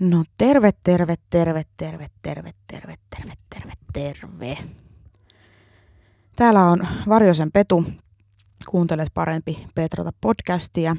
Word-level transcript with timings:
No 0.00 0.24
terve, 0.38 0.70
terve, 0.82 1.14
terve, 1.30 1.62
terve, 1.76 2.06
terve, 2.22 2.52
terve, 2.66 2.94
terve, 3.10 3.32
terve, 3.50 3.72
terve. 3.92 4.58
Täällä 6.36 6.64
on 6.64 6.86
Varjosen 7.08 7.52
Petu. 7.52 7.84
Kuuntelet 8.70 9.08
parempi 9.14 9.66
Petrata 9.74 10.12
podcastia. 10.20 10.96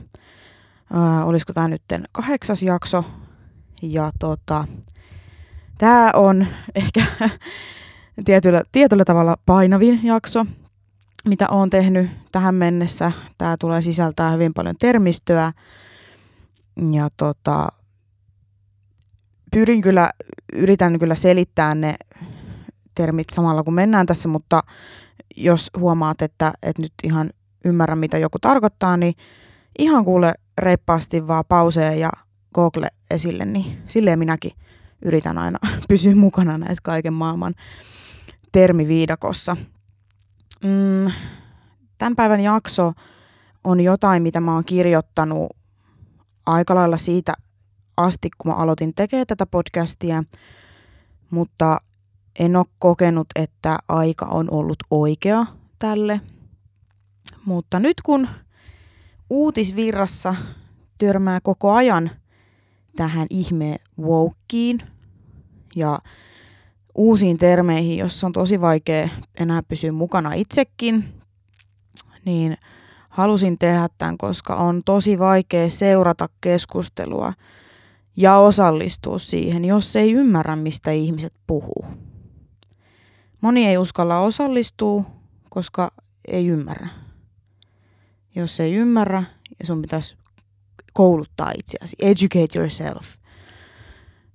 Äh, 0.95 1.27
olisiko 1.27 1.53
tämä 1.53 1.67
nyt 1.67 1.81
kahdeksas 2.11 2.63
jakso. 2.63 3.05
Ja 3.81 4.11
tota, 4.19 4.67
tämä 5.77 6.11
on 6.15 6.47
ehkä 6.75 7.05
tietyllä, 8.25 8.61
tietyllä 8.71 9.05
tavalla 9.05 9.37
painavin 9.45 9.99
jakso, 10.03 10.45
mitä 11.25 11.49
olen 11.49 11.69
tehnyt 11.69 12.09
tähän 12.31 12.55
mennessä. 12.55 13.11
Tämä 13.37 13.55
tulee 13.59 13.81
sisältää 13.81 14.31
hyvin 14.31 14.53
paljon 14.53 14.75
termistöä. 14.79 15.53
Ja 16.91 17.09
tota, 17.17 17.69
pyrin 19.51 19.81
kyllä, 19.81 20.09
yritän 20.53 20.99
kyllä 20.99 21.15
selittää 21.15 21.75
ne 21.75 21.95
termit 22.95 23.29
samalla 23.29 23.63
kun 23.63 23.73
mennään 23.73 24.05
tässä, 24.05 24.29
mutta 24.29 24.63
jos 25.35 25.71
huomaat, 25.77 26.21
että, 26.21 26.53
että 26.63 26.81
nyt 26.81 26.93
ihan 27.03 27.29
ymmärrä, 27.65 27.95
mitä 27.95 28.17
joku 28.17 28.39
tarkoittaa, 28.39 28.97
niin 28.97 29.13
ihan 29.79 30.05
kuule 30.05 30.33
reippaasti 30.57 31.27
vaan 31.27 31.43
pauseja 31.47 31.95
ja 31.95 32.09
Google 32.55 32.87
esille, 33.11 33.45
niin 33.45 33.83
silleen 33.87 34.19
minäkin 34.19 34.51
yritän 35.01 35.37
aina 35.37 35.59
pysyä 35.89 36.15
mukana 36.15 36.57
näissä 36.57 36.81
kaiken 36.83 37.13
maailman 37.13 37.53
termiviidakossa. 38.51 39.57
Mm, 40.63 41.11
tämän 41.97 42.15
päivän 42.15 42.39
jakso 42.39 42.93
on 43.63 43.81
jotain, 43.81 44.23
mitä 44.23 44.39
mä 44.39 44.53
oon 44.53 44.65
kirjoittanut 44.65 45.57
aika 46.45 46.75
lailla 46.75 46.97
siitä 46.97 47.33
asti, 47.99 48.29
kun 48.37 48.51
mä 48.51 48.57
aloitin 48.57 48.93
tekemään 48.95 49.27
tätä 49.27 49.45
podcastia, 49.45 50.23
mutta 51.29 51.77
en 52.39 52.55
ole 52.55 52.65
kokenut, 52.79 53.27
että 53.35 53.77
aika 53.87 54.25
on 54.25 54.51
ollut 54.51 54.77
oikea 54.91 55.45
tälle. 55.79 56.21
Mutta 57.45 57.79
nyt 57.79 58.01
kun 58.01 58.27
uutisvirrassa 59.29 60.35
törmää 60.97 61.39
koko 61.43 61.71
ajan 61.71 62.11
tähän 62.95 63.27
ihme 63.29 63.75
wokeen 64.01 64.77
ja 65.75 65.99
uusiin 66.95 67.37
termeihin, 67.37 67.97
jossa 67.97 68.27
on 68.27 68.33
tosi 68.33 68.61
vaikea 68.61 69.09
enää 69.39 69.63
pysyä 69.63 69.91
mukana 69.91 70.33
itsekin, 70.33 71.13
niin 72.25 72.57
halusin 73.09 73.57
tehdä 73.57 73.87
tämän, 73.97 74.17
koska 74.17 74.55
on 74.55 74.81
tosi 74.85 75.19
vaikea 75.19 75.69
seurata 75.69 76.29
keskustelua– 76.41 77.33
ja 78.19 78.37
osallistua 78.37 79.19
siihen, 79.19 79.65
jos 79.65 79.95
ei 79.95 80.11
ymmärrä, 80.11 80.55
mistä 80.55 80.91
ihmiset 80.91 81.33
puhuu. 81.47 81.85
Moni 83.41 83.67
ei 83.67 83.77
uskalla 83.77 84.19
osallistua, 84.19 85.03
koska 85.49 85.91
ei 86.27 86.47
ymmärrä. 86.47 86.87
Jos 88.35 88.59
ei 88.59 88.73
ymmärrä, 88.73 89.23
ja 89.59 89.65
sun 89.65 89.81
pitäisi 89.81 90.17
kouluttaa 90.93 91.51
itseäsi. 91.57 91.95
Educate 91.99 92.59
yourself. 92.59 93.05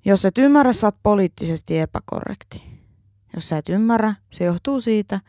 Jos 0.04 0.24
et 0.24 0.38
ymmärrä, 0.38 0.72
sä 0.72 0.86
oot 0.86 0.96
poliittisesti 1.02 1.78
epäkorrekti. 1.78 2.62
Jos 3.34 3.48
sä 3.48 3.58
et 3.58 3.68
ymmärrä, 3.68 4.14
se 4.30 4.44
johtuu 4.44 4.80
siitä, 4.80 5.20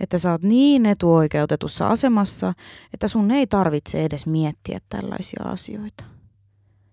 että 0.00 0.18
sä 0.18 0.30
oot 0.30 0.42
niin 0.42 0.86
etuoikeutetussa 0.86 1.88
asemassa, 1.88 2.54
että 2.94 3.08
sun 3.08 3.30
ei 3.30 3.46
tarvitse 3.46 4.04
edes 4.04 4.26
miettiä 4.26 4.78
tällaisia 4.88 5.42
asioita. 5.44 6.17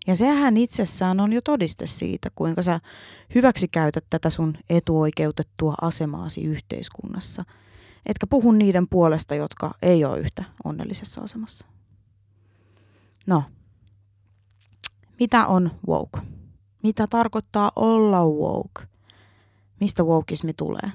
Ja 0.08 0.16
sehän 0.16 0.58
itsessään 0.58 1.20
on 1.20 1.34
jo 1.34 1.42
todiste 1.42 1.88
siitä, 1.88 2.30
kuinka 2.36 2.64
sä 2.64 2.80
hyväksi 3.36 3.68
käytät 3.68 4.06
tätä 4.10 4.30
sun 4.30 4.58
etuoikeutettua 4.70 5.76
asemaasi 5.82 6.44
yhteiskunnassa. 6.44 7.44
Etkä 8.06 8.28
puhu 8.28 8.52
niiden 8.52 8.88
puolesta, 8.88 9.36
jotka 9.36 9.74
ei 9.82 10.06
ole 10.06 10.20
yhtä 10.20 10.44
onnellisessa 10.64 11.22
asemassa. 11.22 11.68
No, 13.28 13.44
mitä 15.20 15.46
on 15.46 15.72
woke? 15.88 16.20
Mitä 16.84 17.08
tarkoittaa 17.10 17.72
olla 17.76 18.26
woke? 18.26 18.88
Mistä 19.80 20.04
wokeismi 20.04 20.54
tulee? 20.54 20.92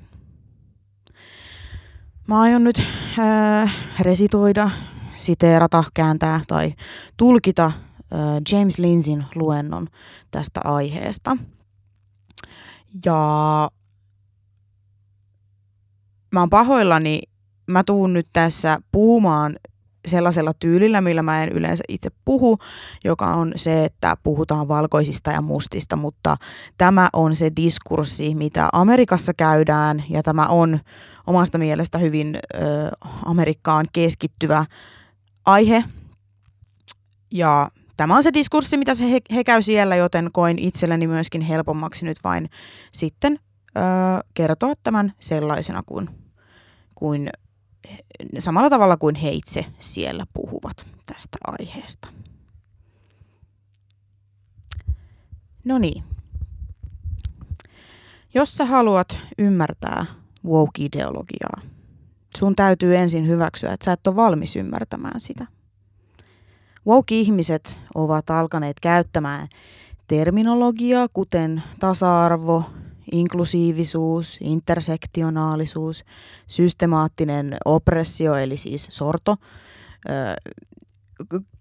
Mä 2.28 2.40
aion 2.40 2.64
nyt 2.64 2.82
äh, 3.18 3.76
resitoida, 4.00 4.70
siteerata, 5.16 5.84
kääntää 5.94 6.40
tai 6.48 6.74
tulkita 7.16 7.72
James 8.52 8.78
Linsin 8.78 9.24
luennon 9.34 9.88
tästä 10.30 10.60
aiheesta. 10.64 11.36
Ja 13.06 13.70
mä 16.32 16.40
oon 16.40 16.50
pahoillani, 16.50 17.22
mä 17.70 17.84
tuun 17.84 18.12
nyt 18.12 18.28
tässä 18.32 18.78
puhumaan 18.92 19.56
sellaisella 20.08 20.52
tyylillä, 20.54 21.00
millä 21.00 21.22
mä 21.22 21.42
en 21.42 21.48
yleensä 21.48 21.84
itse 21.88 22.10
puhu, 22.24 22.58
joka 23.04 23.26
on 23.26 23.52
se, 23.56 23.84
että 23.84 24.16
puhutaan 24.22 24.68
valkoisista 24.68 25.30
ja 25.30 25.40
mustista, 25.40 25.96
mutta 25.96 26.36
tämä 26.78 27.08
on 27.12 27.36
se 27.36 27.52
diskurssi, 27.56 28.34
mitä 28.34 28.68
Amerikassa 28.72 29.34
käydään, 29.34 30.04
ja 30.08 30.22
tämä 30.22 30.46
on 30.46 30.80
omasta 31.26 31.58
mielestä 31.58 31.98
hyvin 31.98 32.38
ö, 32.54 32.58
Amerikkaan 33.24 33.86
keskittyvä 33.92 34.64
aihe. 35.46 35.84
Ja 37.30 37.70
tämä 38.00 38.16
on 38.16 38.22
se 38.22 38.32
diskurssi, 38.32 38.76
mitä 38.76 38.94
se 38.94 39.10
he, 39.10 39.20
he 39.34 39.44
käy 39.44 39.62
siellä, 39.62 39.96
joten 39.96 40.30
koin 40.32 40.58
itselleni 40.58 41.06
myöskin 41.06 41.40
helpommaksi 41.40 42.04
nyt 42.04 42.18
vain 42.24 42.50
sitten 42.92 43.38
öö, 43.76 43.82
kertoa 44.34 44.74
tämän 44.82 45.12
sellaisena 45.20 45.82
kuin, 45.86 46.10
kuin 46.94 47.30
samalla 48.38 48.70
tavalla 48.70 48.96
kuin 48.96 49.14
he 49.14 49.30
itse 49.30 49.66
siellä 49.78 50.24
puhuvat 50.34 50.86
tästä 51.06 51.38
aiheesta. 51.46 52.08
No 55.64 55.78
niin. 55.78 56.04
Jos 58.34 58.56
sä 58.56 58.64
haluat 58.64 59.18
ymmärtää 59.38 60.06
woke-ideologiaa, 60.46 61.60
sun 62.38 62.56
täytyy 62.56 62.96
ensin 62.96 63.26
hyväksyä, 63.26 63.72
että 63.72 63.84
sä 63.84 63.92
et 63.92 64.06
ole 64.06 64.16
valmis 64.16 64.56
ymmärtämään 64.56 65.20
sitä– 65.20 65.46
Woke-ihmiset 66.90 67.80
ovat 67.94 68.30
alkaneet 68.30 68.80
käyttämään 68.80 69.46
terminologiaa, 70.06 71.08
kuten 71.12 71.62
tasa-arvo, 71.80 72.64
inklusiivisuus, 73.12 74.38
intersektionaalisuus, 74.40 76.04
systemaattinen 76.46 77.56
oppressio, 77.64 78.34
eli 78.34 78.56
siis 78.56 78.88
sorto, 78.90 79.36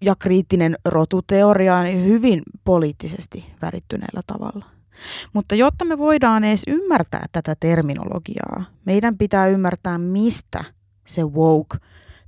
ja 0.00 0.14
kriittinen 0.18 0.76
rotuteoria 0.84 1.80
hyvin 1.80 2.42
poliittisesti 2.64 3.46
värittyneellä 3.62 4.20
tavalla. 4.26 4.64
Mutta 5.32 5.54
jotta 5.54 5.84
me 5.84 5.98
voidaan 5.98 6.44
edes 6.44 6.62
ymmärtää 6.66 7.26
tätä 7.32 7.56
terminologiaa, 7.60 8.64
meidän 8.84 9.18
pitää 9.18 9.46
ymmärtää, 9.46 9.98
mistä 9.98 10.64
se 11.06 11.24
woke 11.24 11.78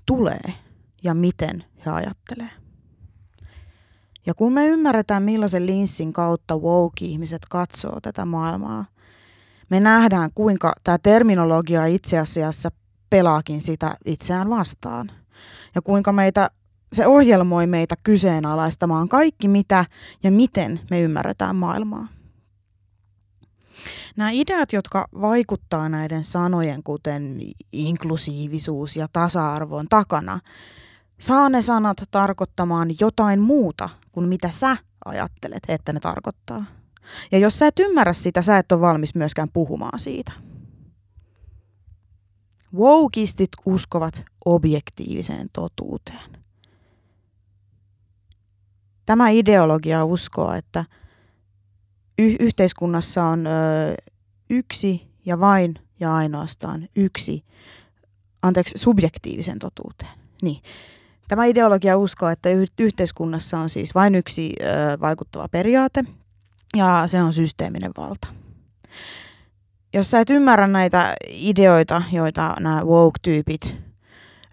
tulee 0.06 0.54
ja 1.02 1.14
miten 1.14 1.64
he 1.86 1.90
ajattelee. 1.90 2.61
Ja 4.26 4.34
kun 4.34 4.52
me 4.52 4.66
ymmärretään, 4.66 5.22
millaisen 5.22 5.66
linssin 5.66 6.12
kautta 6.12 6.56
woke-ihmiset 6.56 7.42
katsoo 7.50 8.00
tätä 8.00 8.24
maailmaa, 8.24 8.84
me 9.70 9.80
nähdään, 9.80 10.30
kuinka 10.34 10.72
tämä 10.84 10.98
terminologia 10.98 11.86
itse 11.86 12.18
asiassa 12.18 12.70
pelaakin 13.10 13.62
sitä 13.62 13.96
itseään 14.04 14.50
vastaan. 14.50 15.10
Ja 15.74 15.82
kuinka 15.82 16.12
meitä, 16.12 16.50
se 16.92 17.06
ohjelmoi 17.06 17.66
meitä 17.66 17.94
kyseenalaistamaan 18.02 19.08
kaikki, 19.08 19.48
mitä 19.48 19.84
ja 20.22 20.30
miten 20.30 20.80
me 20.90 21.00
ymmärretään 21.00 21.56
maailmaa. 21.56 22.08
Nämä 24.16 24.30
ideat, 24.30 24.72
jotka 24.72 25.08
vaikuttaa 25.20 25.88
näiden 25.88 26.24
sanojen, 26.24 26.82
kuten 26.82 27.38
inklusiivisuus 27.72 28.96
ja 28.96 29.06
tasa-arvon 29.12 29.88
takana, 29.88 30.40
saa 31.20 31.48
ne 31.48 31.62
sanat 31.62 31.96
tarkoittamaan 32.10 32.88
jotain 33.00 33.40
muuta 33.40 33.88
kuin 34.12 34.28
mitä 34.28 34.50
sä 34.50 34.76
ajattelet, 35.04 35.62
että 35.68 35.92
ne 35.92 36.00
tarkoittaa. 36.00 36.64
Ja 37.32 37.38
jos 37.38 37.58
sä 37.58 37.66
et 37.66 37.78
ymmärrä 37.78 38.12
sitä, 38.12 38.42
sä 38.42 38.58
et 38.58 38.72
ole 38.72 38.80
valmis 38.80 39.14
myöskään 39.14 39.48
puhumaan 39.52 39.98
siitä. 39.98 40.32
Woukistit 42.74 43.50
uskovat 43.66 44.24
objektiiviseen 44.44 45.48
totuuteen. 45.52 46.42
Tämä 49.06 49.28
ideologia 49.28 50.04
uskoo, 50.04 50.52
että 50.52 50.84
y- 52.18 52.36
yhteiskunnassa 52.40 53.24
on 53.24 53.46
ö, 53.46 53.50
yksi 54.50 55.08
ja 55.24 55.40
vain 55.40 55.74
ja 56.00 56.14
ainoastaan 56.14 56.88
yksi, 56.96 57.44
anteeksi, 58.42 58.78
subjektiivisen 58.78 59.58
totuuteen. 59.58 60.12
Niin. 60.42 60.62
Tämä 61.28 61.44
ideologia 61.44 61.96
uskoo, 61.98 62.28
että 62.28 62.48
yhteiskunnassa 62.78 63.58
on 63.58 63.68
siis 63.68 63.94
vain 63.94 64.14
yksi 64.14 64.52
ö, 64.60 64.64
vaikuttava 65.00 65.48
periaate, 65.48 66.04
Ja 66.76 67.04
se 67.06 67.22
on 67.22 67.32
systeeminen 67.32 67.90
valta. 67.96 68.28
Jos 69.94 70.10
sä 70.10 70.20
et 70.20 70.30
ymmärrä 70.30 70.66
näitä 70.66 71.14
ideoita, 71.28 72.02
joita 72.12 72.56
nämä 72.60 72.82
woke-tyypit 72.84 73.76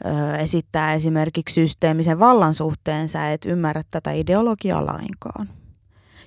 ö, 0.06 0.36
esittää 0.36 0.94
esimerkiksi 0.94 1.54
systeemisen 1.54 2.20
vallan 2.20 2.56
suhteen, 2.56 3.10
sä 3.10 3.32
et 3.32 3.46
ymmärrä 3.46 3.84
tätä 3.92 4.12
ideologiaa 4.12 4.86
lainkaan. 4.86 5.50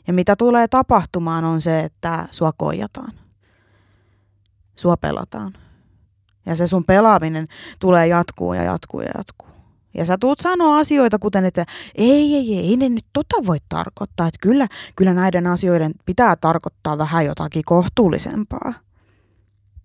Ja 0.07 0.13
mitä 0.13 0.37
tulee 0.37 0.69
tapahtumaan 0.69 1.45
on 1.45 1.61
se, 1.61 1.81
että 1.81 2.29
sua 2.31 2.53
koijataan. 2.57 3.13
Sua 4.77 4.97
pelataan. 4.97 5.53
Ja 6.47 6.57
se 6.57 6.67
sun 6.67 6.85
pelaaminen 6.85 7.49
tulee 7.81 8.07
jatkuu 8.07 8.55
ja 8.55 8.63
jatkuu 8.63 9.01
ja 9.01 9.11
jatkuu. 9.17 9.52
Ja 9.95 10.07
sä 10.07 10.19
tuut 10.19 10.41
sanoa 10.41 10.79
asioita, 10.79 11.19
kuten 11.19 11.45
että 11.45 11.67
ei, 11.95 12.35
ei, 12.35 12.55
ei, 12.55 12.69
ei 12.69 12.77
ne 12.77 12.89
nyt 12.89 13.05
tota 13.13 13.37
voi 13.47 13.59
tarkoittaa. 13.69 14.27
Että 14.27 14.39
kyllä, 14.41 14.69
kyllä 14.97 15.15
näiden 15.15 15.47
asioiden 15.47 15.93
pitää 16.07 16.37
tarkoittaa 16.37 16.99
vähän 16.99 17.25
jotakin 17.25 17.63
kohtuullisempaa. 17.67 18.73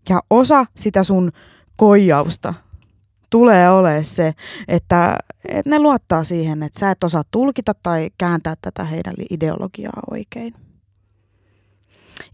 Ja 0.10 0.20
osa 0.30 0.66
sitä 0.76 1.04
sun 1.04 1.32
koijausta 1.76 2.54
tulee 3.30 3.70
olemaan 3.70 4.06
se, 4.06 4.34
että, 4.68 5.18
että 5.46 5.70
ne 5.70 5.80
luottaa 5.80 6.24
siihen, 6.24 6.64
että 6.64 6.80
sä 6.80 6.92
et 6.92 7.04
osaa 7.04 7.24
tulkita 7.32 7.74
tai 7.74 8.10
kääntää 8.18 8.56
tätä 8.62 8.84
heidän 8.84 9.16
ideologiaa 9.30 10.02
oikein. 10.12 10.67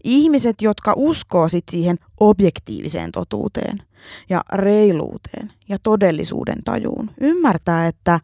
Ihmiset, 0.04 0.62
jotka 0.62 0.92
uskoo 0.96 1.48
sit 1.48 1.64
siihen 1.70 1.98
objektiiviseen 2.20 3.12
totuuteen 3.12 3.82
ja 4.30 4.40
reiluuteen 4.52 5.52
ja 5.68 5.78
todellisuuden 5.82 6.64
tajuun, 6.64 7.10
ymmärtää, 7.20 7.86
että 7.86 8.20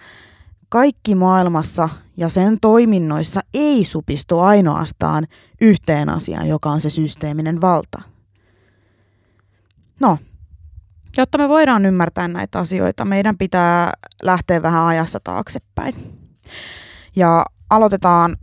kaikki 0.69 1.15
maailmassa 1.15 1.89
ja 2.17 2.29
sen 2.29 2.59
toiminnoissa 2.61 3.41
ei 3.55 3.85
supistu 3.85 4.41
ainoastaan 4.41 5.27
yhteen 5.61 6.09
asiaan, 6.09 6.49
joka 6.49 6.71
on 6.71 6.81
se 6.81 6.91
systeeminen 6.91 7.61
valta. 7.61 8.03
No, 10.01 10.19
jotta 11.17 11.39
me 11.39 11.49
voidaan 11.49 11.87
ymmärtää 11.87 12.29
näitä 12.29 12.59
asioita, 12.59 13.05
meidän 13.05 13.39
pitää 13.39 13.93
lähteä 14.23 14.63
vähän 14.63 14.87
ajassa 14.87 15.19
taaksepäin. 15.25 15.95
Ja 17.17 17.47
aloitetaan 17.71 18.37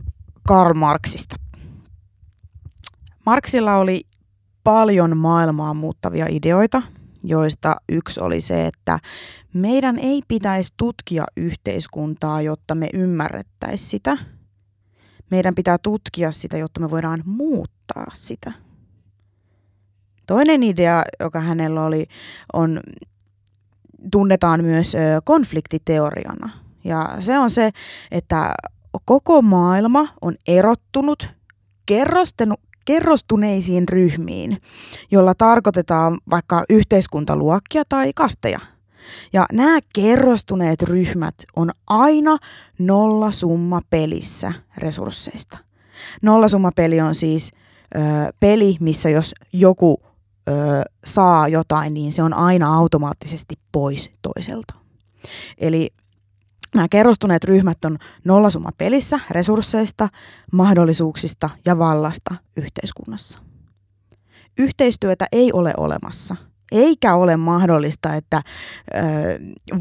Karl 0.48 0.74
Marxista. 0.74 1.36
Marxilla 3.28 3.76
oli 3.76 4.00
paljon 4.64 5.16
maailmaa 5.16 5.74
muuttavia 5.74 6.26
ideoita, 6.30 6.82
joista 7.24 7.76
yksi 7.88 8.20
oli 8.20 8.40
se, 8.40 8.66
että 8.66 8.98
meidän 9.54 9.98
ei 9.98 10.22
pitäisi 10.28 10.74
tutkia 10.76 11.24
yhteiskuntaa, 11.36 12.40
jotta 12.40 12.74
me 12.74 12.88
ymmärrettäisiin 12.94 13.90
sitä. 13.90 14.18
Meidän 15.30 15.54
pitää 15.54 15.78
tutkia 15.82 16.32
sitä, 16.32 16.58
jotta 16.58 16.80
me 16.80 16.90
voidaan 16.90 17.22
muuttaa 17.24 18.06
sitä. 18.12 18.52
Toinen 20.26 20.62
idea, 20.62 21.02
joka 21.20 21.40
hänellä 21.40 21.84
oli, 21.84 22.06
on, 22.52 22.80
tunnetaan 24.12 24.64
myös 24.64 24.96
konfliktiteoriana. 25.24 26.50
Ja 26.84 27.16
se 27.20 27.38
on 27.38 27.50
se, 27.50 27.70
että 28.10 28.54
koko 29.04 29.42
maailma 29.42 30.08
on 30.20 30.34
erottunut, 30.46 31.28
kerrostuneisiin 32.88 33.88
ryhmiin, 33.88 34.62
jolla 35.10 35.34
tarkoitetaan 35.34 36.18
vaikka 36.30 36.64
yhteiskuntaluokkia 36.70 37.82
tai 37.88 38.12
kasteja. 38.14 38.60
Ja 39.32 39.46
nämä 39.52 39.78
kerrostuneet 39.94 40.82
ryhmät 40.82 41.34
on 41.56 41.70
aina 41.86 42.38
nollasumma 42.78 43.80
pelissä 43.90 44.52
resursseista. 44.76 45.58
Nollasumma 46.22 46.70
peli 46.76 47.00
on 47.00 47.14
siis 47.14 47.52
ö, 47.96 47.98
peli, 48.40 48.76
missä 48.80 49.08
jos 49.08 49.34
joku 49.52 50.02
ö, 50.02 50.52
saa 51.04 51.48
jotain, 51.48 51.94
niin 51.94 52.12
se 52.12 52.22
on 52.22 52.34
aina 52.34 52.76
automaattisesti 52.76 53.54
pois 53.72 54.10
toiselta. 54.22 54.74
Eli 55.58 55.90
Nämä 56.78 56.88
kerrostuneet 56.88 57.44
ryhmät 57.44 57.84
on 57.84 57.98
nollasumma 58.24 58.70
pelissä 58.78 59.20
resursseista, 59.30 60.08
mahdollisuuksista 60.52 61.50
ja 61.64 61.78
vallasta 61.78 62.34
yhteiskunnassa. 62.56 63.38
Yhteistyötä 64.58 65.26
ei 65.32 65.52
ole 65.52 65.74
olemassa, 65.76 66.36
eikä 66.72 67.14
ole 67.14 67.36
mahdollista, 67.36 68.14
että 68.14 68.42
ö, 68.42 69.00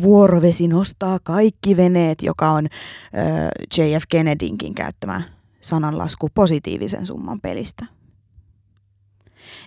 vuorovesi 0.01 0.67
nostaa 0.67 1.19
kaikki 1.23 1.77
veneet, 1.77 2.21
joka 2.21 2.49
on 2.49 2.65
ö, 2.65 2.69
JF 3.77 4.03
Kennedynkin 4.09 4.75
käyttämä 4.75 5.21
sananlasku 5.61 6.29
positiivisen 6.33 7.05
summan 7.05 7.41
pelistä. 7.41 7.85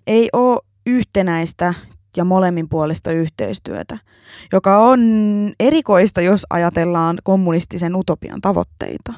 Ei 0.06 0.28
ole 0.32 0.60
yhtenäistä 0.86 1.74
ja 2.16 2.24
molemminpuolista 2.24 3.12
yhteistyötä, 3.12 3.98
joka 4.52 4.78
on 4.78 5.00
erikoista, 5.60 6.20
jos 6.20 6.46
ajatellaan 6.50 7.18
kommunistisen 7.24 7.96
utopian 7.96 8.40
tavoitteita. 8.40 9.14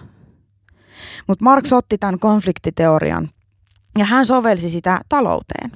Mutta 1.27 1.45
Marx 1.45 1.73
otti 1.73 1.99
tämän 1.99 2.19
konfliktiteorian 2.19 3.29
ja 3.99 4.05
hän 4.05 4.27
sovelsi 4.27 4.71
sitä 4.71 5.01
talouteen. 5.09 5.73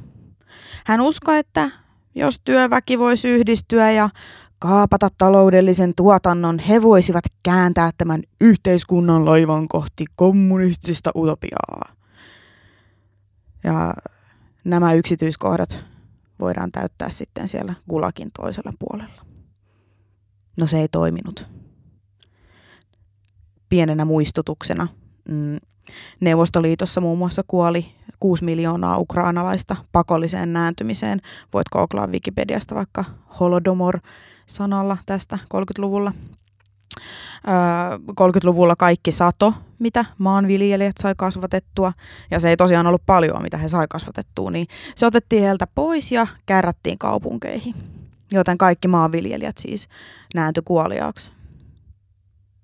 Hän 0.87 1.01
uskoi, 1.01 1.39
että 1.39 1.71
jos 2.15 2.41
työväki 2.45 2.99
voisi 2.99 3.29
yhdistyä 3.29 3.91
ja 3.91 4.09
kaapata 4.59 5.09
taloudellisen 5.19 5.93
tuotannon, 5.97 6.59
he 6.59 6.83
voisivat 6.83 7.25
kääntää 7.43 7.91
tämän 7.99 8.23
yhteiskunnan 8.41 9.25
laivan 9.25 9.69
kohti 9.69 10.05
kommunistista 10.17 11.11
utopiaa. 11.17 11.93
Ja 13.65 13.95
nämä 14.65 14.93
yksityiskohdat 14.93 15.87
voidaan 16.41 16.73
täyttää 16.73 17.11
sitten 17.11 17.49
siellä 17.49 17.75
Gulakin 17.91 18.31
toisella 18.41 18.73
puolella. 18.79 19.27
No 20.57 20.67
se 20.67 20.79
ei 20.81 20.89
toiminut. 20.89 21.49
Pienenä 23.69 24.05
muistutuksena. 24.05 24.89
Mm, 25.29 25.59
Neuvostoliitossa 26.21 27.01
muun 27.01 27.19
muassa 27.19 27.43
kuoli 27.47 27.95
6 28.21 28.45
miljoonaa 28.45 28.99
ukrainalaista 28.99 29.77
pakolliseen 29.93 30.53
nääntymiseen. 30.53 31.21
Voit 31.53 31.69
googlaa 31.69 32.07
Wikipediasta 32.07 32.75
vaikka 32.75 33.05
Holodomor 33.41 33.99
sanalla 34.47 34.97
tästä 35.07 35.39
30-luvulla. 35.55 36.13
30-luvulla 38.11 38.77
kaikki 38.77 39.13
sato, 39.13 39.55
mitä 39.79 40.05
maanviljelijät 40.19 40.97
sai 40.97 41.15
kasvatettua, 41.17 41.93
ja 42.31 42.41
se 42.41 42.51
ei 42.51 42.57
tosiaan 42.57 42.87
ollut 42.87 43.03
paljon, 43.07 43.43
mitä 43.43 43.57
he 43.57 43.69
sai 43.69 43.87
kasvatettua, 43.91 44.51
niin 44.51 44.67
se 44.95 45.07
otettiin 45.07 45.43
heiltä 45.43 45.67
pois 45.75 46.13
ja 46.13 46.27
kärrättiin 46.47 46.99
kaupunkeihin. 46.99 47.75
Joten 48.33 48.59
kaikki 48.59 48.89
maanviljelijät 48.89 49.59
siis 49.59 49.89
nääntyi 50.35 50.63
kuoliaaksi. 50.65 51.33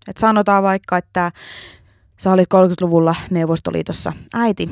Et 0.09 0.17
sanotaan 0.17 0.63
vaikka, 0.63 0.97
että 0.97 1.33
sä 2.19 2.33
olit 2.33 2.49
30-luvulla 2.55 3.15
Neuvostoliitossa 3.31 4.13
äiti, 4.35 4.71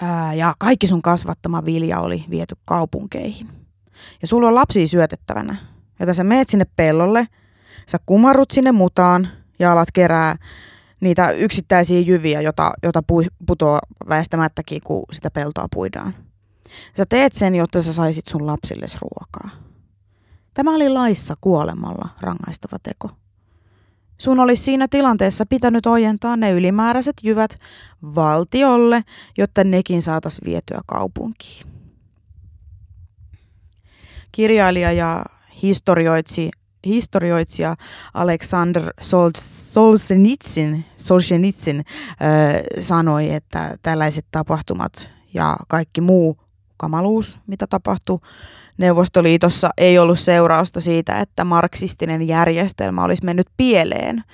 ää, 0.00 0.34
ja 0.34 0.54
kaikki 0.58 0.86
sun 0.86 1.02
kasvattama 1.02 1.64
vilja 1.64 2.00
oli 2.00 2.24
viety 2.30 2.54
kaupunkeihin. 2.64 3.48
Ja 4.22 4.28
sulla 4.28 4.48
on 4.48 4.54
lapsia 4.54 4.86
syötettävänä, 4.86 5.56
joten 6.00 6.14
sä 6.14 6.24
meet 6.24 6.48
sinne 6.48 6.66
pellolle– 6.76 7.28
sä 7.86 7.98
kumarrut 8.06 8.50
sinne 8.50 8.72
mutaan 8.72 9.28
ja 9.58 9.72
alat 9.72 9.88
kerää 9.92 10.36
niitä 11.00 11.30
yksittäisiä 11.30 12.00
jyviä, 12.00 12.40
jota, 12.40 12.72
jota 12.82 13.02
putoaa 13.46 13.80
väistämättäkin, 14.08 14.80
kun 14.84 15.04
sitä 15.12 15.30
peltoa 15.30 15.66
puidaan. 15.74 16.14
Sä 16.96 17.06
teet 17.08 17.32
sen, 17.32 17.54
jotta 17.54 17.82
sä 17.82 17.92
saisit 17.92 18.26
sun 18.26 18.46
lapsille 18.46 18.86
ruokaa. 19.00 19.60
Tämä 20.54 20.74
oli 20.74 20.88
laissa 20.88 21.34
kuolemalla 21.40 22.08
rangaistava 22.20 22.78
teko. 22.82 23.10
Sun 24.18 24.40
olisi 24.40 24.62
siinä 24.62 24.88
tilanteessa 24.88 25.46
pitänyt 25.46 25.86
ojentaa 25.86 26.36
ne 26.36 26.52
ylimääräiset 26.52 27.16
jyvät 27.22 27.54
valtiolle, 28.02 29.04
jotta 29.38 29.64
nekin 29.64 30.02
saatas 30.02 30.40
vietyä 30.44 30.80
kaupunkiin. 30.86 31.66
Kirjailija 34.32 34.92
ja 34.92 35.24
historioitsi 35.62 36.50
historioitsija 36.86 37.76
Alexander 38.14 38.92
Solzhenitsin, 39.00 40.84
Solzhenitsin 40.96 41.84
sanoi, 42.80 43.30
että 43.30 43.78
tällaiset 43.82 44.26
tapahtumat 44.30 45.10
ja 45.34 45.56
kaikki 45.68 46.00
muu 46.00 46.38
kamaluus, 46.76 47.38
mitä 47.46 47.66
tapahtui 47.66 48.18
Neuvostoliitossa, 48.78 49.70
ei 49.76 49.98
ollut 49.98 50.18
seurausta 50.18 50.80
siitä, 50.80 51.20
että 51.20 51.44
marksistinen 51.44 52.28
järjestelmä 52.28 53.04
olisi 53.04 53.24
mennyt 53.24 53.46
pieleen, 53.56 54.24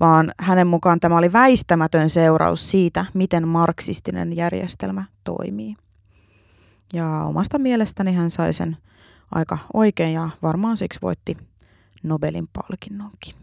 vaan 0.00 0.32
hänen 0.38 0.66
mukaan 0.66 1.00
tämä 1.00 1.16
oli 1.16 1.32
väistämätön 1.32 2.10
seuraus 2.10 2.70
siitä, 2.70 3.06
miten 3.14 3.48
marksistinen 3.48 4.36
järjestelmä 4.36 5.04
toimii. 5.24 5.74
Ja 6.92 7.24
omasta 7.24 7.58
mielestäni 7.58 8.12
hän 8.12 8.30
sai 8.30 8.52
sen 8.52 8.76
aika 9.34 9.58
oikein 9.74 10.12
ja 10.12 10.28
varmaan 10.42 10.76
siksi 10.76 10.98
voitti 11.02 11.36
Nobelin 12.02 12.48
palkinnonkin. 12.52 13.34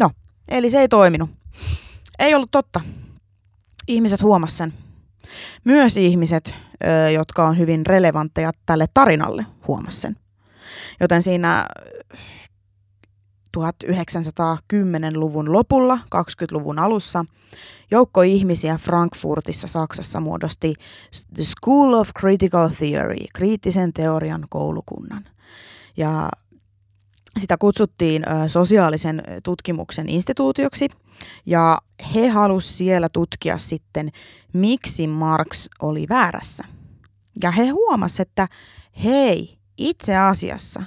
No, 0.00 0.10
eli 0.48 0.70
se 0.70 0.80
ei 0.80 0.88
toiminut. 0.88 1.30
Ei 2.18 2.34
ollut 2.34 2.50
totta. 2.50 2.80
ihmiset 3.88 4.22
huomasivat 4.22 4.58
sen. 4.58 4.74
Myös 5.64 5.96
ihmiset, 5.96 6.54
jotka 7.14 7.48
on 7.48 7.58
hyvin 7.58 7.86
relevantteja 7.86 8.52
tälle 8.66 8.86
tarinalle, 8.94 9.46
huomasivat 9.66 10.00
sen. 10.00 10.16
Joten 11.00 11.22
siinä 11.22 11.66
1910-luvun 13.56 15.52
lopulla, 15.52 15.98
20-luvun 16.14 16.78
alussa, 16.78 17.24
joukko 17.90 18.22
ihmisiä 18.22 18.78
Frankfurtissa 18.78 19.66
Saksassa 19.66 20.20
muodosti 20.20 20.74
The 21.34 21.44
School 21.44 21.92
of 21.92 22.10
Critical 22.20 22.68
Theory, 22.68 23.24
kriittisen 23.34 23.92
teorian 23.92 24.46
koulukunnan. 24.48 25.24
Ja 25.96 26.30
sitä 27.38 27.56
kutsuttiin 27.58 28.22
sosiaalisen 28.46 29.22
tutkimuksen 29.44 30.08
instituutioksi 30.08 30.88
ja 31.46 31.78
he 32.14 32.28
halusivat 32.28 32.76
siellä 32.76 33.08
tutkia 33.08 33.58
sitten, 33.58 34.10
miksi 34.52 35.06
Marx 35.06 35.66
oli 35.82 36.06
väärässä. 36.08 36.64
Ja 37.42 37.50
he 37.50 37.68
huomasivat, 37.68 38.28
että 38.28 38.48
hei, 39.04 39.58
itse 39.78 40.16
asiassa 40.16 40.82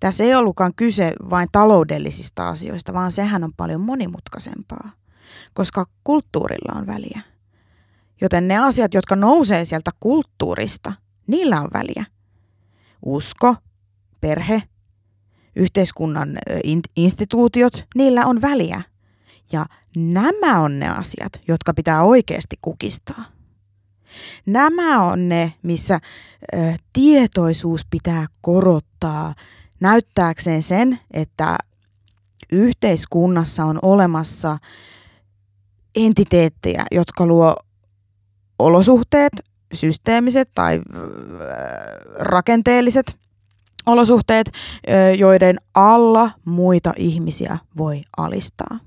tässä 0.00 0.24
ei 0.24 0.34
ollutkaan 0.34 0.74
kyse 0.74 1.12
vain 1.30 1.48
taloudellisista 1.52 2.48
asioista, 2.48 2.92
vaan 2.92 3.12
sehän 3.12 3.44
on 3.44 3.52
paljon 3.56 3.80
monimutkaisempaa, 3.80 4.90
koska 5.54 5.86
kulttuurilla 6.04 6.78
on 6.78 6.86
väliä. 6.86 7.20
Joten 8.20 8.48
ne 8.48 8.58
asiat, 8.58 8.94
jotka 8.94 9.16
nousee 9.16 9.64
sieltä 9.64 9.90
kulttuurista, 10.00 10.92
niillä 11.26 11.60
on 11.60 11.68
väliä. 11.74 12.04
Usko, 13.04 13.56
perhe, 14.20 14.62
yhteiskunnan 15.56 16.38
instituutiot, 16.96 17.84
niillä 17.94 18.26
on 18.26 18.42
väliä. 18.42 18.82
Ja 19.52 19.66
nämä 19.96 20.60
on 20.60 20.78
ne 20.78 20.88
asiat, 20.88 21.32
jotka 21.48 21.74
pitää 21.74 22.02
oikeasti 22.02 22.56
kukistaa. 22.62 23.24
Nämä 24.46 25.04
on 25.04 25.28
ne, 25.28 25.52
missä 25.62 26.00
ö, 26.54 26.56
tietoisuus 26.92 27.86
pitää 27.90 28.26
korottaa 28.40 29.34
näyttääkseen 29.80 30.62
sen, 30.62 31.00
että 31.10 31.58
yhteiskunnassa 32.52 33.64
on 33.64 33.78
olemassa 33.82 34.58
entiteettejä, 35.94 36.86
jotka 36.90 37.26
luo 37.26 37.56
olosuhteet, 38.58 39.32
systeemiset 39.74 40.50
tai 40.54 40.80
rakenteelliset 42.18 43.19
olosuhteet, 43.90 44.50
joiden 45.18 45.56
alla 45.74 46.30
muita 46.44 46.92
ihmisiä 46.96 47.58
voi 47.76 48.02
alistaa. 48.16 48.78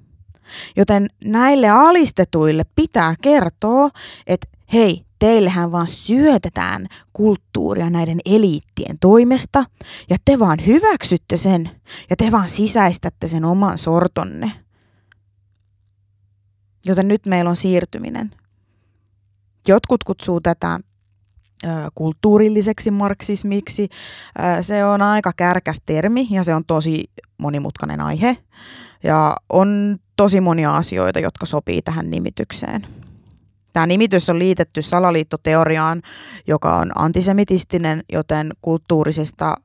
Joten 0.75 1.07
näille 1.25 1.69
alistetuille 1.69 2.63
pitää 2.75 3.15
kertoa, 3.22 3.89
että 4.27 4.48
hei, 4.74 5.05
teillehän 5.19 5.72
vaan 5.72 5.88
syötetään 5.88 6.88
kulttuuria 7.13 7.89
näiden 7.89 8.19
eliittien 8.25 9.00
toimesta 9.00 9.65
ja 10.10 10.17
te 10.25 10.39
vaan 10.39 10.65
hyväksytte 10.65 11.38
sen 11.38 11.69
ja 12.10 12.15
te 12.15 12.31
vaan 12.31 12.50
sisäistätte 12.50 13.27
sen 13.27 13.45
oman 13.45 13.77
sortonne. 13.77 14.51
Joten 16.86 17.07
nyt 17.07 17.25
meillä 17.25 17.50
on 17.50 17.55
siirtyminen. 17.55 18.36
Jotkut 19.67 20.03
kutsuu 20.03 20.41
tätä 20.41 20.79
kulttuurilliseksi 21.96 22.91
marksismiksi. 22.91 23.89
Se 24.62 24.86
on 24.86 25.01
aika 25.01 25.32
kärkäs 25.36 25.82
termi 25.86 26.27
ja 26.32 26.43
se 26.43 26.55
on 26.55 26.65
tosi 26.65 27.03
monimutkainen 27.38 28.01
aihe. 28.01 28.38
Ja 29.03 29.36
on 29.50 29.98
tosi 30.15 30.41
monia 30.41 30.75
asioita, 30.75 31.20
jotka 31.20 31.46
sopii 31.46 31.82
tähän 31.82 32.10
nimitykseen. 32.10 32.88
Tämä 33.74 33.88
nimitys 33.88 34.29
on 34.29 34.39
liitetty 34.39 34.82
salaliittoteoriaan, 34.82 36.01
joka 36.48 36.75
on 36.75 36.91
antisemitistinen, 36.96 38.03
joten 38.12 38.51
kulttuurisesta, 38.62 39.55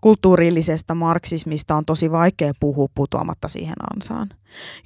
kulttuurillisesta 0.00 0.94
marksismista 0.94 1.76
on 1.76 1.84
tosi 1.84 2.10
vaikea 2.10 2.52
puhua 2.60 2.88
putoamatta 2.94 3.48
siihen 3.48 3.76
ansaan. 3.94 4.28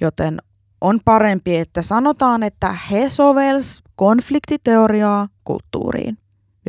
Joten 0.01 0.37
on 0.81 0.99
parempi, 1.05 1.57
että 1.57 1.81
sanotaan, 1.81 2.43
että 2.43 2.75
he 2.91 3.09
sovels 3.09 3.83
konfliktiteoriaa 3.95 5.27
kulttuuriin 5.43 6.17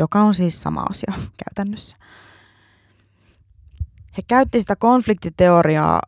joka 0.00 0.20
on 0.22 0.34
siis 0.34 0.62
sama 0.62 0.82
asia 0.90 1.12
käytännössä. 1.44 1.96
He 4.16 4.22
käytti 4.28 4.60
sitä 4.60 4.76
konfliktiteoriaa 4.76 6.00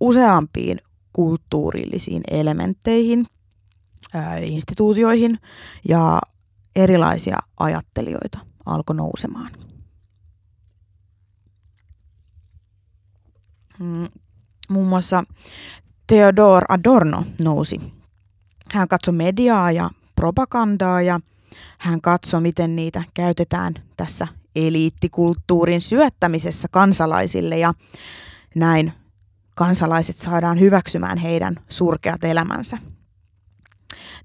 useampiin 0.00 0.78
kulttuurillisiin 1.12 2.22
elementteihin, 2.30 3.26
ää, 4.14 4.38
instituutioihin 4.38 5.38
ja 5.88 6.20
erilaisia 6.76 7.38
ajattelijoita 7.56 8.38
alkoi 8.66 8.96
nousemaan. 8.96 9.50
Mm, 13.78 14.08
muun 14.68 14.88
muassa 14.88 15.24
Theodor 16.06 16.64
Adorno 16.68 17.24
nousi. 17.44 17.92
Hän 18.74 18.88
katsoi 18.88 19.14
mediaa 19.14 19.72
ja 19.72 19.90
propagandaa 20.14 21.02
ja– 21.02 21.20
hän 21.78 22.00
katsoi, 22.00 22.40
miten 22.40 22.76
niitä 22.76 23.02
käytetään 23.14 23.74
tässä 23.96 24.28
eliittikulttuurin 24.56 25.80
syöttämisessä 25.80 26.68
kansalaisille 26.70 27.58
ja 27.58 27.74
näin 28.54 28.92
kansalaiset 29.54 30.16
saadaan 30.16 30.60
hyväksymään 30.60 31.18
heidän 31.18 31.54
surkeat 31.68 32.24
elämänsä. 32.24 32.78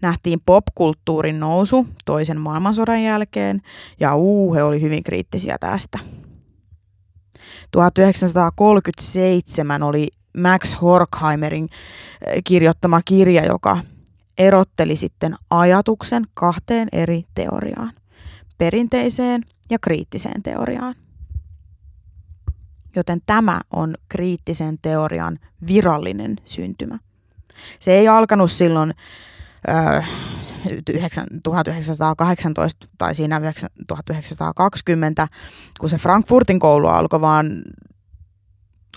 Nähtiin 0.01 0.39
popkulttuurin 0.45 1.39
nousu 1.39 1.87
toisen 2.05 2.41
maailmansodan 2.41 3.03
jälkeen 3.03 3.61
ja 3.99 4.15
uu, 4.15 4.53
he 4.53 4.63
oli 4.63 4.81
hyvin 4.81 5.03
kriittisiä 5.03 5.57
tästä. 5.59 5.99
1937 7.71 9.83
oli 9.83 10.07
Max 10.37 10.75
Horkheimerin 10.81 11.69
eh, 12.25 12.41
kirjoittama 12.43 13.01
kirja, 13.05 13.45
joka 13.45 13.77
erotteli 14.47 14.95
sitten 14.95 15.35
ajatuksen 15.49 16.23
kahteen 16.33 16.87
eri 16.91 17.23
teoriaan, 17.35 17.93
perinteiseen 18.57 19.43
ja 19.69 19.79
kriittiseen 19.79 20.43
teoriaan. 20.43 20.95
Joten 22.95 23.21
tämä 23.25 23.61
on 23.73 23.95
kriittisen 24.09 24.77
teorian 24.81 25.39
virallinen 25.67 26.35
syntymä. 26.45 26.97
Se 27.79 27.91
ei 27.91 28.07
alkanut 28.07 28.51
silloin 28.51 28.93
1918 31.43 32.87
tai 32.97 33.15
siinä 33.15 33.41
1920, 33.87 35.27
kun 35.79 35.89
se 35.89 35.97
Frankfurtin 35.97 36.59
koulu 36.59 36.87
alkoi, 36.87 37.21
vaan 37.21 37.45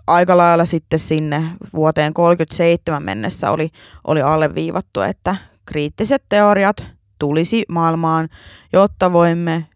aika 0.07 0.37
lailla 0.37 0.65
sitten 0.65 0.99
sinne 0.99 1.45
vuoteen 1.75 2.15
37 2.15 3.03
mennessä 3.03 3.51
oli, 3.51 3.71
oli 4.05 4.23
alleviivattu, 4.23 5.01
että 5.01 5.37
kriittiset 5.67 6.23
teoriat 6.29 6.87
tulisi 7.19 7.65
maailmaan, 7.69 8.29
jotta 8.73 9.13
voimme 9.13 9.67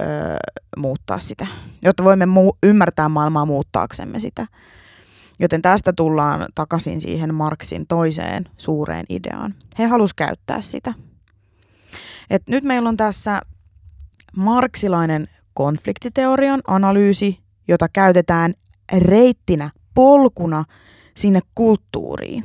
ö, 0.00 0.04
muuttaa 0.76 1.18
sitä, 1.18 1.46
jotta 1.84 2.04
voimme 2.04 2.24
mu- 2.24 2.58
ymmärtää 2.62 3.08
maailmaa 3.08 3.44
muuttaaksemme 3.44 4.20
sitä. 4.20 4.46
Joten 5.40 5.62
tästä 5.62 5.92
tullaan 5.92 6.46
takaisin 6.54 7.00
siihen 7.00 7.34
Marksin 7.34 7.86
toiseen 7.86 8.44
suureen 8.56 9.04
ideaan. 9.08 9.54
He 9.78 9.86
halusivat 9.86 10.16
käyttää 10.16 10.60
sitä. 10.60 10.94
Et 12.30 12.42
nyt 12.48 12.64
meillä 12.64 12.88
on 12.88 12.96
tässä 12.96 13.40
marksilainen 14.36 15.28
konfliktiteorian 15.54 16.60
analyysi, 16.66 17.38
jota 17.68 17.88
käytetään 17.88 18.54
reittinä, 18.98 19.70
polkuna 19.94 20.64
sinne 21.16 21.40
kulttuuriin. 21.54 22.44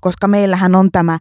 Koska 0.00 0.28
meillähän 0.28 0.74
on 0.74 0.88
tämä 0.92 1.18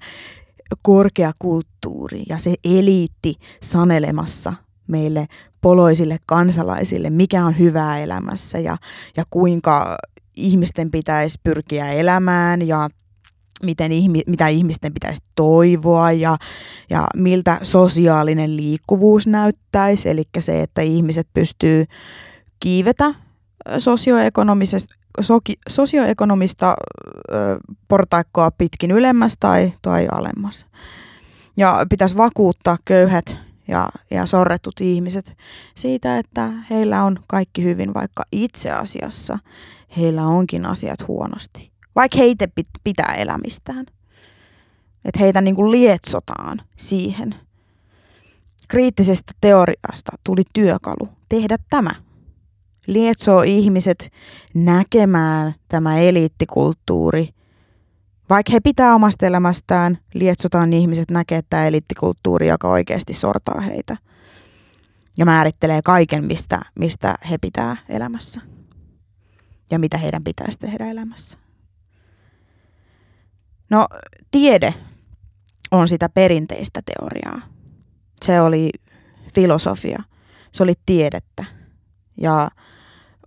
korkeakulttuuri 0.81 2.23
ja 2.29 2.37
se 2.37 2.55
eliitti 2.63 3.35
sanelemassa 3.61 4.53
meille 4.87 5.27
poloisille 5.61 6.17
kansalaisille, 6.25 7.09
mikä 7.09 7.45
on 7.45 7.59
hyvää 7.59 7.99
elämässä 7.99 8.59
ja, 8.59 8.77
ja 9.17 9.23
kuinka 9.29 9.97
ihmisten 10.35 10.91
pitäisi 10.91 11.39
pyrkiä 11.43 11.91
elämään 11.91 12.67
ja 12.67 12.89
miten 13.63 13.91
ihmi, 13.91 14.21
mitä 14.27 14.47
ihmisten 14.47 14.93
pitäisi 14.93 15.21
toivoa 15.35 16.11
ja, 16.11 16.37
ja 16.89 17.07
miltä 17.15 17.59
sosiaalinen 17.63 18.57
liikkuvuus 18.57 19.27
näyttäisi. 19.27 20.09
Eli 20.09 20.23
se, 20.39 20.61
että 20.61 20.81
ihmiset 20.81 21.27
pystyy 21.33 21.85
kiivetä 22.59 23.13
sosioekonomisesta 23.77 24.95
sosioekonomista 25.69 26.75
portaikkoa 27.87 28.51
pitkin 28.51 28.91
ylemmäs 28.91 29.35
tai, 29.39 29.73
tai 29.81 30.07
alemmas. 30.11 30.65
Ja 31.57 31.85
pitäisi 31.89 32.17
vakuuttaa 32.17 32.77
köyhät 32.85 33.37
ja, 33.67 33.89
ja 34.11 34.25
sorretut 34.25 34.81
ihmiset 34.81 35.37
siitä, 35.75 36.17
että 36.17 36.49
heillä 36.69 37.03
on 37.03 37.17
kaikki 37.27 37.63
hyvin, 37.63 37.93
vaikka 37.93 38.23
itse 38.31 38.71
asiassa 38.71 39.39
heillä 39.97 40.23
onkin 40.27 40.65
asiat 40.65 41.07
huonosti. 41.07 41.71
Vaikka 41.95 42.17
heitä 42.17 42.47
pitää 42.83 43.15
elämistään. 43.17 43.85
Että 45.05 45.19
heitä 45.19 45.41
niin 45.41 45.55
kuin 45.55 45.71
lietsotaan 45.71 46.61
siihen. 46.77 47.35
Kriittisestä 48.67 49.33
teoriasta 49.41 50.11
tuli 50.23 50.43
työkalu 50.53 51.09
tehdä 51.29 51.57
tämä. 51.69 51.91
Lietsoo 52.87 53.41
ihmiset 53.41 54.11
näkemään 54.53 55.55
tämä 55.67 55.99
eliittikulttuuri. 55.99 57.29
Vaikka 58.29 58.51
he 58.53 58.59
pitää 58.59 58.95
omasta 58.95 59.25
elämästään, 59.25 59.97
lietsotaan 60.13 60.73
ihmiset 60.73 61.11
näkee 61.11 61.41
tämä 61.49 61.67
eliittikulttuuri, 61.67 62.47
joka 62.47 62.69
oikeasti 62.69 63.13
sortaa 63.13 63.61
heitä. 63.61 63.97
Ja 65.17 65.25
määrittelee 65.25 65.81
kaiken, 65.81 66.25
mistä, 66.25 66.59
mistä 66.79 67.15
he 67.29 67.37
pitää 67.37 67.77
elämässä. 67.89 68.41
Ja 69.71 69.79
mitä 69.79 69.97
heidän 69.97 70.23
pitäisi 70.23 70.59
tehdä 70.59 70.87
elämässä. 70.87 71.37
No, 73.69 73.87
tiede 74.31 74.73
on 75.71 75.87
sitä 75.87 76.09
perinteistä 76.09 76.81
teoriaa. 76.85 77.41
Se 78.23 78.41
oli 78.41 78.69
filosofia, 79.35 80.03
se 80.51 80.63
oli 80.63 80.73
tiedettä 80.85 81.45
ja 82.21 82.49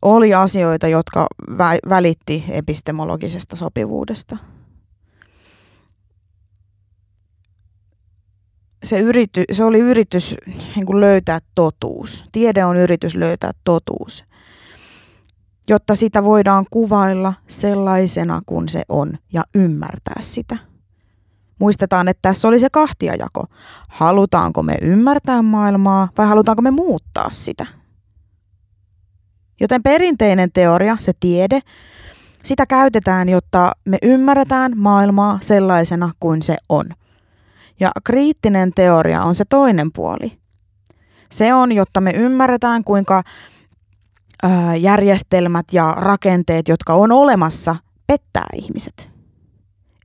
oli 0.02 0.34
asioita, 0.34 0.88
jotka 0.88 1.26
vä- 1.50 1.88
välitti 1.88 2.44
epistemologisesta 2.48 3.56
sopivuudesta. 3.56 4.36
Se, 8.82 9.00
yrity, 9.00 9.44
se 9.52 9.64
oli 9.64 9.78
yritys 9.78 10.34
niin 10.76 10.86
kuin 10.86 11.00
löytää 11.00 11.38
totuus. 11.54 12.24
Tiede 12.32 12.64
on 12.64 12.76
yritys 12.76 13.14
löytää 13.14 13.50
totuus, 13.64 14.24
jotta 15.68 15.94
sitä 15.94 16.24
voidaan 16.24 16.66
kuvailla 16.70 17.32
sellaisena 17.48 18.42
kuin 18.46 18.68
se 18.68 18.82
on 18.88 19.18
ja 19.32 19.44
ymmärtää 19.54 20.20
sitä. 20.20 20.56
Muistetaan, 21.58 22.08
että 22.08 22.22
tässä 22.22 22.48
oli 22.48 22.60
se 22.60 22.68
kahtiajako. 22.72 23.44
Halutaanko 23.88 24.62
me 24.62 24.74
ymmärtää 24.82 25.42
maailmaa 25.42 26.08
vai 26.18 26.26
halutaanko 26.26 26.62
me 26.62 26.70
muuttaa 26.70 27.30
sitä? 27.30 27.66
Joten 29.60 29.82
perinteinen 29.82 30.52
teoria, 30.52 30.96
se 31.00 31.12
tiede, 31.20 31.60
sitä 32.42 32.66
käytetään, 32.66 33.28
jotta 33.28 33.72
me 33.84 33.98
ymmärretään 34.02 34.72
maailmaa 34.76 35.38
sellaisena 35.42 36.10
kuin 36.20 36.42
se 36.42 36.56
on. 36.68 36.86
Ja 37.80 37.90
kriittinen 38.04 38.72
teoria 38.75 39.22
on 39.22 39.34
se 39.34 39.44
toinen 39.44 39.92
puoli. 39.92 40.38
Se 41.32 41.54
on, 41.54 41.72
jotta 41.72 42.00
me 42.00 42.10
ymmärretään, 42.10 42.84
kuinka 42.84 43.22
järjestelmät 44.80 45.66
ja 45.72 45.94
rakenteet, 45.98 46.68
jotka 46.68 46.94
on 46.94 47.12
olemassa, 47.12 47.76
pettää 48.06 48.46
ihmiset. 48.54 49.10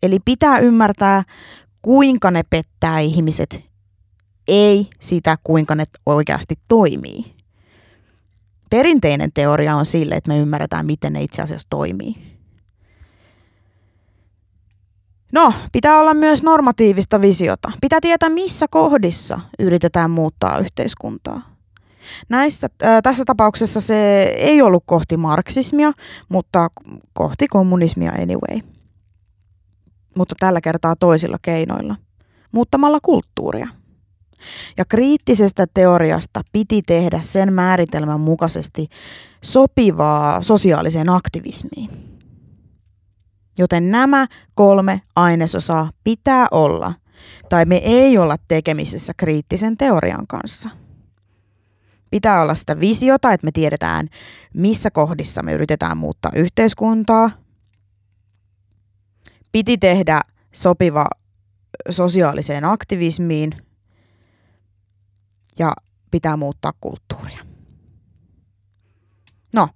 Eli 0.03 0.19
pitää 0.25 0.59
ymmärtää, 0.59 1.23
kuinka 1.81 2.31
ne 2.31 2.43
pettää 2.49 2.99
ihmiset, 2.99 3.61
ei 4.47 4.89
sitä, 4.99 5.37
kuinka 5.43 5.75
ne 5.75 5.83
oikeasti 6.05 6.55
toimii. 6.67 7.40
Perinteinen 8.71 9.31
teoria 9.33 9.75
on 9.75 9.85
sille, 9.85 10.15
että 10.15 10.27
me 10.27 10.39
ymmärretään, 10.39 10.85
miten 10.85 11.13
ne 11.13 11.21
itse 11.21 11.41
asiassa 11.41 11.67
toimii. 11.69 12.15
No, 15.33 15.53
pitää 15.71 15.99
olla 15.99 16.13
myös 16.13 16.43
normatiivista 16.43 17.21
visiota. 17.21 17.71
Pitää 17.81 18.01
tietää, 18.01 18.29
missä 18.29 18.65
kohdissa 18.69 19.39
yritetään 19.59 20.11
muuttaa 20.11 20.57
yhteiskuntaa. 20.57 21.41
Näissä, 22.29 22.69
äh, 22.83 23.01
tässä 23.03 23.25
tapauksessa 23.25 23.81
se 23.81 24.23
ei 24.23 24.61
ollut 24.61 24.83
kohti 24.85 25.17
marksismia, 25.17 25.91
mutta 26.29 26.67
kohti 27.13 27.47
kommunismia 27.47 28.11
anyway 28.11 28.61
mutta 30.15 30.35
tällä 30.39 30.61
kertaa 30.61 30.95
toisilla 30.95 31.37
keinoilla, 31.41 31.95
muuttamalla 32.51 32.99
kulttuuria. 33.01 33.67
Ja 34.77 34.85
kriittisestä 34.85 35.65
teoriasta 35.73 36.41
piti 36.51 36.81
tehdä 36.81 37.21
sen 37.21 37.53
määritelmän 37.53 38.19
mukaisesti 38.19 38.87
sopivaa 39.43 40.41
sosiaaliseen 40.41 41.09
aktivismiin. 41.09 41.89
Joten 43.57 43.91
nämä 43.91 44.27
kolme 44.55 45.01
ainesosaa 45.15 45.91
pitää 46.03 46.47
olla, 46.51 46.93
tai 47.49 47.65
me 47.65 47.75
ei 47.75 48.17
olla 48.17 48.37
tekemisissä 48.47 49.13
kriittisen 49.17 49.77
teorian 49.77 50.27
kanssa. 50.27 50.69
Pitää 52.11 52.41
olla 52.41 52.55
sitä 52.55 52.79
visiota, 52.79 53.33
että 53.33 53.45
me 53.45 53.51
tiedetään, 53.51 54.07
missä 54.53 54.91
kohdissa 54.91 55.43
me 55.43 55.53
yritetään 55.53 55.97
muuttaa 55.97 56.31
yhteiskuntaa, 56.35 57.31
piti 59.51 59.77
tehdä 59.77 60.21
sopiva 60.51 61.05
sosiaaliseen 61.89 62.65
aktivismiin 62.65 63.51
ja 65.61 65.73
pitää 66.11 66.37
muuttaa 66.37 66.73
kulttuuria. 66.81 67.45
No, 69.55 69.69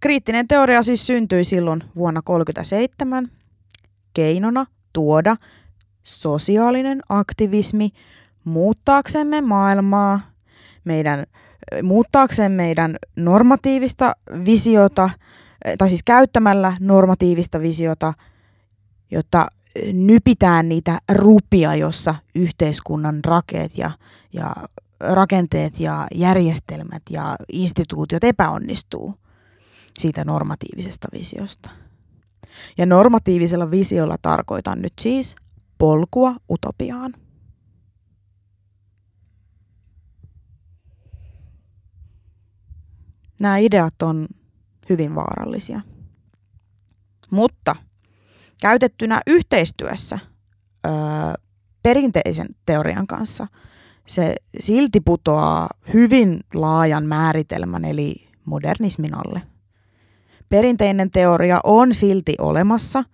kriittinen 0.00 0.48
teoria 0.48 0.82
siis 0.82 1.06
syntyi 1.06 1.44
silloin 1.44 1.80
vuonna 1.96 2.22
1937 2.24 3.30
keinona 4.14 4.66
tuoda 4.92 5.36
sosiaalinen 6.02 7.02
aktivismi 7.08 7.90
muuttaaksemme 8.44 9.40
maailmaa, 9.40 10.20
meidän, 10.84 11.26
muuttaaksemme 11.82 12.56
meidän 12.56 12.96
normatiivista 13.16 14.12
visiota, 14.44 15.10
tai 15.78 15.88
siis 15.88 16.02
käyttämällä 16.02 16.76
normatiivista 16.80 17.60
visiota– 17.60 18.14
jotta 19.10 19.48
nypitään 19.92 20.68
niitä 20.68 20.98
rupia, 21.12 21.74
jossa 21.74 22.14
yhteiskunnan 22.34 23.24
rakeet 23.24 23.78
ja, 23.78 23.90
ja 24.32 24.54
rakenteet 25.00 25.80
ja 25.80 26.06
järjestelmät 26.14 27.02
ja 27.10 27.36
instituutiot 27.52 28.24
epäonnistuu 28.24 29.14
siitä 29.98 30.24
normatiivisesta 30.24 31.08
visiosta. 31.12 31.70
Ja 32.78 32.86
normatiivisella 32.86 33.70
visiolla 33.70 34.16
tarkoitan 34.22 34.82
nyt 34.82 34.92
siis 35.00 35.36
polkua 35.78 36.36
utopiaan. 36.50 37.14
Nämä 43.40 43.58
ideat 43.58 44.02
on 44.02 44.26
hyvin 44.88 45.14
vaarallisia. 45.14 45.80
Mutta 47.30 47.76
käytettynä 48.60 49.20
yhteistyössä 49.26 50.18
öö, 50.86 50.92
perinteisen 51.82 52.48
teorian 52.66 53.06
kanssa 53.06 53.46
se 54.06 54.36
silti 54.60 55.00
putoaa 55.00 55.68
hyvin 55.94 56.40
laajan 56.54 57.06
määritelmän 57.06 57.84
eli 57.84 58.28
modernismin 58.44 59.14
alle. 59.14 59.42
Perinteinen 60.48 61.10
teoria 61.10 61.60
on 61.64 61.94
silti 61.94 62.34
olemassa 62.38 63.04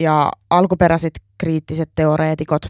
ja 0.00 0.32
alkuperäiset 0.50 1.20
kriittiset 1.38 1.90
teoreetikot, 1.94 2.62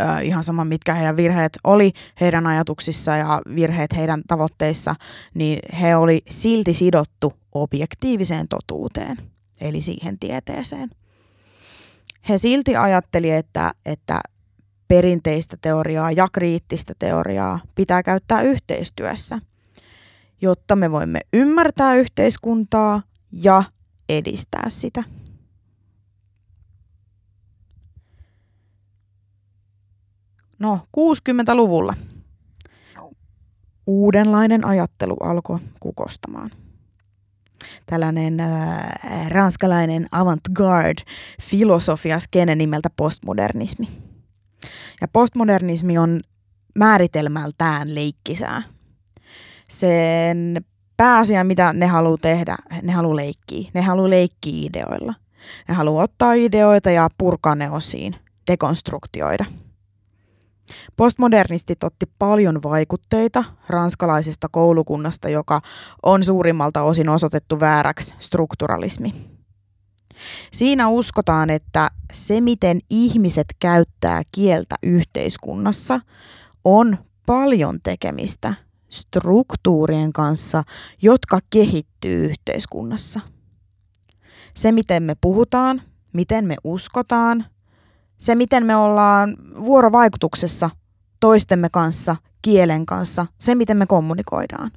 äh, 0.00 0.24
ihan 0.24 0.44
sama 0.44 0.64
mitkä 0.64 0.94
heidän 0.94 1.16
virheet 1.16 1.58
oli 1.64 1.92
heidän 2.20 2.46
ajatuksissa 2.46 3.16
ja 3.16 3.42
virheet 3.54 3.96
heidän 3.96 4.22
tavoitteissa, 4.28 4.94
niin 5.34 5.58
he 5.80 5.96
oli 5.96 6.22
silti 6.30 6.74
sidottu 6.74 7.32
objektiiviseen 7.52 8.48
totuuteen 8.48 9.16
eli 9.60 9.80
siihen 9.82 10.18
tieteeseen. 10.18 10.90
He 12.28 12.38
silti 12.38 12.76
ajatteli, 12.76 13.30
että, 13.30 13.72
että 13.86 14.20
perinteistä 14.90 15.56
teoriaa 15.60 16.10
ja 16.10 16.28
kriittistä 16.32 16.94
teoriaa 16.98 17.60
pitää 17.74 18.02
käyttää 18.02 18.42
yhteistyössä, 18.42 19.38
jotta 20.40 20.76
me 20.76 20.90
voimme 20.90 21.20
ymmärtää 21.32 21.94
yhteiskuntaa 21.94 23.02
ja 23.32 23.62
edistää 24.08 24.64
sitä. 24.68 25.04
No, 30.58 30.80
60-luvulla 30.96 31.94
uudenlainen 33.86 34.64
ajattelu 34.64 35.16
alkoi 35.20 35.58
kukostamaan 35.80 36.50
tällainen 37.86 38.40
äh, 38.40 39.28
ranskalainen 39.28 40.06
avantgarde-filosofia 40.12 42.20
skene 42.20 42.54
nimeltä 42.54 42.88
postmodernismi. 42.96 44.09
Ja 45.00 45.08
postmodernismi 45.08 45.98
on 45.98 46.20
määritelmältään 46.78 47.94
leikkisää. 47.94 48.62
Sen 49.68 50.64
pääasia, 50.96 51.44
mitä 51.44 51.72
ne 51.72 51.86
haluaa 51.86 52.18
tehdä, 52.22 52.56
ne 52.82 52.92
haluaa 52.92 53.16
leikkiä. 53.16 53.70
Ne 53.74 53.82
haluaa 53.82 54.10
leikkiä 54.10 54.66
ideoilla. 54.66 55.14
Ne 55.68 55.74
haluaa 55.74 56.04
ottaa 56.04 56.32
ideoita 56.32 56.90
ja 56.90 57.08
purkaa 57.18 57.54
ne 57.54 57.70
osiin, 57.70 58.16
dekonstruktioida– 58.46 59.44
Postmodernistit 60.96 61.84
otti 61.84 62.06
paljon 62.18 62.62
vaikutteita 62.62 63.44
ranskalaisesta 63.68 64.48
koulukunnasta, 64.50 65.28
joka 65.28 65.60
on 66.02 66.24
suurimmalta 66.24 66.82
osin 66.82 67.08
osoitettu 67.08 67.60
vääräksi 67.60 68.14
strukturalismi. 68.18 69.14
Siinä 70.52 70.88
uskotaan, 70.88 71.50
että 71.50 71.90
se 72.12 72.40
miten 72.40 72.78
ihmiset 72.90 73.46
käyttää 73.60 74.22
kieltä 74.32 74.76
yhteiskunnassa 74.82 76.00
on 76.64 76.98
paljon 77.26 77.78
tekemistä 77.82 78.54
struktuurien 78.88 80.12
kanssa, 80.12 80.64
jotka 81.02 81.38
kehittyy 81.50 82.24
yhteiskunnassa. 82.24 83.20
Se 84.54 84.72
miten 84.72 85.02
me 85.02 85.16
puhutaan, 85.20 85.82
miten 86.12 86.44
me 86.44 86.56
uskotaan, 86.64 87.46
se 88.18 88.34
miten 88.34 88.66
me 88.66 88.76
ollaan 88.76 89.36
vuorovaikutuksessa 89.64 90.70
toistemme 91.20 91.68
kanssa, 91.72 92.16
kielen 92.42 92.86
kanssa, 92.86 93.26
se 93.38 93.54
miten 93.54 93.76
me 93.76 93.86
kommunikoidaan. 93.86 94.70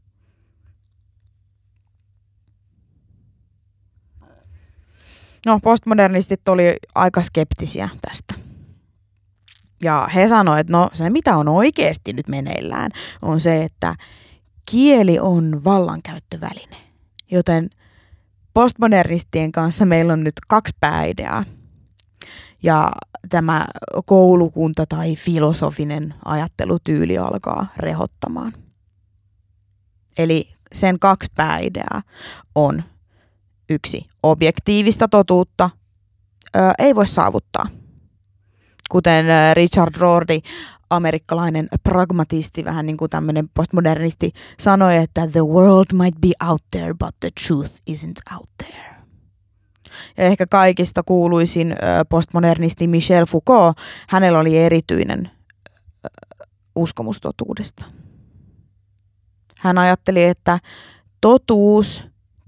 No, 5.45 5.59
postmodernistit 5.63 6.49
oli 6.49 6.75
aika 6.95 7.21
skeptisiä 7.21 7.89
tästä. 8.01 8.33
Ja 9.83 10.09
he 10.15 10.27
sanoivat, 10.27 10.59
että 10.59 10.71
no 10.71 10.89
se 10.93 11.09
mitä 11.09 11.37
on 11.37 11.47
oikeasti 11.47 12.13
nyt 12.13 12.27
meneillään 12.27 12.91
on 13.21 13.39
se, 13.39 13.63
että 13.63 13.95
kieli 14.71 15.19
on 15.19 15.63
vallankäyttöväline. 15.63 16.77
Joten 17.31 17.69
postmodernistien 18.53 19.51
kanssa 19.51 19.85
meillä 19.85 20.13
on 20.13 20.23
nyt 20.23 20.33
kaksi 20.47 20.73
pääideaa. 20.79 21.43
Ja 22.63 22.91
tämä 23.29 23.65
koulukunta 24.05 24.85
tai 24.85 25.15
filosofinen 25.15 26.13
ajattelutyyli 26.25 27.17
alkaa 27.17 27.67
rehottamaan. 27.77 28.53
Eli 30.17 30.49
sen 30.73 30.99
kaksi 30.99 31.29
pääideaa 31.35 32.01
on 32.55 32.83
yksi, 33.69 34.05
objektiivista 34.23 35.07
totuutta 35.07 35.69
ö, 36.55 36.59
ei 36.79 36.95
voi 36.95 37.07
saavuttaa. 37.07 37.65
Kuten 38.91 39.25
Richard 39.53 39.95
Rorty, 39.97 40.39
amerikkalainen 40.89 41.67
pragmatisti, 41.83 42.65
vähän 42.65 42.85
niin 42.85 42.97
kuin 42.97 43.09
tämmöinen 43.09 43.49
postmodernisti, 43.53 44.31
sanoi, 44.59 44.97
että 44.97 45.27
the 45.27 45.41
world 45.41 45.85
might 45.93 46.21
be 46.21 46.47
out 46.49 46.61
there, 46.71 46.93
but 46.93 47.15
the 47.19 47.29
truth 47.47 47.71
isn't 47.89 48.35
out 48.35 48.47
there. 48.57 48.93
Ja 50.17 50.23
ehkä 50.23 50.47
kaikista 50.47 51.03
kuuluisin 51.03 51.75
postmodernisti 52.09 52.87
Michel 52.87 53.25
Foucault, 53.25 53.77
hänellä 54.09 54.39
oli 54.39 54.57
erityinen 54.57 55.31
uskomus 56.75 57.19
totuudesta. 57.19 57.85
Hän 59.59 59.77
ajatteli, 59.77 60.23
että 60.23 60.59
totuus, 61.21 62.03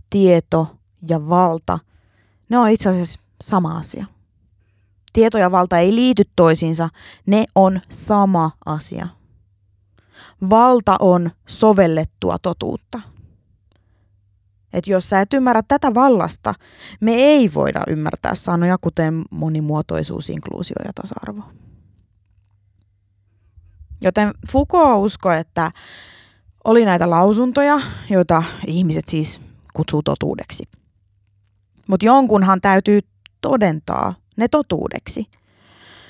tieto 0.09 0.75
ja 1.09 1.29
valta, 1.29 1.79
ne 2.49 2.57
on 2.57 2.69
itse 2.69 2.89
asiassa 2.89 3.19
sama 3.43 3.77
asia. 3.77 4.05
Tieto 5.13 5.37
ja 5.37 5.51
valta 5.51 5.77
ei 5.79 5.95
liity 5.95 6.23
toisiinsa, 6.35 6.89
ne 7.25 7.45
on 7.55 7.81
sama 7.89 8.51
asia. 8.65 9.07
Valta 10.49 10.95
on 10.99 11.31
sovellettua 11.47 12.37
totuutta. 12.39 13.01
Et 14.73 14.87
jos 14.87 15.09
sä 15.09 15.21
et 15.21 15.33
ymmärrä 15.33 15.61
tätä 15.67 15.93
vallasta, 15.93 16.53
me 17.01 17.13
ei 17.13 17.53
voida 17.53 17.83
ymmärtää 17.87 18.35
sanoja 18.35 18.77
kuten 18.77 19.21
monimuotoisuus, 19.31 20.29
inkluusio 20.29 20.75
ja 20.85 20.93
tasa-arvo. 20.93 21.43
Joten 24.01 24.33
Foucault 24.51 25.05
uskoi, 25.05 25.39
että 25.39 25.71
oli 26.63 26.85
näitä 26.85 27.09
lausuntoja, 27.09 27.81
joita 28.09 28.43
ihmiset 28.67 29.07
siis 29.07 29.41
kutsuu 29.73 30.03
totuudeksi. 30.03 30.63
Mutta 31.87 32.05
jonkunhan 32.05 32.61
täytyy 32.61 32.99
todentaa 33.41 34.13
ne 34.37 34.47
totuudeksi. 34.47 35.25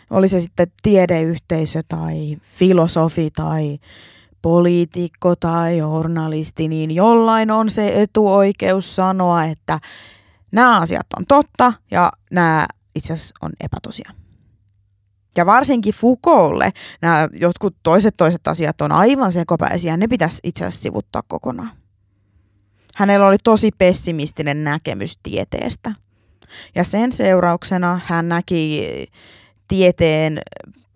Oli 0.09 0.27
se 0.27 0.39
sitten 0.39 0.67
tiedeyhteisö 0.83 1.83
tai 1.87 2.37
filosofi 2.41 3.31
tai 3.31 3.79
poliitikko 4.41 5.35
tai 5.35 5.77
journalisti, 5.77 6.67
niin 6.67 6.91
jollain 6.91 7.51
on 7.51 7.69
se 7.69 8.01
etuoikeus 8.01 8.95
sanoa, 8.95 9.43
että 9.43 9.79
nämä 10.51 10.79
asiat 10.79 11.05
on 11.19 11.25
totta 11.25 11.73
ja 11.91 12.11
nämä 12.31 12.65
itse 12.95 13.13
asiassa 13.13 13.35
on 13.41 13.51
epätosia. 13.59 14.11
Ja 15.37 15.45
varsinkin 15.45 15.93
Foucaultlle 15.93 16.73
nämä 17.01 17.27
jotkut 17.33 17.75
toiset 17.83 18.13
toiset 18.17 18.47
asiat 18.47 18.81
on 18.81 18.91
aivan 18.91 19.31
sekopäisiä, 19.31 19.97
ne 19.97 20.07
pitäisi 20.07 20.39
itse 20.43 20.65
asiassa 20.65 20.83
sivuttaa 20.83 21.21
kokonaan. 21.27 21.71
Hänellä 22.95 23.27
oli 23.27 23.37
tosi 23.43 23.71
pessimistinen 23.77 24.63
näkemys 24.63 25.17
tieteestä. 25.23 25.91
Ja 26.75 26.83
sen 26.83 27.11
seurauksena 27.11 27.99
hän 28.05 28.29
näki 28.29 28.83
tieteen 29.67 30.41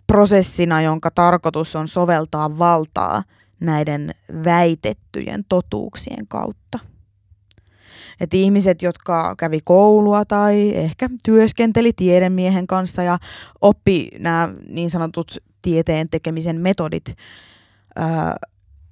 prosessina, 0.06 0.82
jonka 0.82 1.10
tarkoitus 1.10 1.76
on 1.76 1.88
soveltaa 1.88 2.58
valtaa 2.58 3.22
näiden 3.60 4.14
väitettyjen 4.44 5.44
totuuksien 5.48 6.26
kautta. 6.28 6.78
Et 8.20 8.34
ihmiset, 8.34 8.82
jotka 8.82 9.34
kävi 9.38 9.60
koulua 9.64 10.24
tai 10.24 10.72
ehkä 10.74 11.08
työskenteli 11.24 11.92
tiedemiehen 11.92 12.66
kanssa 12.66 13.02
ja 13.02 13.18
oppi 13.60 14.08
nämä 14.18 14.48
niin 14.68 14.90
sanotut 14.90 15.38
tieteen 15.62 16.08
tekemisen 16.08 16.60
metodit, 16.60 17.16
ää, 17.96 18.36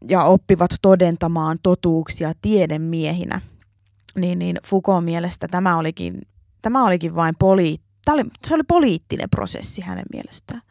ja 0.09 0.23
oppivat 0.23 0.71
todentamaan 0.83 1.59
totuuksia 1.63 2.33
tiedemiehinä, 2.43 3.41
niin, 4.15 4.39
niin 4.39 4.59
Foucault 4.67 5.05
mielestä 5.05 5.49
tämä 5.49 5.77
olikin, 5.77 6.23
tämä 6.63 6.85
olikin 6.85 7.15
vain 7.15 7.35
poli, 7.39 7.77
tämä 8.05 8.15
oli, 8.15 8.25
se 8.47 8.55
oli 8.55 8.63
poliittinen 8.69 9.31
prosessi 9.31 9.81
hänen 9.81 10.07
mielestään. 10.13 10.63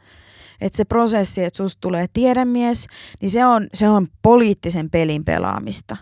Että 0.62 0.78
se 0.78 0.86
prosessi, 0.86 1.44
että 1.44 1.58
susta 1.58 1.82
tulee 1.82 2.06
tiedemies, 2.14 2.88
niin 3.22 3.30
se 3.30 3.46
on, 3.46 3.68
se 3.74 3.90
on 3.90 4.08
poliittisen 4.22 4.90
pelin 4.90 5.26
pelaamista. 5.26 5.98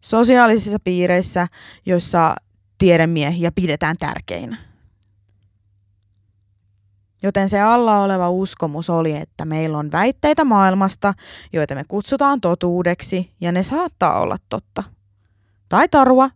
Sosiaalisissa 0.00 0.78
piireissä, 0.84 1.48
joissa 1.86 2.34
tiedemiehiä 2.78 3.52
pidetään 3.52 3.96
tärkeinä. 3.96 4.71
Joten 7.22 7.48
se 7.48 7.60
alla 7.60 8.02
oleva 8.02 8.30
uskomus 8.30 8.90
oli, 8.90 9.16
että 9.16 9.44
meillä 9.44 9.78
on 9.78 9.92
väitteitä 9.92 10.44
maailmasta, 10.44 11.14
joita 11.52 11.74
me 11.74 11.84
kutsutaan 11.88 12.40
totuudeksi, 12.40 13.32
ja 13.40 13.52
ne 13.52 13.62
saattaa 13.62 14.20
olla 14.20 14.36
totta. 14.48 14.82
Tai 15.68 15.88
tarua, 15.88 16.30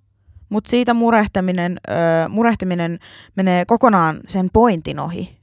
mutta 0.49 0.71
siitä 0.71 0.95
murehtiminen, 0.95 1.81
öö, 1.91 2.29
murehtiminen 2.29 2.99
menee 3.37 3.65
kokonaan 3.65 4.21
sen 4.29 4.51
pointin 4.53 5.01
ohi. 5.01 5.37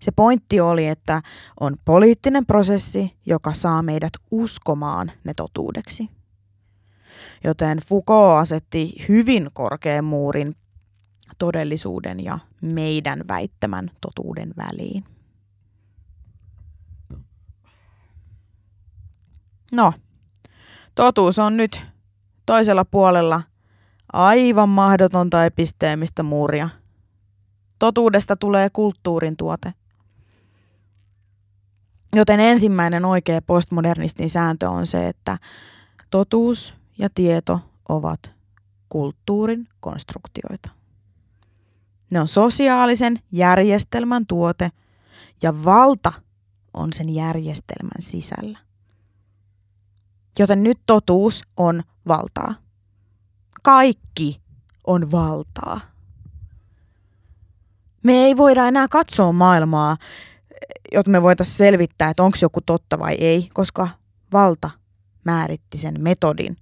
Se 0.00 0.12
pointti 0.12 0.60
oli, 0.60 0.86
että 0.86 1.22
on 1.60 1.76
poliittinen 1.84 2.46
prosessi, 2.46 3.16
joka 3.26 3.52
saa 3.52 3.82
meidät 3.82 4.12
uskomaan 4.30 5.12
ne 5.24 5.34
totuudeksi. 5.34 6.08
Joten 7.44 7.78
Foucault 7.88 8.40
asetti 8.40 9.04
hyvin 9.08 9.48
korkean 9.52 10.04
muurin 10.04 10.54
todellisuuden 11.38 12.24
ja 12.24 12.38
meidän 12.60 13.20
väittämän 13.28 13.90
totuuden 14.00 14.54
väliin. 14.56 15.04
No, 19.72 19.92
totuus 20.94 21.38
on 21.38 21.56
nyt 21.56 21.86
toisella 22.46 22.84
puolella 22.84 23.42
aivan 24.12 24.68
mahdotonta 24.68 25.44
episteemistä 25.44 26.22
muuria. 26.22 26.68
Totuudesta 27.78 28.36
tulee 28.36 28.70
kulttuurin 28.70 29.36
tuote. 29.36 29.74
Joten 32.16 32.40
ensimmäinen 32.40 33.04
oikea 33.04 33.42
postmodernistin 33.42 34.30
sääntö 34.30 34.70
on 34.70 34.86
se, 34.86 35.08
että 35.08 35.38
totuus 36.10 36.74
ja 36.98 37.08
tieto 37.14 37.60
ovat 37.88 38.32
kulttuurin 38.88 39.68
konstruktioita. 39.80 40.77
Ne 42.10 42.20
on 42.20 42.28
sosiaalisen 42.28 43.18
järjestelmän 43.32 44.26
tuote 44.26 44.70
ja 45.42 45.64
valta 45.64 46.12
on 46.74 46.92
sen 46.92 47.08
järjestelmän 47.08 48.00
sisällä. 48.02 48.58
Joten 50.38 50.62
nyt 50.62 50.78
totuus 50.86 51.42
on 51.56 51.82
valtaa. 52.08 52.54
Kaikki 53.62 54.40
on 54.86 55.10
valtaa. 55.10 55.80
Me 58.02 58.12
ei 58.12 58.36
voida 58.36 58.68
enää 58.68 58.88
katsoa 58.88 59.32
maailmaa, 59.32 59.96
jotta 60.92 61.10
me 61.10 61.22
voitaisiin 61.22 61.56
selvittää, 61.56 62.10
että 62.10 62.22
onko 62.22 62.38
joku 62.42 62.60
totta 62.60 62.98
vai 62.98 63.14
ei, 63.14 63.50
koska 63.54 63.88
valta 64.32 64.70
määritti 65.24 65.78
sen 65.78 65.94
metodin, 65.98 66.56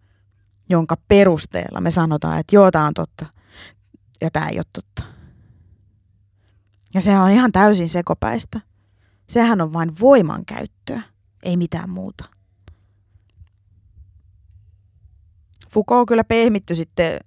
jonka 0.71 0.97
perusteella 1.09 1.81
me 1.81 1.91
sanotaan, 1.91 2.39
että 2.39 2.57
joo, 2.57 2.71
tämä 2.71 2.87
on 2.87 2.95
totta 2.95 3.27
ja 4.21 4.31
tämä 4.31 4.49
ei 4.49 4.59
ole 4.59 4.65
totta. 4.73 5.16
Ja 6.97 7.03
se 7.03 7.19
on 7.19 7.31
ihan 7.31 7.53
täysin 7.53 7.89
sekopäistä. 7.89 8.61
Sehän 9.29 9.61
on 9.61 9.73
vain 9.73 9.91
voimankäyttöä, 10.01 11.03
ei 11.43 11.57
mitään 11.57 11.91
muuta. 11.91 12.25
Foucault 15.69 16.09
kyllä 16.09 16.25
pehmitty 16.25 16.75
sitten 16.75 17.19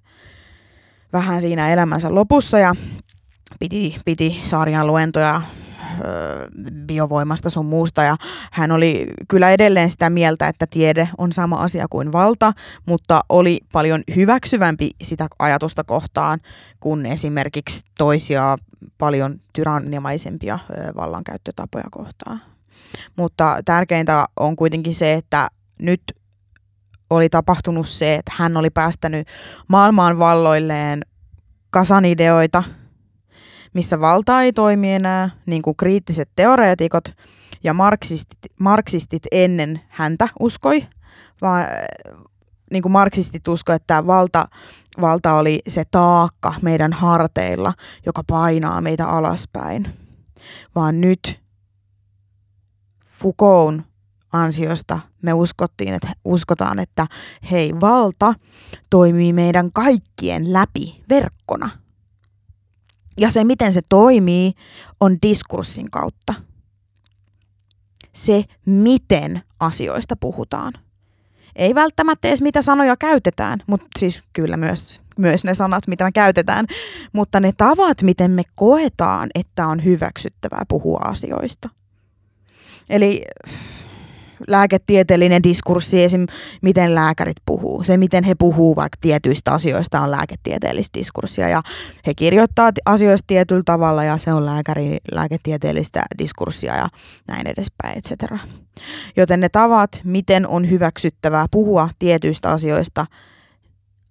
vähän 1.14 1.42
siinä 1.42 1.70
elämänsä 1.70 2.16
lopussa 2.16 2.60
ja 2.60 2.76
piti, 3.60 3.98
piti 4.06 4.42
sarjan 4.44 4.88
luentoja 4.88 5.42
biovoimasta 6.88 7.50
sun 7.50 7.66
muusta 7.66 8.04
ja 8.04 8.18
hän 8.52 8.72
oli 8.72 9.08
kyllä 9.28 9.52
edelleen 9.52 9.92
sitä 9.92 10.10
mieltä, 10.10 10.48
että 10.48 10.68
tiede 10.68 11.10
on 11.18 11.34
sama 11.34 11.56
asia 11.56 11.88
kuin 11.90 12.12
valta, 12.12 12.54
mutta 12.86 13.22
oli 13.30 13.60
paljon 13.72 14.04
hyväksyvämpi 14.16 14.90
sitä 15.02 15.28
ajatusta 15.40 15.84
kohtaan 15.84 16.40
kuin 16.80 17.06
esimerkiksi 17.06 17.86
toisia 17.98 18.58
paljon 18.98 19.42
tyrannimaisempia 19.54 20.60
vallankäyttötapoja 20.96 21.86
kohtaan. 21.92 22.42
Mutta 23.16 23.60
tärkeintä 23.66 24.26
on 24.40 24.56
kuitenkin 24.56 24.94
se, 24.94 25.14
että 25.14 25.48
nyt 25.82 26.02
oli 27.10 27.30
tapahtunut 27.30 27.88
se, 27.88 28.16
että 28.16 28.32
hän 28.36 28.58
oli 28.58 28.70
päästänyt 28.70 29.28
maailmaan 29.68 30.20
valloilleen 30.20 31.02
kasan 31.70 32.06
ideoita, 32.06 32.64
missä 33.74 34.00
valta 34.00 34.42
ei 34.42 34.54
toimi 34.54 34.94
enää, 34.94 35.30
niin 35.46 35.62
kuin 35.62 35.78
kriittiset 35.78 36.30
teoreetikot 36.36 37.04
ja 37.64 37.74
marksistit, 37.74 38.40
marksistit 38.60 39.24
ennen 39.32 39.82
häntä 39.88 40.28
uskoi, 40.40 40.88
vaan 41.42 41.66
niin 42.72 42.82
kuin 42.82 42.92
marksistit 42.92 43.48
uskoivat, 43.48 43.82
että 43.82 44.08
valta, 44.08 44.48
valta 45.02 45.34
oli 45.34 45.62
se 45.68 45.86
taakka 45.92 46.54
meidän 46.62 46.94
harteilla, 46.94 47.74
joka 48.06 48.24
painaa 48.28 48.82
meitä 48.82 49.08
alaspäin. 49.08 49.94
Vaan 50.76 51.02
nyt 51.02 51.40
Foucaultin 53.08 53.86
ansiosta 54.34 55.00
me 55.22 55.34
uskottiin, 55.34 55.94
että, 55.94 56.14
uskotaan, 56.26 56.80
että 56.80 57.08
hei, 57.52 57.74
valta 57.82 58.34
toimii 58.90 59.34
meidän 59.34 59.72
kaikkien 59.74 60.54
läpi 60.54 61.04
verkkona. 61.10 61.70
Ja 63.18 63.32
se, 63.32 63.44
miten 63.44 63.74
se 63.74 63.82
toimii, 63.90 64.54
on 65.00 65.18
diskurssin 65.22 65.92
kautta. 65.92 66.34
Se, 68.14 68.44
miten 68.66 69.42
asioista 69.60 70.16
puhutaan. 70.16 70.74
Ei 71.56 71.76
välttämättä 71.76 72.28
edes 72.28 72.42
mitä 72.42 72.62
sanoja 72.62 72.98
käytetään, 72.98 73.60
mutta 73.68 73.88
siis 74.00 74.24
kyllä 74.34 74.58
myös, 74.58 75.02
myös 75.18 75.44
ne 75.44 75.56
sanat, 75.56 75.88
mitä 75.88 76.04
me 76.04 76.12
käytetään, 76.12 76.66
mutta 77.14 77.40
ne 77.40 77.52
tavat, 77.58 78.02
miten 78.02 78.32
me 78.32 78.44
koetaan, 78.56 79.30
että 79.36 79.68
on 79.68 79.84
hyväksyttävää 79.84 80.64
puhua 80.68 81.00
asioista. 81.04 81.70
Eli 82.90 83.26
lääketieteellinen 84.48 85.44
diskurssi, 85.44 86.04
esim. 86.04 86.28
miten 86.62 86.96
lääkärit 86.96 87.38
puhuu. 87.46 87.84
Se, 87.84 87.98
miten 87.98 88.24
he 88.24 88.36
puhuu 88.36 88.76
vaikka 88.76 88.98
tietyistä 89.02 89.52
asioista 89.52 90.02
on 90.02 90.12
lääketieteellistä 90.12 91.00
diskurssia 91.00 91.50
ja 91.50 91.62
he 92.08 92.14
kirjoittaa 92.14 92.72
asioista 92.86 93.28
tietyllä 93.28 93.62
tavalla 93.66 94.04
ja 94.04 94.18
se 94.18 94.34
on 94.34 94.46
lääkäri, 94.46 94.98
lääketieteellistä 95.12 96.04
diskurssia 96.18 96.76
ja 96.76 96.90
näin 97.28 97.48
edespäin, 97.48 97.98
etc. 97.98 98.34
Joten 99.18 99.40
ne 99.40 99.50
tavat, 99.50 100.02
miten 100.04 100.48
on 100.48 100.70
hyväksyttävää 100.70 101.46
puhua 101.52 101.90
tietyistä 102.00 102.52
asioista, 102.52 103.06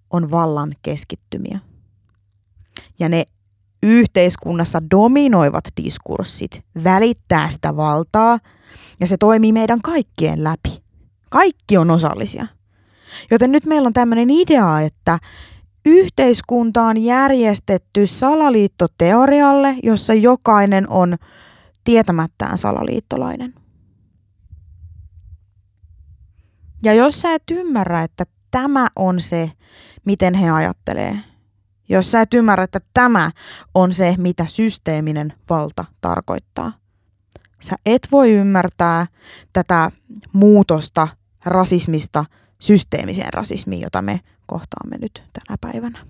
on 0.09 0.31
vallan 0.31 0.75
keskittymiä. 0.81 1.59
Ja 2.99 3.09
ne 3.09 3.23
yhteiskunnassa 3.83 4.79
dominoivat 4.91 5.63
diskurssit 5.83 6.63
välittää 6.83 7.49
sitä 7.49 7.75
valtaa– 7.75 8.39
ja 8.99 9.07
se 9.07 9.17
toimii 9.17 9.53
meidän 9.53 9.81
kaikkien 9.81 10.43
läpi. 10.43 10.83
Kaikki 11.29 11.77
on 11.77 11.91
osallisia. 11.91 12.47
Joten 13.31 13.51
nyt 13.51 13.65
meillä 13.65 13.87
on 13.87 13.93
tämmöinen 13.93 14.29
idea, 14.29 14.81
että 14.81 15.19
yhteiskunta 15.85 16.81
on 16.81 16.97
järjestetty 16.97 18.07
salaliittoteorialle, 18.07 19.75
jossa 19.83 20.13
jokainen 20.13 20.89
on 20.89 21.15
tietämättään 21.83 22.57
salaliittolainen. 22.57 23.53
Ja 26.83 26.93
jos 26.93 27.21
sä 27.21 27.33
et 27.33 27.43
ymmärrä, 27.51 28.03
että 28.03 28.25
tämä 28.51 28.87
on 28.95 29.21
se, 29.21 29.51
miten 30.05 30.33
he 30.33 30.49
ajattelee, 30.49 31.19
jos 31.89 32.11
sä 32.11 32.21
et 32.21 32.33
ymmärrä, 32.33 32.63
että 32.63 32.79
tämä 32.93 33.31
on 33.73 33.93
se, 33.93 34.15
mitä 34.17 34.45
systeeminen 34.47 35.33
valta 35.49 35.85
tarkoittaa, 36.01 36.73
Sä 37.59 37.75
et 37.85 38.07
voi 38.11 38.31
ymmärtää 38.31 39.07
tätä 39.53 39.91
muutosta 40.33 41.07
rasismista 41.45 42.25
systeemiseen 42.59 43.33
rasismiin, 43.33 43.81
jota 43.81 44.01
me 44.01 44.19
kohtaamme 44.47 44.97
nyt 44.97 45.23
tänä 45.33 45.57
päivänä. 45.61 46.05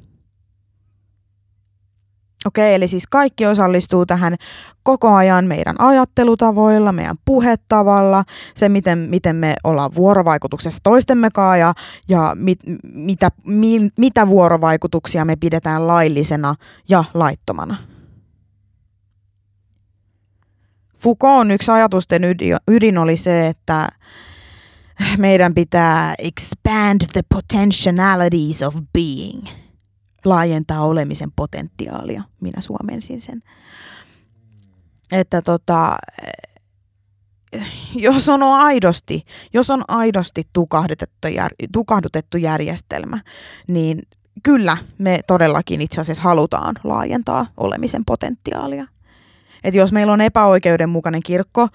Okei, 2.45 2.73
eli 2.75 2.87
siis 2.87 3.07
kaikki 3.07 3.45
osallistuu 3.45 4.05
tähän 4.05 4.35
koko 4.83 5.13
ajan 5.13 5.45
meidän 5.45 5.75
ajattelutavoilla, 5.79 6.91
meidän 6.91 7.17
puhetavalla, 7.25 8.23
se 8.55 8.69
miten, 8.69 8.97
miten 8.99 9.35
me 9.35 9.55
ollaan 9.63 9.91
vuorovaikutuksessa 9.95 10.79
toistemme 10.83 11.29
kanssa 11.33 11.57
ja, 11.57 11.73
ja 12.07 12.35
mit, 12.35 12.59
mitä, 12.93 13.29
mi, 13.45 13.89
mitä 13.97 14.27
vuorovaikutuksia 14.27 15.25
me 15.25 15.35
pidetään 15.35 15.87
laillisena 15.87 16.55
ja 16.89 17.03
laittomana. 17.13 17.75
Foucault 20.99 21.51
yksi 21.51 21.71
ajatusten 21.71 22.21
ydin 22.67 22.97
oli 22.97 23.17
se, 23.17 23.47
että 23.47 23.89
meidän 25.17 25.53
pitää 25.53 26.15
expand 26.17 27.01
the 27.13 27.21
potentialities 27.29 28.63
of 28.63 28.75
being, 28.93 29.47
laajentaa 30.25 30.85
olemisen 30.85 31.31
potentiaalia. 31.35 32.23
Minä 32.41 32.61
suomensin 32.61 33.21
sen. 33.21 33.41
Että 35.11 35.41
tota, 35.41 35.97
jos 37.95 38.29
on 38.29 38.43
aidosti, 38.43 39.23
jos 39.53 39.69
on 39.69 39.83
aidosti 39.87 40.43
tukahdutettu, 40.53 41.27
jär, 41.27 41.51
tukahdutettu 41.73 42.37
järjestelmä, 42.37 43.19
niin 43.67 44.01
kyllä 44.43 44.77
me 44.97 45.19
todellakin 45.27 45.81
itse 45.81 46.01
asiassa 46.01 46.23
halutaan 46.23 46.75
laajentaa 46.83 47.45
olemisen 47.57 48.05
potentiaalia 48.05 48.87
että 49.63 49.77
jos 49.77 49.91
meillä 49.91 50.13
on 50.13 50.21
epäoikeudenmukainen 50.21 51.23
kirkko, 51.23 51.67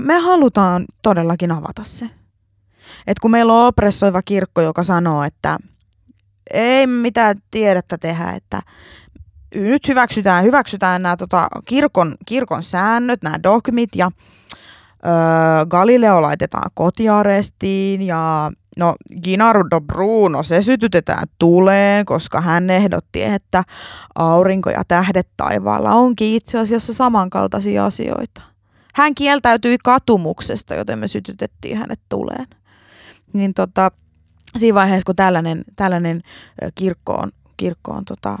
me 0.00 0.18
halutaan 0.18 0.84
todellakin 1.02 1.52
avata 1.52 1.82
se. 1.84 2.10
Et 3.06 3.18
kun 3.18 3.30
meillä 3.30 3.52
on 3.52 3.66
oppressoiva 3.66 4.22
kirkko, 4.22 4.60
joka 4.60 4.84
sanoo, 4.84 5.22
että 5.22 5.58
ei 6.50 6.86
mitään 6.86 7.36
tiedettä 7.50 7.98
tehdä, 7.98 8.30
että 8.30 8.62
nyt 9.54 9.88
hyväksytään, 9.88 10.44
hyväksytään 10.44 11.02
nämä 11.02 11.16
tota, 11.16 11.48
kirkon, 11.64 12.14
kirkon 12.26 12.62
säännöt, 12.62 13.22
nämä 13.22 13.42
dogmit 13.42 13.90
ja 13.96 14.10
öö, 15.06 15.66
Galileo 15.66 16.22
laitetaan 16.22 16.70
kotiarestiin 16.74 18.02
ja 18.02 18.50
no 18.76 18.94
Ginardo 19.22 19.80
Bruno, 19.80 20.42
se 20.42 20.62
sytytetään 20.62 21.26
tuleen, 21.38 22.04
koska 22.04 22.40
hän 22.40 22.70
ehdotti, 22.70 23.22
että 23.22 23.64
aurinko 24.14 24.70
ja 24.70 24.82
tähdet 24.88 25.28
taivaalla 25.36 25.90
onkin 25.90 26.34
itse 26.34 26.58
asiassa 26.58 26.94
samankaltaisia 26.94 27.86
asioita. 27.86 28.42
Hän 28.94 29.14
kieltäytyi 29.14 29.78
katumuksesta, 29.84 30.74
joten 30.74 30.98
me 30.98 31.06
sytytettiin 31.06 31.76
hänet 31.76 32.00
tuleen. 32.08 32.46
Niin 33.32 33.54
tota, 33.54 33.90
siinä 34.56 34.74
vaiheessa, 34.74 35.06
kun 35.06 35.16
tällainen, 35.16 35.64
tällainen 35.76 36.22
kirkko 36.74 37.14
on, 37.14 37.30
kirkko 37.56 37.92
on 37.92 38.04
tota, 38.04 38.38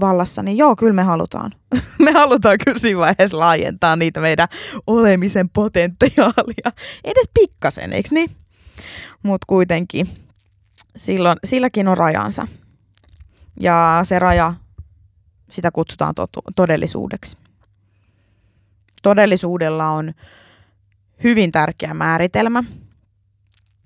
vallassa, 0.00 0.42
niin 0.42 0.56
joo, 0.56 0.76
kyllä 0.76 0.92
me 0.92 1.02
halutaan. 1.02 1.54
me 2.04 2.12
halutaan 2.12 2.58
kyllä 2.64 2.78
siinä 2.78 3.00
vaiheessa 3.00 3.38
laajentaa 3.38 3.96
niitä 3.96 4.20
meidän 4.20 4.48
olemisen 4.86 5.48
potentiaalia. 5.48 6.72
Edes 7.04 7.30
pikkasen, 7.34 7.92
eikö 7.92 8.08
niin? 8.12 8.30
Mutta 9.22 9.44
kuitenkin 9.46 10.08
silloin, 10.96 11.38
silläkin 11.44 11.88
on 11.88 11.96
rajansa. 11.96 12.46
Ja 13.60 14.00
se 14.02 14.18
raja, 14.18 14.54
sitä 15.50 15.70
kutsutaan 15.70 16.14
totu, 16.14 16.40
todellisuudeksi. 16.56 17.36
Todellisuudella 19.02 19.86
on 19.86 20.12
hyvin 21.24 21.52
tärkeä 21.52 21.94
määritelmä. 21.94 22.64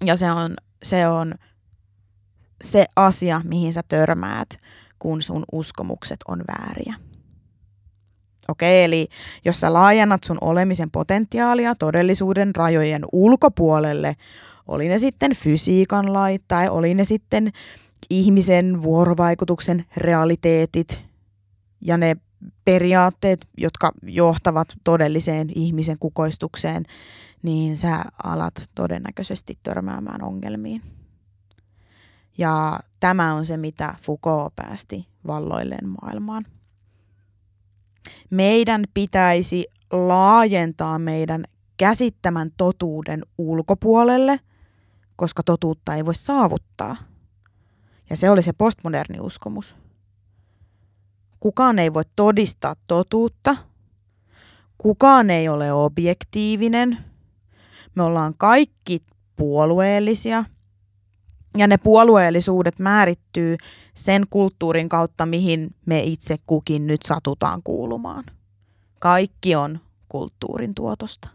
Ja 0.05 0.17
se 0.17 0.33
on, 0.33 0.57
se 0.83 1.09
on 1.09 1.35
se 2.63 2.87
asia, 2.97 3.41
mihin 3.45 3.73
sä 3.73 3.83
törmäät, 3.89 4.59
kun 4.99 5.23
sun 5.23 5.45
uskomukset 5.53 6.21
on 6.29 6.45
vääriä. 6.49 6.95
Okei, 8.49 8.85
eli 8.85 9.09
jos 9.45 9.61
sä 9.61 9.73
laajennat 9.73 10.25
sun 10.25 10.39
olemisen 10.41 10.91
potentiaalia 10.91 11.75
todellisuuden 11.75 12.55
rajojen 12.55 13.03
ulkopuolelle, 13.13 14.17
oli 14.73 14.89
ne 14.89 14.99
sitten 14.99 15.37
fysiikan 15.37 16.13
lait 16.13 16.43
tai 16.49 16.69
oli 16.69 16.95
ne 16.95 17.05
sitten 17.05 17.53
ihmisen 18.11 18.83
vuorovaikutuksen 18.83 19.85
realiteetit 19.97 21.03
ja 21.81 21.97
ne 21.97 22.17
periaatteet, 22.65 23.49
jotka 23.57 23.93
johtavat 24.03 24.69
todelliseen 24.85 25.49
ihmisen 25.55 25.97
kukoistukseen, 26.01 26.85
niin 27.43 27.77
sä 27.77 28.05
alat 28.25 28.55
todennäköisesti 28.75 29.59
törmäämään 29.63 30.23
ongelmiin. 30.25 30.83
Ja 32.39 32.81
tämä 33.01 33.35
on 33.35 33.47
se, 33.47 33.57
mitä 33.57 33.95
Foucault 34.03 34.57
päästi 34.57 35.07
valloilleen 35.27 35.89
maailmaan. 35.89 36.47
Meidän 38.31 38.85
pitäisi 38.95 39.67
laajentaa 39.91 40.99
meidän 40.99 41.45
käsittämän 41.77 42.51
totuuden 42.57 43.23
ulkopuolelle, 43.39 44.41
koska 45.23 45.43
totuutta 45.43 45.95
ei 45.95 46.07
voi 46.07 46.15
saavuttaa. 46.15 46.97
Ja 48.11 48.17
se 48.17 48.31
oli 48.31 48.43
se 48.43 48.53
postmoderni 48.53 49.21
uskomus. 49.21 49.77
Kukaan 51.41 51.79
ei 51.79 51.95
voi 51.95 52.03
todistaa 52.17 52.75
totuutta. 52.87 53.57
Kukaan 54.79 55.31
ei 55.31 55.49
ole 55.49 55.73
objektiivinen. 55.73 56.99
Me 57.95 58.03
ollaan 58.03 58.35
kaikki 58.37 59.01
puolueellisia. 59.37 60.45
Ja 61.57 61.67
ne 61.67 61.77
puolueellisuudet 61.77 62.79
määrittyy 62.79 63.57
sen 63.95 64.27
kulttuurin 64.31 64.89
kautta, 64.89 65.27
mihin 65.27 65.75
me 65.87 66.01
itse 66.01 66.37
kukin 66.47 66.87
nyt 66.87 67.03
satutaan 67.03 67.63
kuulumaan. 67.63 68.25
Kaikki 68.99 69.55
on 69.55 69.81
kulttuurin 70.09 70.75
tuotosta. 70.75 71.29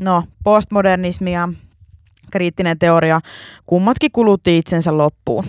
No, 0.00 0.24
postmodernismi 0.44 1.32
ja 1.32 1.48
kriittinen 2.30 2.78
teoria, 2.78 3.20
kummatkin 3.66 4.12
kulutti 4.12 4.58
itsensä 4.58 4.98
loppuun. 4.98 5.44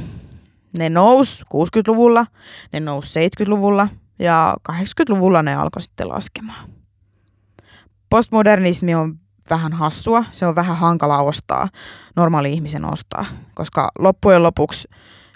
Ne 0.77 0.89
nousi 0.89 1.43
60-luvulla, 1.43 2.25
ne 2.73 2.79
nousi 2.79 3.19
70-luvulla 3.19 3.87
ja 4.19 4.55
80-luvulla 4.71 5.41
ne 5.41 5.55
alkoi 5.55 5.81
sitten 5.81 6.09
laskemaan. 6.09 6.69
Postmodernismi 8.09 8.95
on 8.95 9.19
vähän 9.49 9.73
hassua, 9.73 10.25
se 10.31 10.45
on 10.45 10.55
vähän 10.55 10.77
hankala 10.77 11.21
ostaa, 11.21 11.67
normaali 12.15 12.53
ihmisen 12.53 12.93
ostaa, 12.93 13.25
koska 13.53 13.89
loppujen 13.99 14.43
lopuksi 14.43 14.87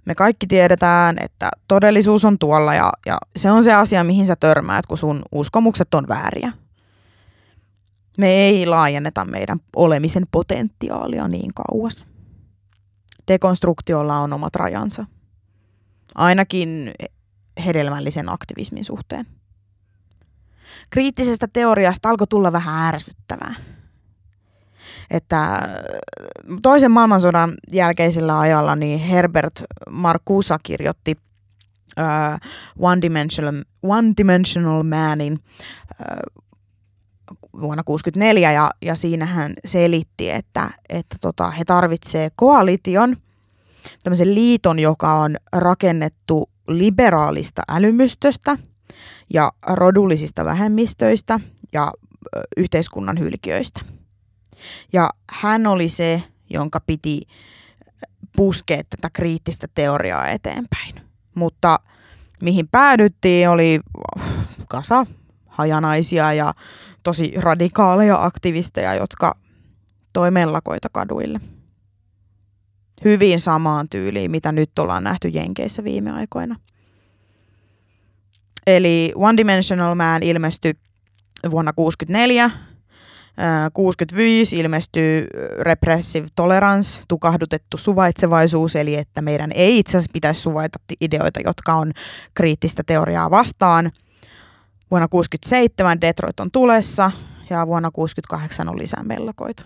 me 0.05 0.15
kaikki 0.15 0.47
tiedetään, 0.47 1.15
että 1.19 1.49
todellisuus 1.67 2.25
on 2.25 2.39
tuolla 2.39 2.73
ja, 2.73 2.91
ja 3.05 3.17
se 3.35 3.51
on 3.51 3.63
se 3.63 3.73
asia, 3.73 4.03
mihin 4.03 4.27
sä 4.27 4.35
törmäät, 4.35 4.85
kun 4.85 4.97
sun 4.97 5.21
uskomukset 5.31 5.93
on 5.93 6.07
vääriä. 6.07 6.51
Me 8.17 8.27
ei 8.27 8.65
laajenneta 8.65 9.25
meidän 9.25 9.59
olemisen 9.75 10.27
potentiaalia 10.31 11.27
niin 11.27 11.51
kauas. 11.53 12.05
Dekonstruktiolla 13.27 14.17
on 14.19 14.33
omat 14.33 14.55
rajansa. 14.55 15.05
Ainakin 16.15 16.91
hedelmällisen 17.65 18.29
aktivismin 18.29 18.85
suhteen. 18.85 19.25
Kriittisestä 20.89 21.47
teoriasta 21.53 22.09
alkoi 22.09 22.27
tulla 22.27 22.51
vähän 22.51 22.93
ärsyttävää. 22.93 23.55
Että 25.11 25.69
toisen 26.61 26.91
maailmansodan 26.91 27.53
jälkeisellä 27.71 28.39
ajalla 28.39 28.75
niin 28.75 28.99
Herbert 28.99 29.63
Marcuse 29.89 30.55
kirjoitti 30.63 31.17
uh, 31.99 32.49
One, 32.79 33.01
Dimensional, 33.01 33.63
One 33.83 34.13
Dimensional 34.17 34.83
Manin 34.83 35.33
uh, 35.33 36.44
vuonna 37.61 37.83
1964 37.83 38.51
ja, 38.51 38.69
ja 38.85 38.95
siinä 38.95 39.25
hän 39.25 39.53
selitti, 39.65 40.29
että, 40.29 40.69
että 40.89 41.15
tota, 41.21 41.51
he 41.51 41.65
tarvitsevat 41.65 42.33
koalition, 42.35 43.17
tämmöisen 44.03 44.35
liiton, 44.35 44.79
joka 44.79 45.13
on 45.13 45.35
rakennettu 45.53 46.49
liberaalista 46.67 47.61
älymystöstä 47.67 48.57
ja 49.33 49.51
rodullisista 49.67 50.45
vähemmistöistä 50.45 51.39
ja 51.73 51.93
ö, 52.37 52.41
yhteiskunnan 52.57 53.19
hylkiöistä. 53.19 53.81
Ja 54.93 55.09
hän 55.31 55.67
oli 55.67 55.89
se, 55.89 56.23
jonka 56.49 56.79
piti 56.79 57.21
puskea 58.35 58.83
tätä 58.89 59.09
kriittistä 59.13 59.67
teoriaa 59.75 60.27
eteenpäin. 60.27 60.93
Mutta 61.35 61.79
mihin 62.41 62.67
päädyttiin 62.67 63.49
oli 63.49 63.79
kasa 64.67 65.05
hajanaisia 65.47 66.33
ja 66.33 66.53
tosi 67.05 67.33
radikaaleja 67.37 68.23
aktivisteja, 68.23 68.93
jotka 68.93 69.35
toi 70.13 70.31
mellakoita 70.31 70.87
kaduille. 70.91 71.39
Hyvin 73.05 73.39
samaan 73.39 73.89
tyyliin, 73.89 74.31
mitä 74.31 74.51
nyt 74.51 74.79
ollaan 74.79 75.03
nähty 75.03 75.27
Jenkeissä 75.27 75.83
viime 75.83 76.11
aikoina. 76.11 76.55
Eli 78.67 79.11
One 79.15 79.37
Dimensional 79.37 79.95
Man 79.95 80.23
ilmestyi 80.23 80.73
vuonna 81.51 81.73
1964. 81.73 82.51
65 83.73 84.59
ilmestyy 84.59 85.27
Repressive 85.59 86.27
Tolerance, 86.35 87.01
tukahdutettu 87.07 87.77
suvaitsevaisuus, 87.77 88.75
eli 88.75 88.95
että 88.95 89.21
meidän 89.21 89.51
ei 89.55 89.79
itse 89.79 89.97
asiassa 89.97 90.13
pitäisi 90.13 90.41
suvaita 90.41 90.79
ideoita, 91.01 91.39
jotka 91.45 91.73
on 91.73 91.91
kriittistä 92.33 92.83
teoriaa 92.85 93.31
vastaan– 93.31 93.91
Vuonna 94.95 95.07
67 95.07 96.01
Detroit 96.01 96.39
on 96.39 96.51
tulessa 96.51 97.11
ja 97.49 97.67
vuonna 97.67 97.91
68 97.91 98.69
on 98.69 98.77
lisää 98.77 99.03
mellakoita. 99.03 99.65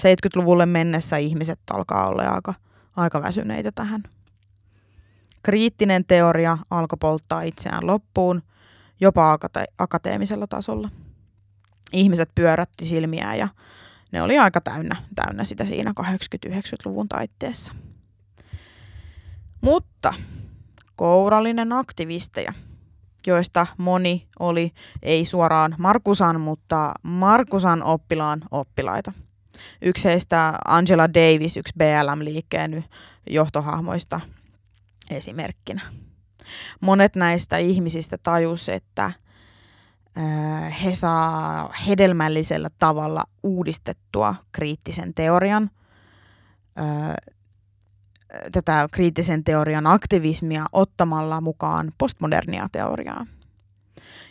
70-luvulle 0.00 0.66
mennessä 0.66 1.16
ihmiset 1.16 1.60
alkaa 1.72 2.08
olla 2.08 2.22
aika, 2.22 2.54
aika 2.96 3.22
väsyneitä 3.22 3.72
tähän. 3.72 4.02
Kriittinen 5.42 6.04
teoria 6.04 6.58
alkoi 6.70 6.96
polttaa 7.00 7.42
itseään 7.42 7.86
loppuun, 7.86 8.42
jopa 9.00 9.36
akate- 9.36 9.72
akateemisella 9.78 10.46
tasolla. 10.46 10.90
Ihmiset 11.92 12.30
pyörätti 12.34 12.86
silmiään 12.86 13.38
ja 13.38 13.48
ne 14.12 14.22
oli 14.22 14.38
aika 14.38 14.60
täynnä, 14.60 14.96
täynnä 15.14 15.44
sitä 15.44 15.64
siinä 15.64 15.94
80-90-luvun 16.00 17.08
taitteessa. 17.08 17.74
Mutta 19.60 20.14
kourallinen 20.96 21.72
aktivisteja– 21.72 22.52
joista 23.26 23.66
moni 23.78 24.26
oli 24.38 24.72
ei 25.02 25.26
suoraan 25.26 25.74
Markusan, 25.78 26.40
mutta 26.40 26.94
Markusan 27.02 27.82
oppilaan 27.82 28.42
oppilaita. 28.50 29.12
Yksi 29.82 30.04
heistä 30.04 30.58
Angela 30.64 31.14
Davis, 31.14 31.56
yksi 31.56 31.74
BLM-liikkeen 31.78 32.84
johtohahmoista 33.30 34.20
esimerkkinä. 35.10 35.80
Monet 36.80 37.16
näistä 37.16 37.56
ihmisistä 37.58 38.16
tajus, 38.22 38.68
että 38.68 39.12
he 40.84 40.94
saa 40.94 41.72
hedelmällisellä 41.86 42.68
tavalla 42.78 43.24
uudistettua 43.42 44.34
kriittisen 44.52 45.14
teorian 45.14 45.70
tätä 48.52 48.88
kriittisen 48.92 49.44
teorian 49.44 49.86
aktivismia 49.86 50.64
ottamalla 50.72 51.40
mukaan 51.40 51.92
postmodernia 51.98 52.68
teoriaa. 52.72 53.26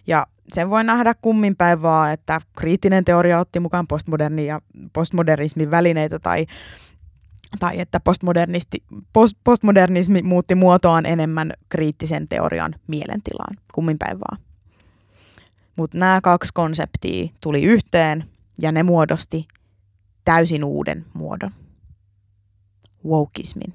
Ja 0.07 0.27
sen 0.53 0.69
voi 0.69 0.83
nähdä 0.83 1.13
kummin 1.21 1.55
päin 1.55 1.81
vaan, 1.81 2.13
että 2.13 2.41
kriittinen 2.57 3.05
teoria 3.05 3.39
otti 3.39 3.59
mukaan 3.59 3.87
postmoderni 3.87 4.45
ja 4.45 4.61
postmodernismin 4.93 5.71
välineitä 5.71 6.19
tai, 6.19 6.45
tai 7.59 7.79
että 7.79 7.99
postmodernisti, 7.99 8.83
post, 9.13 9.37
postmodernismi 9.43 10.21
muutti 10.21 10.55
muotoaan 10.55 11.05
enemmän 11.05 11.53
kriittisen 11.69 12.27
teorian 12.27 12.75
mielentilaan, 12.87 13.57
kummin 13.73 13.97
päin 13.97 14.19
vaan. 14.19 14.41
Mutta 15.75 15.97
nämä 15.97 16.19
kaksi 16.23 16.51
konseptia 16.53 17.27
tuli 17.41 17.63
yhteen 17.63 18.29
ja 18.61 18.71
ne 18.71 18.83
muodosti 18.83 19.47
täysin 20.25 20.63
uuden 20.63 21.05
muodon. 21.13 21.51
Wokeismin. 23.05 23.73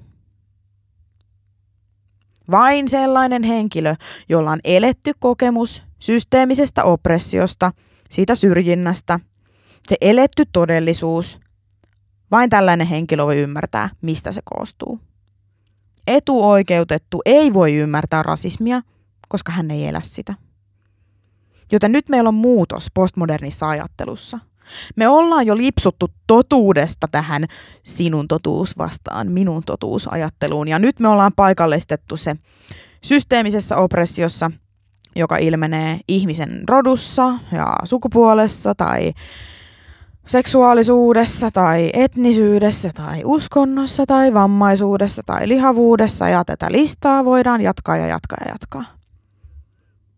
Vain 2.51 2.87
sellainen 2.87 3.43
henkilö, 3.43 3.95
jolla 4.29 4.51
on 4.51 4.59
eletty 4.63 5.11
kokemus 5.19 5.83
systeemisestä 5.99 6.83
oppressiosta, 6.83 7.71
siitä 8.09 8.35
syrjinnästä, 8.35 9.19
se 9.87 9.95
eletty 10.01 10.43
todellisuus, 10.53 11.39
vain 12.31 12.49
tällainen 12.49 12.87
henkilö 12.87 13.25
voi 13.25 13.37
ymmärtää, 13.37 13.89
mistä 14.01 14.31
se 14.31 14.41
koostuu. 14.43 14.99
Etuoikeutettu 16.07 17.21
ei 17.25 17.53
voi 17.53 17.75
ymmärtää 17.75 18.23
rasismia, 18.23 18.81
koska 19.27 19.51
hän 19.51 19.71
ei 19.71 19.87
elä 19.87 20.01
sitä. 20.03 20.33
Joten 21.71 21.91
nyt 21.91 22.09
meillä 22.09 22.27
on 22.27 22.33
muutos 22.33 22.87
postmodernissa 22.93 23.69
ajattelussa– 23.69 24.39
me 24.95 25.07
ollaan 25.07 25.45
jo 25.45 25.57
lipsuttu 25.57 26.07
totuudesta 26.27 27.07
tähän 27.11 27.45
sinun 27.83 28.27
totuus 28.27 28.77
vastaan 28.77 29.31
minun 29.31 29.63
totuusajatteluun. 29.65 30.67
Ja 30.67 30.79
nyt 30.79 30.99
me 30.99 31.07
ollaan 31.07 31.31
paikallistettu 31.35 32.17
se 32.17 32.35
systeemisessä 33.03 33.77
oppressiossa, 33.77 34.51
joka 35.15 35.37
ilmenee 35.37 35.99
ihmisen 36.07 36.63
rodussa 36.67 37.33
ja 37.51 37.75
sukupuolessa 37.83 38.75
tai 38.75 39.13
seksuaalisuudessa 40.25 41.51
tai 41.51 41.89
etnisyydessä 41.93 42.91
tai 42.93 43.21
uskonnossa 43.25 44.05
tai 44.05 44.33
vammaisuudessa 44.33 45.21
tai 45.25 45.47
lihavuudessa 45.47 46.29
ja 46.29 46.45
tätä 46.45 46.71
listaa 46.71 47.25
voidaan 47.25 47.61
jatkaa 47.61 47.97
ja 47.97 48.07
jatkaa 48.07 48.37
ja 48.45 48.51
jatkaa. 48.51 48.94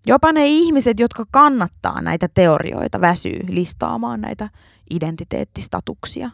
Jopa 0.07 0.31
ne 0.31 0.47
ihmiset, 0.47 0.99
jotka 0.99 1.25
kannattaa 1.31 2.01
näitä 2.01 2.27
teorioita, 2.33 3.01
väsyy 3.01 3.39
listaamaan 3.47 4.21
näitä 4.21 4.49
identiteettistatuksia. 4.89 6.29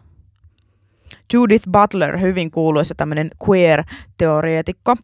Judith 1.34 1.69
Butler, 1.69 2.19
hyvin 2.19 2.51
kuuluisa 2.51 2.95
tämmöinen 2.95 3.30
queer-teoreetikko, 3.49 4.95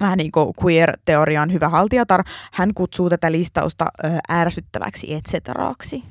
vähän 0.00 0.18
niin 0.18 0.32
kuin 0.32 0.54
queer-teorian 0.64 1.52
hyvä 1.52 1.68
haltijatar, 1.68 2.24
hän 2.52 2.74
kutsuu 2.74 3.10
tätä 3.10 3.32
listausta 3.32 3.86
ärsyttäväksi 4.30 5.14
etseteraaksi, 5.14 6.04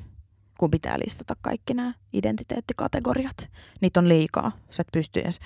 kun 0.58 0.70
pitää 0.70 0.96
listata 1.04 1.36
kaikki 1.42 1.74
nämä 1.74 1.92
identiteettikategoriat. 2.12 3.48
Niitä 3.80 4.00
on 4.00 4.08
liikaa. 4.08 4.52
Sä 4.70 4.80
et 4.80 4.92
pysty 4.92 5.20
edes 5.20 5.38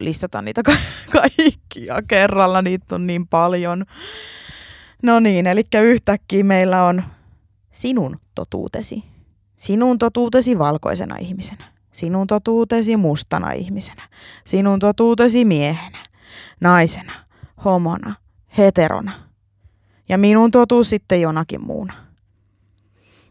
listata 0.00 0.42
niitä 0.42 0.62
ka- 0.62 0.76
kaikkia 1.20 2.02
kerralla, 2.08 2.62
niitä 2.62 2.94
on 2.94 3.06
niin 3.06 3.28
paljon. 3.28 3.84
No 5.02 5.20
niin, 5.20 5.46
eli 5.46 5.62
yhtäkkiä 5.82 6.44
meillä 6.44 6.84
on 6.84 7.02
sinun 7.72 8.20
totuutesi. 8.34 9.04
Sinun 9.56 9.98
totuutesi 9.98 10.58
valkoisena 10.58 11.16
ihmisenä. 11.16 11.64
Sinun 11.92 12.26
totuutesi 12.26 12.96
mustana 12.96 13.52
ihmisenä. 13.52 14.08
Sinun 14.46 14.78
totuutesi 14.78 15.44
miehenä, 15.44 15.98
naisena, 16.60 17.12
homona, 17.64 18.14
heterona. 18.58 19.12
Ja 20.08 20.18
minun 20.18 20.50
totuus 20.50 20.90
sitten 20.90 21.20
jonakin 21.20 21.64
muuna. 21.64 21.94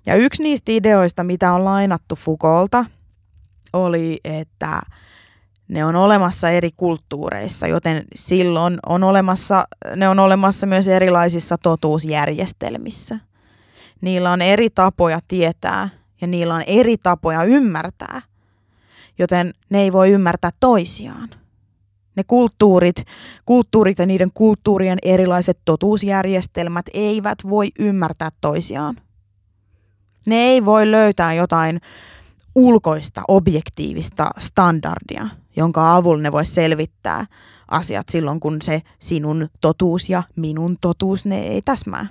Ja 0.05 0.15
yksi 0.15 0.43
niistä 0.43 0.71
ideoista, 0.71 1.23
mitä 1.23 1.53
on 1.53 1.65
lainattu 1.65 2.15
Foucaulta, 2.15 2.85
oli, 3.73 4.19
että 4.23 4.81
ne 5.69 5.85
on 5.85 5.95
olemassa 5.95 6.49
eri 6.49 6.69
kulttuureissa, 6.77 7.67
joten 7.67 8.03
silloin 8.15 8.77
on 8.85 9.03
olemassa, 9.03 9.65
ne 9.95 10.09
on 10.09 10.19
olemassa 10.19 10.67
myös 10.67 10.87
erilaisissa 10.87 11.57
totuusjärjestelmissä. 11.57 13.19
Niillä 14.01 14.31
on 14.31 14.41
eri 14.41 14.69
tapoja 14.69 15.19
tietää 15.27 15.89
ja 16.21 16.27
niillä 16.27 16.55
on 16.55 16.63
eri 16.67 16.97
tapoja 16.97 17.43
ymmärtää, 17.43 18.21
joten 19.19 19.53
ne 19.69 19.81
ei 19.81 19.91
voi 19.91 20.11
ymmärtää 20.11 20.51
toisiaan. 20.59 21.29
Ne 22.15 22.23
kulttuurit, 22.23 23.03
kulttuurit 23.45 23.99
ja 23.99 24.05
niiden 24.05 24.31
kulttuurien 24.33 24.97
erilaiset 25.03 25.59
totuusjärjestelmät 25.65 26.85
eivät 26.93 27.37
voi 27.49 27.71
ymmärtää 27.79 28.29
toisiaan. 28.41 28.95
Ne 30.25 30.35
ei 30.35 30.65
voi 30.65 30.91
löytää 30.91 31.33
jotain 31.33 31.81
ulkoista, 32.55 33.21
objektiivista 33.27 34.29
standardia, 34.37 35.27
jonka 35.59 35.95
avulla 35.95 36.21
ne 36.21 36.31
voi 36.31 36.45
selvittää 36.45 37.25
asiat 37.67 38.09
silloin, 38.09 38.39
kun 38.39 38.61
se 38.61 38.81
sinun 38.99 39.49
totuus 39.61 40.09
ja 40.09 40.23
minun 40.35 40.77
totuus, 40.81 41.25
ne 41.25 41.39
ei 41.39 41.61
täsmää. 41.61 42.07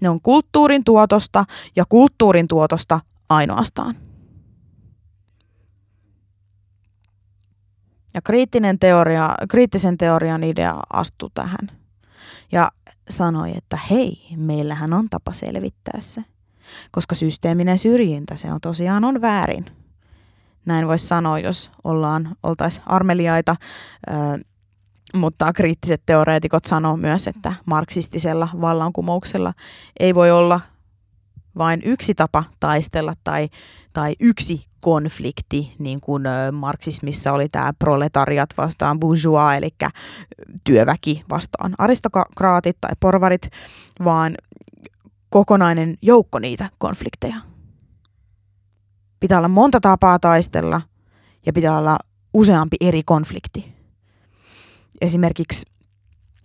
Ne 0.00 0.08
on 0.08 0.20
kulttuurin 0.20 0.84
tuotosta 0.84 1.44
ja 1.76 1.84
kulttuurin 1.88 2.48
tuotosta 2.48 3.00
ainoastaan. 3.28 3.96
Ja 8.14 8.22
kriittinen 8.22 8.78
teoria, 8.78 9.34
kriittisen 9.48 9.98
teorian 9.98 10.44
idea 10.44 10.80
astui 10.92 11.30
tähän 11.34 11.70
ja 12.52 12.70
sanoi, 13.10 13.56
että 13.56 13.78
hei, 13.90 14.28
meillähän 14.36 14.92
on 14.92 15.08
tapa 15.08 15.32
selvittää 15.32 16.00
se. 16.00 16.24
Koska 16.90 17.14
systeeminen 17.14 17.78
syrjintä, 17.78 18.36
se 18.36 18.52
on 18.52 18.60
tosiaan 18.60 19.04
on 19.04 19.20
väärin. 19.20 19.77
Näin 20.68 20.88
voisi 20.88 21.06
sanoa, 21.06 21.38
jos 21.38 21.70
ollaan, 21.84 22.36
oltaisiin 22.42 22.82
armeliaita, 22.86 23.56
mutta 25.14 25.52
kriittiset 25.52 26.02
teoreetikot 26.06 26.64
sanoo 26.64 26.96
myös, 26.96 27.26
että 27.26 27.52
marksistisella 27.66 28.48
vallankumouksella 28.60 29.52
ei 30.00 30.14
voi 30.14 30.30
olla 30.30 30.60
vain 31.58 31.82
yksi 31.84 32.14
tapa 32.14 32.44
taistella 32.60 33.14
tai, 33.24 33.48
tai 33.92 34.14
yksi 34.20 34.66
konflikti, 34.80 35.74
niin 35.78 36.00
kuin 36.00 36.22
marksismissa 36.52 37.32
oli 37.32 37.48
tämä 37.48 37.72
proletariat 37.78 38.50
vastaan 38.56 39.00
bourgeois, 39.00 39.56
eli 39.56 39.70
työväki 40.64 41.22
vastaan 41.30 41.74
aristokraatit 41.78 42.76
tai 42.80 42.92
porvarit, 43.00 43.50
vaan 44.04 44.34
kokonainen 45.30 45.98
joukko 46.02 46.38
niitä 46.38 46.70
konflikteja. 46.78 47.47
Pitää 49.20 49.38
olla 49.38 49.48
monta 49.48 49.80
tapaa 49.80 50.18
taistella 50.18 50.80
ja 51.46 51.52
pitää 51.52 51.78
olla 51.78 51.98
useampi 52.34 52.76
eri 52.80 53.02
konflikti. 53.02 53.74
Esimerkiksi 55.00 55.66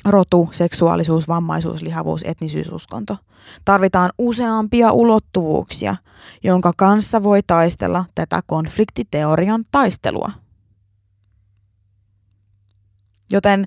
rotu, 0.06 0.50
seksuaalisuus, 0.52 1.28
vammaisuus, 1.28 1.82
lihavuus, 1.82 2.22
etnisyys, 2.24 2.72
uskonto. 2.72 3.18
Tarvitaan 3.66 4.12
useampia 4.18 4.92
ulottuvuuksia, 4.92 5.96
jonka 6.44 6.74
kanssa 6.78 7.24
voi 7.24 7.44
taistella 7.48 8.06
tätä 8.16 8.40
konfliktiteorian 8.46 9.64
taistelua. 9.72 10.32
Joten 13.32 13.66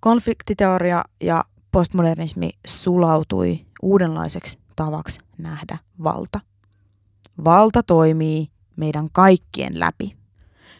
konfliktiteoria 0.00 1.02
ja 1.20 1.44
postmodernismi 1.72 2.50
sulautui 2.66 3.66
uudenlaiseksi 3.82 4.58
tavaksi 4.76 5.18
nähdä 5.38 5.78
valta. 6.04 6.40
Valta 7.44 7.82
toimii 7.82 8.48
meidän 8.76 9.08
kaikkien 9.12 9.80
läpi. 9.80 10.16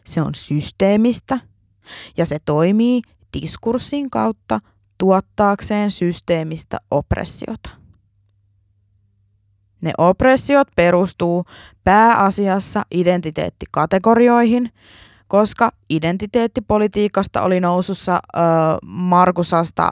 Se 0.04 0.22
on 0.22 0.34
systeemistä 0.34 1.40
ja 2.16 2.26
se 2.26 2.38
toimii 2.44 3.02
diskurssin 3.40 4.10
kautta 4.10 4.60
tuottaakseen 4.98 5.90
systeemistä 5.90 6.78
oppressiota. 6.90 7.70
Ne 9.80 9.92
oppressiot 9.98 10.68
perustuu 10.76 11.44
pääasiassa 11.84 12.82
identiteettikategorioihin, 12.90 14.72
koska 15.28 15.70
identiteettipolitiikasta 15.90 17.42
oli 17.42 17.60
nousussa 17.60 18.14
ö, 18.14 18.40
Markusasta 18.86 19.90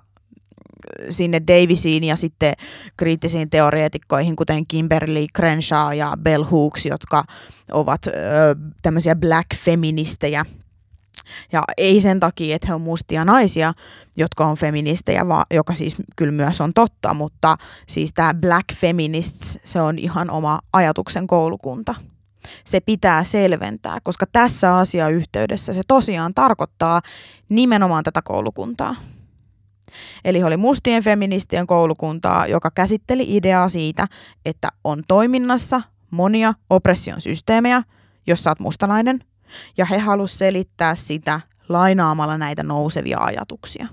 sinne 1.11 1.43
Davisiin 1.47 2.05
ja 2.05 2.17
sitten 2.17 2.55
kriittisiin 2.97 3.51
teoreetikkoihin, 3.51 4.37
kuten 4.37 4.67
Kimberly 4.67 5.27
Crenshaw 5.37 5.95
ja 5.95 6.13
Bell 6.23 6.45
Hooks, 6.45 6.87
jotka 6.87 7.25
ovat 7.73 8.07
ö, 8.07 8.13
tämmöisiä 8.83 9.17
black 9.17 9.47
feministejä. 9.57 10.45
Ja 11.53 11.65
ei 11.77 12.01
sen 12.01 12.21
takia, 12.21 12.57
että 12.57 12.69
he 12.69 12.75
on 12.75 12.81
mustia 12.81 13.25
naisia, 13.25 13.73
jotka 14.17 14.47
on 14.47 14.57
feministejä, 14.57 15.29
vaan, 15.29 15.47
joka 15.55 15.75
siis 15.75 15.95
kyllä 16.17 16.33
myös 16.33 16.61
on 16.61 16.75
totta, 16.75 17.15
mutta 17.15 17.57
siis 17.89 18.13
tämä 18.13 18.35
black 18.35 18.75
feminists, 18.75 19.59
se 19.65 19.81
on 19.81 19.99
ihan 19.99 20.31
oma 20.31 20.59
ajatuksen 20.73 21.27
koulukunta. 21.27 21.95
Se 22.65 22.81
pitää 22.81 23.25
selventää, 23.25 23.99
koska 24.03 24.27
tässä 24.33 24.77
asiayhteydessä 24.77 25.73
se 25.73 25.83
tosiaan 25.89 26.35
tarkoittaa 26.35 27.01
nimenomaan 27.49 28.05
tätä 28.05 28.21
koulukuntaa. 28.25 28.97
Eli 30.25 30.43
oli 30.43 30.57
mustien 30.57 31.03
feministien 31.03 31.67
koulukuntaa, 31.67 32.47
joka 32.47 32.71
käsitteli 32.71 33.37
ideaa 33.37 33.69
siitä, 33.69 34.07
että 34.45 34.69
on 34.85 35.03
toiminnassa 35.09 35.83
monia 36.11 36.55
oppression 36.71 37.21
systeemejä, 37.21 37.83
jos 38.27 38.45
sä 38.45 38.51
oot 38.51 38.61
mustanainen, 38.61 39.25
ja 39.77 39.85
he 39.85 39.99
halusivat 39.99 40.39
selittää 40.39 40.95
sitä 40.95 41.41
lainaamalla 41.69 42.39
näitä 42.39 42.63
nousevia 42.63 43.19
ajatuksia. 43.21 43.87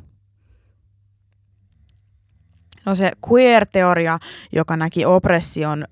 No 2.86 2.96
se 2.96 3.12
queer-teoria, 3.32 4.20
joka 4.52 4.78
näki 4.78 5.06
oppression 5.06 5.86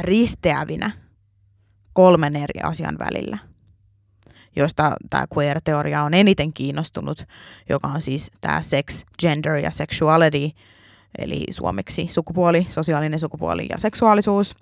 risteävinä 0.00 0.90
kolmen 1.92 2.36
eri 2.36 2.60
asian 2.62 2.98
välillä– 2.98 3.38
josta 4.56 4.96
tämä 5.10 5.24
queer-teoria 5.36 6.02
on 6.02 6.14
eniten 6.14 6.52
kiinnostunut, 6.52 7.26
joka 7.68 7.88
on 7.88 8.02
siis 8.02 8.30
tämä 8.40 8.62
sex, 8.62 9.04
gender 9.20 9.54
ja 9.54 9.70
sexuality, 9.70 10.50
eli 11.18 11.44
suomeksi 11.50 12.06
sukupuoli, 12.10 12.66
sosiaalinen 12.68 13.20
sukupuoli 13.20 13.66
ja 13.70 13.78
seksuaalisuus, 13.78 14.54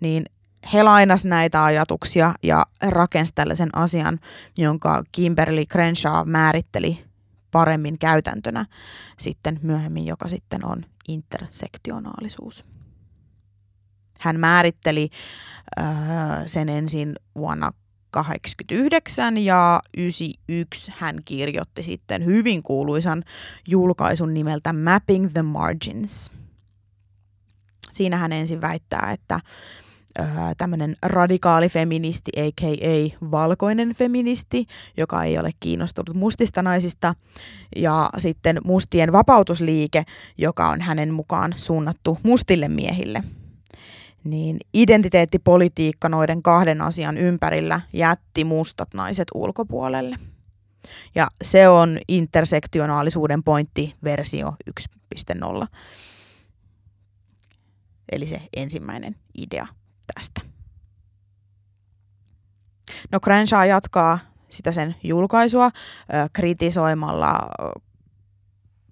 niin 0.00 0.24
he 0.72 0.82
lainas 0.82 1.24
näitä 1.24 1.64
ajatuksia 1.64 2.34
ja 2.42 2.66
rakensi 2.82 3.32
tällaisen 3.34 3.70
asian, 3.72 4.20
jonka 4.56 5.02
Kimberly 5.12 5.64
Crenshaw 5.64 6.28
määritteli 6.28 7.04
paremmin 7.50 7.98
käytäntönä 7.98 8.66
sitten 9.18 9.60
myöhemmin, 9.62 10.06
joka 10.06 10.28
sitten 10.28 10.64
on 10.64 10.84
intersektionaalisuus. 11.08 12.64
Hän 14.20 14.40
määritteli 14.40 15.08
äh, 15.80 15.86
sen 16.46 16.68
ensin 16.68 17.14
vuonna 17.36 17.72
89 18.10 19.36
ja 19.38 19.80
91 19.96 20.92
hän 20.96 21.16
kirjoitti 21.24 21.82
sitten 21.82 22.24
hyvin 22.24 22.62
kuuluisan 22.62 23.24
julkaisun 23.68 24.34
nimeltä 24.34 24.72
Mapping 24.72 25.32
the 25.32 25.42
Margins. 25.42 26.30
Siinä 27.90 28.16
hän 28.16 28.32
ensin 28.32 28.60
väittää, 28.60 29.10
että 29.12 29.40
tämmöinen 30.56 30.96
radikaali 31.02 31.68
feministi, 31.68 32.30
a.k.a. 32.36 33.16
valkoinen 33.30 33.94
feministi, 33.94 34.66
joka 34.96 35.24
ei 35.24 35.38
ole 35.38 35.50
kiinnostunut 35.60 36.16
mustista 36.16 36.62
naisista, 36.62 37.14
ja 37.76 38.10
sitten 38.18 38.58
mustien 38.64 39.12
vapautusliike, 39.12 40.04
joka 40.38 40.68
on 40.68 40.80
hänen 40.80 41.14
mukaan 41.14 41.54
suunnattu 41.56 42.18
mustille 42.22 42.68
miehille. 42.68 43.22
Niin 44.24 44.56
identiteettipolitiikka 44.74 46.08
noiden 46.08 46.42
kahden 46.42 46.80
asian 46.80 47.16
ympärillä 47.16 47.80
jätti 47.92 48.44
mustat 48.44 48.88
naiset 48.94 49.28
ulkopuolelle. 49.34 50.18
Ja 51.14 51.28
se 51.42 51.68
on 51.68 51.98
intersektionaalisuuden 52.08 53.42
pointti 53.42 53.94
versio 54.04 54.54
1.0. 55.64 55.66
Eli 58.12 58.26
se 58.26 58.42
ensimmäinen 58.56 59.16
idea 59.34 59.66
tästä. 60.14 60.40
No 63.12 63.20
Crenshaw 63.20 63.68
jatkaa 63.68 64.18
sitä 64.50 64.72
sen 64.72 64.94
julkaisua 65.04 65.70
kritisoimalla 66.32 67.48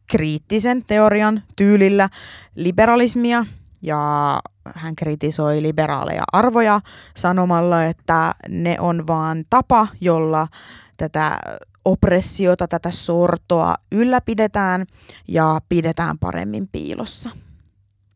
kriittisen 0.06 0.84
teorian 0.84 1.42
tyylillä 1.56 2.08
liberalismia 2.54 3.46
ja 3.82 4.40
hän 4.74 4.96
kritisoi 4.96 5.62
liberaaleja 5.62 6.22
arvoja 6.32 6.80
sanomalla, 7.16 7.84
että 7.84 8.34
ne 8.48 8.76
on 8.80 9.06
vaan 9.06 9.44
tapa, 9.50 9.86
jolla 10.00 10.48
tätä 10.96 11.38
oppressiota, 11.84 12.68
tätä 12.68 12.90
sortoa 12.90 13.74
ylläpidetään 13.92 14.86
ja 15.28 15.60
pidetään 15.68 16.18
paremmin 16.18 16.68
piilossa. 16.68 17.30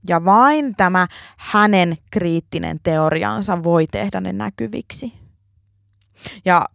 Ja 0.09 0.25
vain 0.25 0.77
tämä 0.77 1.07
hänen 1.37 1.97
kriittinen 2.11 2.81
teoriansa 2.83 3.63
voi 3.63 3.87
tehdä 3.87 4.21
ne 4.21 4.33
näkyviksi. 4.33 5.13
Ja 6.45 6.67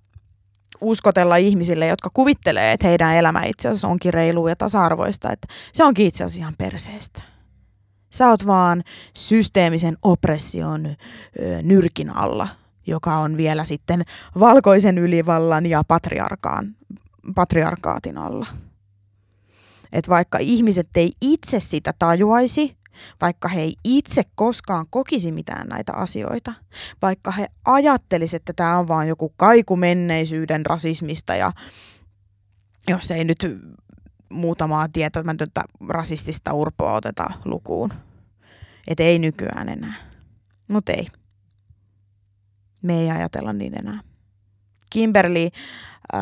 uskotella 0.82 1.36
ihmisille, 1.36 1.88
jotka 1.88 2.10
kuvittelee, 2.14 2.72
että 2.72 2.88
heidän 2.88 3.16
elämä 3.16 3.44
itse 3.44 3.68
asiassa 3.68 3.88
onkin 3.88 4.14
reilua 4.14 4.50
ja 4.50 4.56
tasa-arvoista, 4.56 5.32
että 5.32 5.48
se 5.74 5.84
onkin 5.84 6.08
itse 6.08 6.24
asiassa 6.24 6.40
ihan 6.40 6.56
perseestä. 6.58 7.35
Sä 8.16 8.30
oot 8.30 8.48
vaan 8.48 8.84
systeemisen 9.14 9.98
oppression 10.02 10.96
nyrkin 11.64 12.10
alla, 12.10 12.48
joka 12.88 13.18
on 13.18 13.38
vielä 13.38 13.66
sitten 13.66 14.06
valkoisen 14.40 14.98
ylivallan 14.98 15.66
ja 15.66 15.84
patriarkaan, 15.88 16.76
patriarkaatin 17.36 18.18
alla. 18.18 18.46
Et 19.92 20.10
vaikka 20.10 20.38
ihmiset 20.38 20.88
ei 20.96 21.12
itse 21.22 21.60
sitä 21.60 21.94
tajuaisi, 22.00 22.78
vaikka 23.22 23.48
he 23.48 23.62
ei 23.62 23.76
itse 23.84 24.24
koskaan 24.36 24.86
kokisi 24.90 25.32
mitään 25.32 25.68
näitä 25.68 25.94
asioita, 25.94 26.54
vaikka 27.02 27.32
he 27.32 27.48
ajattelisivat, 27.66 28.42
että 28.42 28.54
tämä 28.54 28.78
on 28.78 28.88
vain 28.88 29.10
joku 29.10 29.34
kaiku 29.38 29.76
menneisyyden 29.76 30.66
rasismista 30.66 31.36
ja 31.36 31.52
jos 32.88 33.12
ei 33.12 33.24
nyt 33.24 33.46
muutamaa 34.30 34.88
tietämätöntä 34.94 35.62
rasistista 35.90 36.54
urpoa 36.54 36.94
oteta 36.94 37.32
lukuun. 37.46 37.94
Että 38.88 39.04
ei 39.04 39.20
nykyään 39.20 39.70
enää. 39.70 39.94
Mutta 40.68 40.92
ei. 40.92 41.08
Me 42.82 43.02
ei 43.02 43.12
ajatella 43.12 43.54
niin 43.54 43.80
enää. 43.80 44.00
Kimberly 44.90 45.50
äh, 46.16 46.22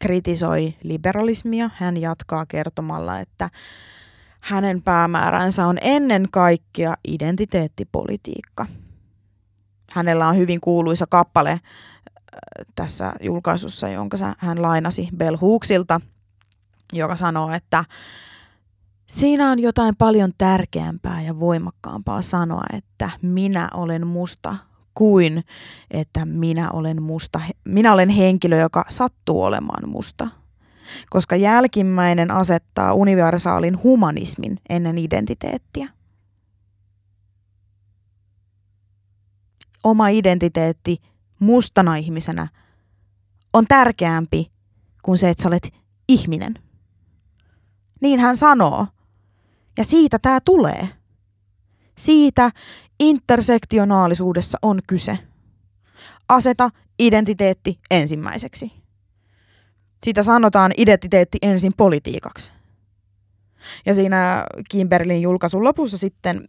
kritisoi 0.00 0.74
liberalismia. 0.84 1.70
Hän 1.74 1.96
jatkaa 1.96 2.46
kertomalla, 2.46 3.18
että 3.18 3.50
hänen 4.40 4.82
päämääränsä 4.82 5.66
on 5.66 5.78
ennen 5.80 6.28
kaikkea 6.30 6.94
identiteettipolitiikka. 7.08 8.66
Hänellä 9.92 10.28
on 10.28 10.36
hyvin 10.36 10.60
kuuluisa 10.60 11.06
kappale 11.06 11.60
tässä 12.74 13.12
julkaisussa, 13.20 13.88
jonka 13.88 14.16
hän 14.38 14.62
lainasi 14.62 15.08
Bell 15.16 15.36
Hooksilta, 15.36 16.00
joka 16.92 17.16
sanoo, 17.16 17.52
että 17.52 17.84
siinä 19.18 19.50
on 19.50 19.58
jotain 19.58 19.96
paljon 19.96 20.32
tärkeämpää 20.38 21.22
ja 21.22 21.40
voimakkaampaa 21.40 22.22
sanoa, 22.22 22.64
että 22.72 23.10
minä 23.22 23.68
olen 23.74 24.06
musta 24.06 24.56
kuin 24.94 25.44
että 25.90 26.24
minä 26.24 26.70
olen 26.70 27.02
musta. 27.02 27.40
Minä 27.64 27.92
olen 27.92 28.08
henkilö, 28.08 28.58
joka 28.58 28.84
sattuu 28.88 29.42
olemaan 29.42 29.88
musta 29.88 30.28
koska 31.10 31.36
jälkimmäinen 31.36 32.30
asettaa 32.30 32.94
universaalin 32.94 33.82
humanismin 33.82 34.58
ennen 34.68 34.98
identiteettiä. 34.98 35.88
Oma 39.84 40.08
identiteetti 40.08 40.96
mustana 41.38 41.96
ihmisenä 41.96 42.48
on 43.52 43.66
tärkeämpi 43.68 44.52
kuin 45.02 45.18
se, 45.18 45.30
että 45.30 45.42
sä 45.42 45.48
olet 45.48 45.74
ihminen. 46.08 46.54
Niin 48.00 48.20
hän 48.20 48.36
sanoo. 48.36 48.86
Ja 49.78 49.84
siitä 49.84 50.18
tämä 50.18 50.40
tulee. 50.40 50.88
Siitä 51.98 52.50
intersektionaalisuudessa 53.00 54.58
on 54.62 54.80
kyse. 54.86 55.18
Aseta 56.28 56.70
identiteetti 56.98 57.78
ensimmäiseksi. 57.90 58.72
Siitä 60.04 60.22
sanotaan 60.22 60.72
identiteetti 60.76 61.38
ensin 61.42 61.72
politiikaksi. 61.76 62.52
Ja 63.86 63.94
siinä 63.94 64.44
Kimberlin 64.70 65.22
julkaisun 65.22 65.64
lopussa 65.64 65.98
sitten 65.98 66.48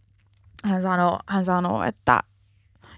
hän 0.64 0.82
sanoo, 0.82 1.20
hän 1.28 1.46
sanoo, 1.46 1.84
että 1.84 2.20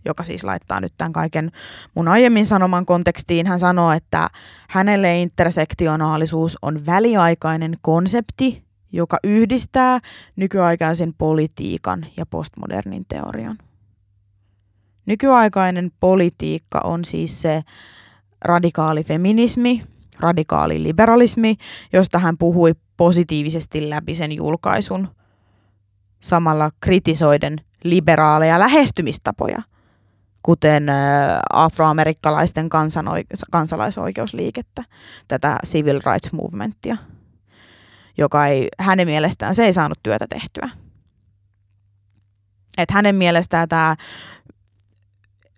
joka 0.05 0.23
siis 0.23 0.43
laittaa 0.43 0.81
nyt 0.81 0.93
tämän 0.97 1.13
kaiken 1.13 1.51
mun 1.95 2.07
aiemmin 2.07 2.45
sanoman 2.45 2.85
kontekstiin. 2.85 3.47
Hän 3.47 3.59
sanoo, 3.59 3.91
että 3.91 4.27
hänelle 4.69 5.21
intersektionaalisuus 5.21 6.57
on 6.61 6.85
väliaikainen 6.85 7.77
konsepti, 7.81 8.64
joka 8.95 9.17
yhdistää 9.23 9.99
nykyaikaisen 10.35 11.13
politiikan 11.13 12.05
ja 12.17 12.25
postmodernin 12.25 13.05
teorian. 13.07 13.57
Nykyaikainen 15.05 15.91
politiikka 15.99 16.81
on 16.83 17.05
siis 17.05 17.41
se 17.41 17.61
radikaali 18.45 19.03
feminismi, 19.03 19.81
radikaali 20.19 20.83
liberalismi, 20.83 21.55
josta 21.93 22.19
hän 22.19 22.37
puhui 22.37 22.71
positiivisesti 22.97 23.89
läpi 23.89 24.15
sen 24.15 24.31
julkaisun, 24.31 25.07
samalla 26.19 26.71
kritisoiden 26.79 27.55
liberaaleja 27.83 28.59
lähestymistapoja, 28.59 29.61
kuten 30.43 30.87
afroamerikkalaisten 31.53 32.69
kansalaisoikeusliikettä, 33.51 34.83
tätä 35.27 35.57
civil 35.65 36.01
rights 36.05 36.33
movementia, 36.33 36.97
joka 38.17 38.47
ei, 38.47 38.67
hänen 38.79 39.07
mielestään 39.07 39.55
se 39.55 39.65
ei 39.65 39.73
saanut 39.73 39.99
työtä 40.03 40.25
tehtyä. 40.29 40.69
Et 42.77 42.91
hänen 42.91 43.15
mielestään 43.15 43.69
tämä 43.69 43.95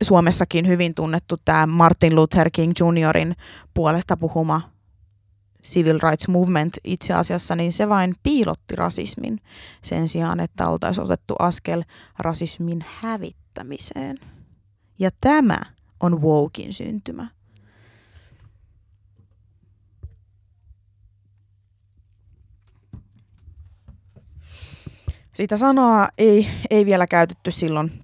Suomessakin 0.04 0.68
hyvin 0.68 0.96
tunnettu 0.96 1.36
tämä 1.46 1.68
Martin 1.68 2.16
Luther 2.16 2.50
King 2.54 2.72
Juniorin 2.80 3.36
puolesta 3.74 4.18
puhuma 4.18 4.78
civil 5.64 6.00
rights 6.04 6.28
movement 6.28 6.74
itse 6.84 7.14
asiassa, 7.14 7.56
niin 7.56 7.72
se 7.72 7.90
vain 7.90 8.16
piilotti 8.24 8.76
rasismin 8.76 9.42
sen 9.82 10.08
sijaan, 10.08 10.40
että 10.40 10.70
oltaisiin 10.70 11.04
otettu 11.04 11.36
askel 11.40 11.84
rasismin 12.20 12.86
hävittämiseen. 13.02 14.20
Ja 15.00 15.10
tämä 15.22 15.58
on 16.00 16.22
wokin 16.22 16.74
syntymä. 16.74 17.28
Sitä 25.38 25.58
sanoa 25.58 26.08
ei, 26.18 26.48
ei 26.70 26.86
vielä 26.86 27.08
käytetty 27.08 27.52
silloin 27.52 28.04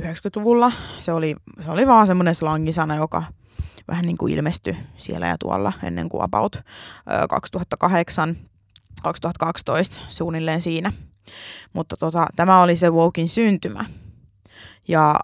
90-luvulla. 0.00 0.72
Se 1.00 1.12
oli, 1.12 1.36
se 1.64 1.70
oli 1.70 1.86
vaan 1.86 2.06
semmoinen 2.06 2.34
slangisana, 2.34 2.96
joka 2.96 3.22
vähän 3.88 4.04
niin 4.04 4.18
kuin 4.18 4.34
ilmestyi 4.34 4.76
siellä 4.96 5.26
ja 5.26 5.38
tuolla 5.38 5.72
ennen 5.82 6.08
kuin 6.08 6.22
about 6.22 6.56
2008 7.28 8.36
2012 9.02 10.00
suunnilleen 10.08 10.62
siinä. 10.62 10.92
Mutta 11.72 11.96
tota, 11.96 12.26
tämä 12.36 12.62
oli 12.62 12.76
se 12.76 12.90
Wokin 12.90 13.28
syntymä. 13.28 13.84
Ja 14.88 15.20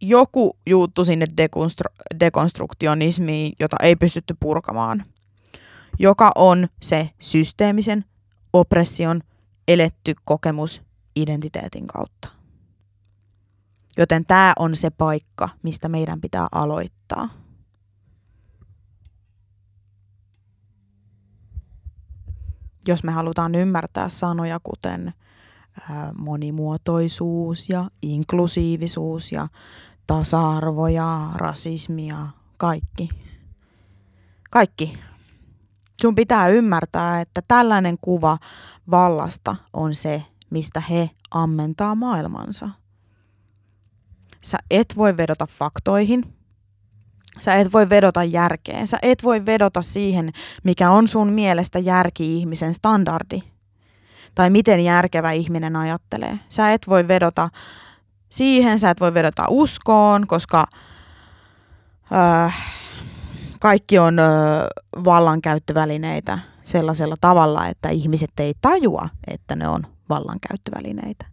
joku 0.00 0.56
juuttu 0.66 1.04
sinne 1.04 1.26
dekonstru- 1.26 2.18
dekonstruktionismiin, 2.20 3.52
jota 3.60 3.76
ei 3.82 3.96
pystytty 3.96 4.36
purkamaan, 4.40 5.04
joka 5.98 6.32
on 6.34 6.68
se 6.82 7.10
systeemisen 7.18 8.04
oppression 8.52 9.22
eletty 9.68 10.14
kokemus 10.24 10.82
identiteetin 11.16 11.86
kautta. 11.86 12.28
Joten 13.96 14.24
tämä 14.26 14.52
on 14.58 14.76
se 14.76 14.90
paikka, 14.90 15.48
mistä 15.62 15.88
meidän 15.88 16.20
pitää 16.20 16.48
aloittaa. 16.52 17.28
Jos 22.88 23.04
me 23.04 23.12
halutaan 23.12 23.54
ymmärtää 23.54 24.08
sanoja 24.08 24.60
kuten 24.62 25.12
monimuotoisuus 26.18 27.68
ja 27.68 27.90
inklusiivisuus 28.02 29.32
ja 29.32 29.48
tasa-arvo 30.06 30.88
ja 30.88 31.30
rasismi 31.34 32.06
ja 32.06 32.26
kaikki. 32.56 33.08
Kaikki. 34.50 34.98
Sun 36.02 36.14
pitää 36.14 36.48
ymmärtää, 36.48 37.20
että 37.20 37.42
tällainen 37.48 37.96
kuva 38.00 38.38
vallasta 38.90 39.56
on 39.72 39.94
se, 39.94 40.22
mistä 40.50 40.80
he 40.80 41.10
ammentaa 41.30 41.94
maailmansa. 41.94 42.68
Sä 44.40 44.58
et 44.70 44.94
voi 44.96 45.16
vedota 45.16 45.46
faktoihin, 45.46 46.34
Sä 47.40 47.54
et 47.54 47.72
voi 47.72 47.88
vedota 47.88 48.24
järkeen. 48.24 48.86
Sä 48.86 48.98
et 49.02 49.24
voi 49.24 49.46
vedota 49.46 49.82
siihen, 49.82 50.32
mikä 50.64 50.90
on 50.90 51.08
sun 51.08 51.28
mielestä 51.28 51.78
järki-ihmisen 51.78 52.74
standardi. 52.74 53.42
Tai 54.34 54.50
miten 54.50 54.80
järkevä 54.80 55.32
ihminen 55.32 55.76
ajattelee. 55.76 56.38
Sä 56.48 56.72
et 56.72 56.88
voi 56.88 57.08
vedota 57.08 57.48
siihen, 58.28 58.78
sä 58.78 58.90
et 58.90 59.00
voi 59.00 59.14
vedota 59.14 59.44
uskoon, 59.48 60.26
koska 60.26 60.66
äh, 62.12 62.81
kaikki 63.62 63.98
on 63.98 64.18
äh, 64.18 64.26
vallankäyttövälineitä 65.04 66.38
sellaisella 66.64 67.16
tavalla, 67.20 67.68
että 67.68 67.88
ihmiset 67.88 68.30
ei 68.40 68.54
tajua, 68.60 69.08
että 69.26 69.56
ne 69.56 69.68
on 69.68 69.86
vallankäyttövälineitä. 70.08 71.26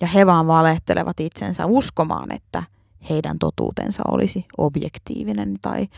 Ja 0.00 0.06
he 0.06 0.26
vaan 0.26 0.46
valehtelevat 0.46 1.20
itsensä 1.20 1.66
uskomaan, 1.66 2.32
että 2.32 2.62
heidän 3.10 3.38
totuutensa 3.38 4.02
olisi 4.08 4.46
objektiivinen 4.58 5.56
tai 5.62 5.88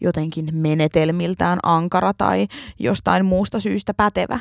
jotenkin 0.00 0.48
menetelmiltään 0.52 1.58
ankara 1.62 2.14
tai 2.14 2.46
jostain 2.78 3.24
muusta 3.24 3.60
syystä 3.60 3.94
pätevä. 3.94 4.38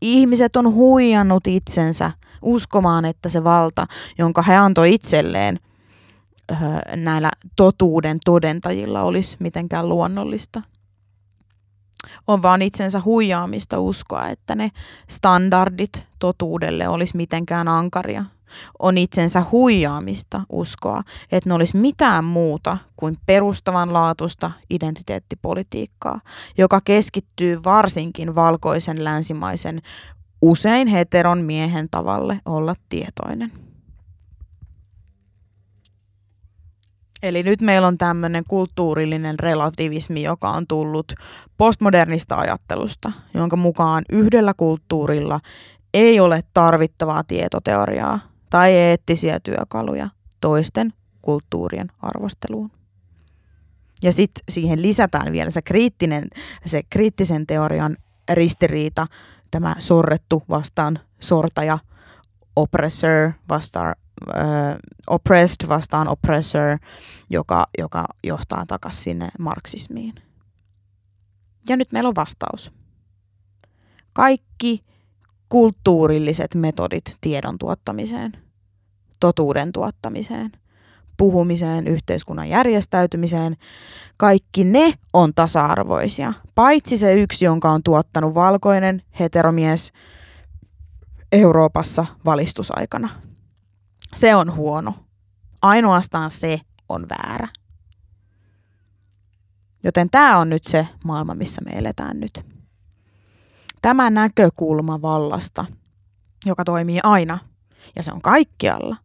Ihmiset 0.00 0.56
on 0.56 0.74
huijannut 0.74 1.46
itsensä 1.46 2.10
uskomaan, 2.42 3.04
että 3.04 3.28
se 3.28 3.44
valta, 3.44 3.86
jonka 4.18 4.42
he 4.42 4.56
antoi 4.56 4.94
itselleen 4.94 5.60
öö, 6.50 6.96
näillä 6.96 7.30
totuuden 7.56 8.18
todentajilla 8.24 9.02
olisi 9.02 9.36
mitenkään 9.40 9.88
luonnollista. 9.88 10.62
On 12.26 12.42
vaan 12.42 12.62
itsensä 12.62 13.00
huijaamista 13.04 13.80
uskoa, 13.80 14.28
että 14.28 14.54
ne 14.54 14.70
standardit 15.08 16.04
totuudelle 16.18 16.88
olisi 16.88 17.16
mitenkään 17.16 17.68
ankaria 17.68 18.24
on 18.78 18.98
itsensä 18.98 19.42
huijaamista 19.52 20.40
uskoa, 20.50 21.02
että 21.32 21.50
ne 21.50 21.54
olisi 21.54 21.76
mitään 21.76 22.24
muuta 22.24 22.78
kuin 22.96 23.16
perustavanlaatuista 23.26 24.50
identiteettipolitiikkaa, 24.70 26.20
joka 26.58 26.80
keskittyy 26.84 27.64
varsinkin 27.64 28.34
valkoisen 28.34 29.04
länsimaisen 29.04 29.82
usein 30.42 30.88
heteron 30.88 31.38
miehen 31.38 31.88
tavalle 31.90 32.40
olla 32.46 32.74
tietoinen. 32.88 33.63
Eli 37.24 37.42
nyt 37.42 37.60
meillä 37.60 37.88
on 37.88 37.98
tämmöinen 37.98 38.44
kulttuurillinen 38.48 39.38
relativismi, 39.38 40.22
joka 40.22 40.50
on 40.50 40.66
tullut 40.66 41.12
postmodernista 41.56 42.36
ajattelusta, 42.36 43.12
jonka 43.34 43.56
mukaan 43.56 44.04
yhdellä 44.12 44.54
kulttuurilla 44.56 45.40
ei 45.94 46.20
ole 46.20 46.42
tarvittavaa 46.54 47.24
tietoteoriaa, 47.24 48.20
tai 48.50 48.72
eettisiä 48.72 49.40
työkaluja 49.40 50.08
toisten 50.40 50.92
kulttuurien 51.22 51.88
arvosteluun. 52.00 52.70
Ja 54.02 54.12
sitten 54.12 54.44
siihen 54.48 54.82
lisätään 54.82 55.32
vielä 55.32 55.50
se, 55.50 55.62
kriittinen, 55.62 56.24
se 56.66 56.82
kriittisen 56.90 57.46
teorian 57.46 57.96
ristiriita, 58.32 59.06
tämä 59.50 59.76
sorrettu 59.78 60.42
vastaan 60.48 60.98
sortaja, 61.20 61.78
oppressor 62.56 63.32
vastaan 63.48 63.94
uh, 64.28 64.78
oppressed 65.06 65.68
vastaan 65.68 66.08
oppressor, 66.08 66.78
joka, 67.30 67.66
joka 67.78 68.06
johtaa 68.24 68.64
takaisin 68.66 69.02
sinne 69.02 69.28
marksismiin. 69.38 70.14
Ja 71.68 71.76
nyt 71.76 71.92
meillä 71.92 72.08
on 72.08 72.14
vastaus. 72.14 72.72
Kaikki 74.12 74.84
kulttuurilliset 75.48 76.54
metodit 76.54 77.16
tiedon 77.20 77.58
tuottamiseen, 77.58 78.32
totuuden 79.20 79.72
tuottamiseen, 79.72 80.52
puhumiseen, 81.16 81.86
yhteiskunnan 81.86 82.48
järjestäytymiseen, 82.48 83.56
kaikki 84.16 84.64
ne 84.64 84.94
on 85.12 85.34
tasa-arvoisia, 85.34 86.32
paitsi 86.54 86.98
se 86.98 87.14
yksi, 87.14 87.44
jonka 87.44 87.70
on 87.70 87.82
tuottanut 87.82 88.34
valkoinen 88.34 89.02
heteromies 89.20 89.92
Euroopassa 91.34 92.06
valistusaikana. 92.24 93.10
Se 94.14 94.34
on 94.34 94.54
huono. 94.54 94.94
Ainoastaan 95.62 96.30
se 96.30 96.60
on 96.88 97.06
väärä. 97.08 97.48
Joten 99.84 100.10
tämä 100.10 100.38
on 100.38 100.50
nyt 100.50 100.64
se 100.64 100.88
maailma, 101.04 101.34
missä 101.34 101.62
me 101.64 101.70
eletään 101.70 102.20
nyt 102.20 102.44
tämä 103.82 104.10
näkökulma 104.10 105.02
vallasta, 105.02 105.64
joka 106.46 106.64
toimii 106.64 107.00
aina, 107.02 107.38
ja 107.96 108.02
se 108.02 108.12
on 108.12 108.22
kaikkialla, 108.22 108.96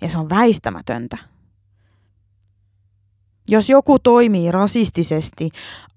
ja 0.00 0.08
se 0.08 0.18
on 0.18 0.28
väistämätöntä. 0.28 1.18
Jos 3.48 3.70
joku 3.70 3.98
toimii 3.98 4.52
rasistisesti, 4.52 5.50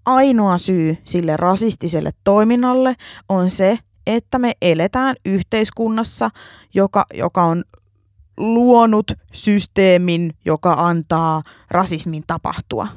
ainoa 0.05 0.57
syy 0.57 0.97
sille 1.03 1.37
rasistiselle 1.37 2.11
toiminnalle 2.23 2.95
on 3.29 3.49
se, 3.49 3.79
että 4.07 4.39
me 4.39 4.53
eletään 4.61 5.15
yhteiskunnassa, 5.25 6.29
joka, 6.73 7.05
joka 7.13 7.43
on 7.43 7.63
luonut 8.37 9.11
systeemin, 9.33 10.33
joka 10.45 10.73
antaa 10.73 11.43
rasismin 11.71 12.23
tapahtua 12.27 12.87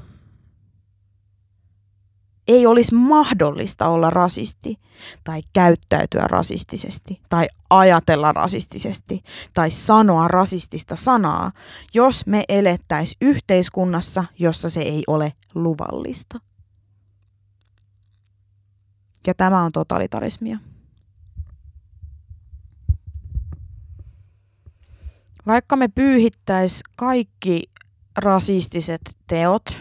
ei 2.48 2.66
olisi 2.66 2.94
mahdollista 2.94 3.88
olla 3.88 4.10
rasisti 4.10 4.76
tai 5.24 5.42
käyttäytyä 5.52 6.24
rasistisesti 6.28 7.20
tai 7.28 7.48
ajatella 7.70 8.32
rasistisesti 8.32 9.22
tai 9.54 9.70
sanoa 9.70 10.28
rasistista 10.28 10.96
sanaa, 10.96 11.52
jos 11.94 12.26
me 12.26 12.44
elettäis 12.48 13.16
yhteiskunnassa, 13.20 14.24
jossa 14.38 14.70
se 14.70 14.80
ei 14.80 15.02
ole 15.06 15.32
luvallista. 15.54 16.40
Ja 19.26 19.34
tämä 19.34 19.62
on 19.62 19.72
totalitarismia. 19.72 20.58
Vaikka 25.46 25.76
me 25.76 25.88
pyyhittäis 25.88 26.82
kaikki 26.96 27.62
rasistiset 28.18 29.00
teot 29.26 29.80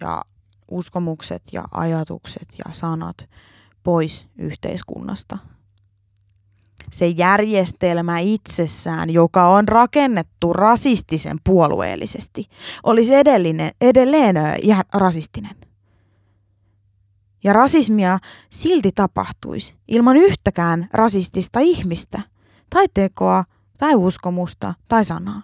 ja 0.00 0.24
uskomukset 0.70 1.42
ja 1.52 1.64
ajatukset 1.70 2.48
ja 2.58 2.72
sanat 2.72 3.28
pois 3.82 4.26
yhteiskunnasta. 4.38 5.38
Se 6.92 7.06
järjestelmä 7.06 8.18
itsessään, 8.18 9.10
joka 9.10 9.48
on 9.48 9.68
rakennettu 9.68 10.52
rasistisen 10.52 11.36
puolueellisesti, 11.44 12.44
olisi 12.82 13.14
edellinen, 13.14 13.70
edelleen 13.80 14.36
rasistinen. 14.94 15.56
Ja 17.44 17.52
rasismia 17.52 18.18
silti 18.50 18.92
tapahtuisi 18.94 19.74
ilman 19.88 20.16
yhtäkään 20.16 20.88
rasistista 20.92 21.60
ihmistä, 21.60 22.22
tai 22.70 22.86
tekoa, 22.94 23.44
tai 23.78 23.94
uskomusta, 23.94 24.74
tai 24.88 25.04
sanaa. 25.04 25.42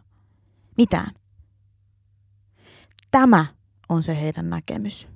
Mitään. 0.77 1.11
Tämä 3.11 3.47
on 3.89 4.03
se 4.03 4.21
heidän 4.21 4.51
näkemys 4.51 5.09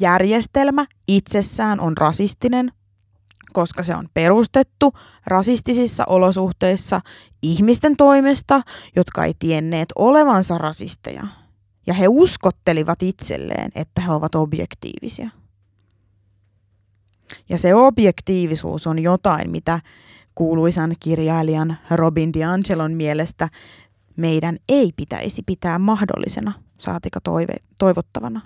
järjestelmä 0.00 0.86
itsessään 1.08 1.80
on 1.80 1.96
rasistinen, 1.96 2.72
koska 3.52 3.82
se 3.82 3.94
on 3.94 4.08
perustettu 4.14 4.92
rasistisissa 5.26 6.04
olosuhteissa 6.06 7.00
ihmisten 7.42 7.96
toimesta, 7.96 8.62
jotka 8.96 9.24
ei 9.24 9.34
tienneet 9.38 9.88
olevansa 9.96 10.58
rasisteja. 10.58 11.26
Ja 11.86 11.94
he 11.94 12.08
uskottelivat 12.08 13.02
itselleen, 13.02 13.70
että 13.74 14.00
he 14.00 14.12
ovat 14.12 14.34
objektiivisia. 14.34 15.30
Ja 17.48 17.58
se 17.58 17.74
objektiivisuus 17.74 18.86
on 18.86 18.98
jotain, 18.98 19.50
mitä 19.50 19.80
kuuluisan 20.34 20.94
kirjailijan 21.00 21.78
Robin 21.90 22.32
DiAngelon 22.32 22.92
mielestä 22.92 23.48
meidän 24.16 24.56
ei 24.68 24.92
pitäisi 24.96 25.42
pitää 25.46 25.78
mahdollisena, 25.78 26.52
saatika 26.78 27.20
toive, 27.20 27.54
toivottavana. 27.78 28.40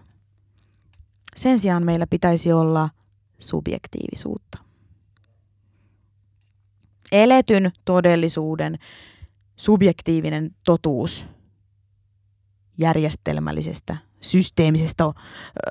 Sen 1.36 1.60
sijaan 1.60 1.84
meillä 1.84 2.06
pitäisi 2.10 2.52
olla 2.52 2.90
subjektiivisuutta. 3.38 4.58
Eletyn 7.12 7.72
todellisuuden 7.84 8.78
subjektiivinen 9.56 10.54
totuus 10.64 11.26
järjestelmällisestä, 12.78 13.96
systeemisestä 14.20 15.04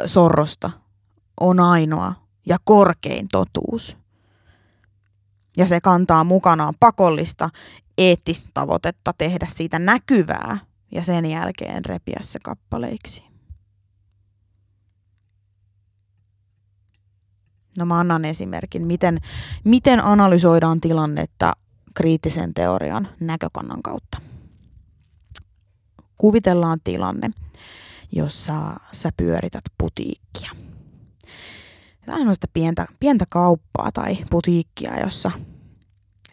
sorrosta 0.06 0.72
on 1.40 1.60
ainoa 1.60 2.14
ja 2.46 2.58
korkein 2.64 3.28
totuus. 3.32 3.98
Ja 5.58 5.68
se 5.68 5.82
kantaa 5.82 6.24
mukanaan 6.24 6.74
pakollista 6.80 7.50
eettistä 7.98 8.50
tavoitetta 8.54 9.14
tehdä 9.18 9.48
siitä 9.50 9.80
näkyvää 9.80 10.58
ja 10.92 11.04
sen 11.04 11.26
jälkeen 11.26 11.86
repiä 11.86 12.20
se 12.22 12.40
kappaleiksi. 12.44 13.24
No 17.80 17.86
mä 17.86 18.00
annan 18.00 18.26
esimerkin, 18.26 18.88
miten, 18.88 19.20
miten 19.64 20.04
analysoidaan 20.04 20.82
tilannetta 20.82 21.54
kriittisen 21.94 22.54
teorian 22.54 23.10
näkökannan 23.20 23.82
kautta. 23.82 24.22
Kuvitellaan 26.18 26.80
tilanne, 26.84 27.30
jossa 28.12 28.80
sä 28.92 29.10
pyörität 29.18 29.64
putiikkia. 29.78 30.67
On 32.08 32.34
sitä 32.34 32.48
pientä, 32.54 32.88
pientä 33.00 33.26
kauppaa 33.30 33.92
tai 33.94 34.18
putiikkia, 34.30 35.00
jossa 35.00 35.32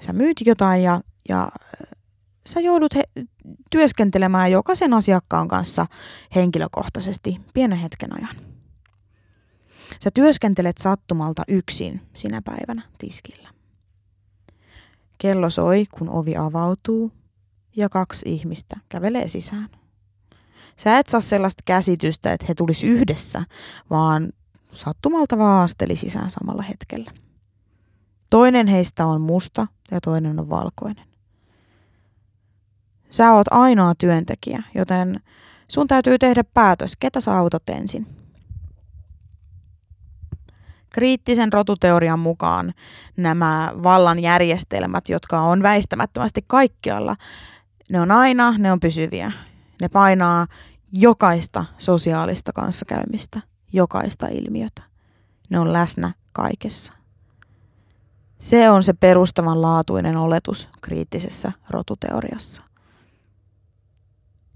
sä 0.00 0.12
myyt 0.12 0.40
jotain 0.46 0.82
ja, 0.82 1.00
ja 1.28 1.48
sä 2.46 2.60
joudut 2.60 2.94
he, 2.94 3.02
työskentelemään 3.70 4.50
jokaisen 4.50 4.94
asiakkaan 4.94 5.48
kanssa 5.48 5.86
henkilökohtaisesti 6.34 7.40
pienen 7.54 7.78
hetken 7.78 8.16
ajan. 8.16 8.36
Sä 10.04 10.10
työskentelet 10.14 10.78
sattumalta 10.78 11.42
yksin 11.48 12.02
sinä 12.14 12.42
päivänä 12.42 12.82
tiskillä. 12.98 13.48
Kello 15.18 15.50
soi, 15.50 15.84
kun 15.98 16.10
ovi 16.10 16.36
avautuu 16.36 17.12
ja 17.76 17.88
kaksi 17.88 18.28
ihmistä 18.28 18.76
kävelee 18.88 19.28
sisään. 19.28 19.68
Sä 20.76 20.98
et 20.98 21.06
saa 21.06 21.20
sellaista 21.20 21.62
käsitystä, 21.64 22.32
että 22.32 22.46
he 22.48 22.54
tulis 22.54 22.82
yhdessä, 22.84 23.44
vaan 23.90 24.32
sattumalta 24.74 25.38
vaan 25.38 25.64
asteli 25.64 25.96
sisään 25.96 26.30
samalla 26.30 26.62
hetkellä. 26.62 27.10
Toinen 28.30 28.66
heistä 28.66 29.06
on 29.06 29.20
musta 29.20 29.66
ja 29.90 30.00
toinen 30.00 30.40
on 30.40 30.50
valkoinen. 30.50 31.04
Sä 33.10 33.32
oot 33.32 33.46
ainoa 33.50 33.94
työntekijä, 33.98 34.62
joten 34.74 35.20
sun 35.68 35.88
täytyy 35.88 36.18
tehdä 36.18 36.44
päätös, 36.44 36.96
ketä 37.00 37.20
sä 37.20 37.36
autat 37.36 37.68
ensin. 37.68 38.06
Kriittisen 40.90 41.52
rotuteorian 41.52 42.18
mukaan 42.18 42.74
nämä 43.16 43.72
vallan 43.82 44.22
järjestelmät, 44.22 45.08
jotka 45.08 45.40
on 45.40 45.62
väistämättömästi 45.62 46.44
kaikkialla, 46.46 47.16
ne 47.90 48.00
on 48.00 48.10
aina, 48.10 48.54
ne 48.58 48.72
on 48.72 48.80
pysyviä. 48.80 49.32
Ne 49.80 49.88
painaa 49.88 50.46
jokaista 50.92 51.64
sosiaalista 51.78 52.52
kanssakäymistä, 52.52 53.40
jokaista 53.74 54.26
ilmiötä. 54.26 54.82
Ne 55.50 55.58
on 55.58 55.72
läsnä 55.72 56.12
kaikessa. 56.32 56.92
Se 58.38 58.70
on 58.70 58.82
se 58.82 58.92
perustavanlaatuinen 58.92 60.16
oletus 60.16 60.68
kriittisessä 60.80 61.52
rotuteoriassa. 61.70 62.62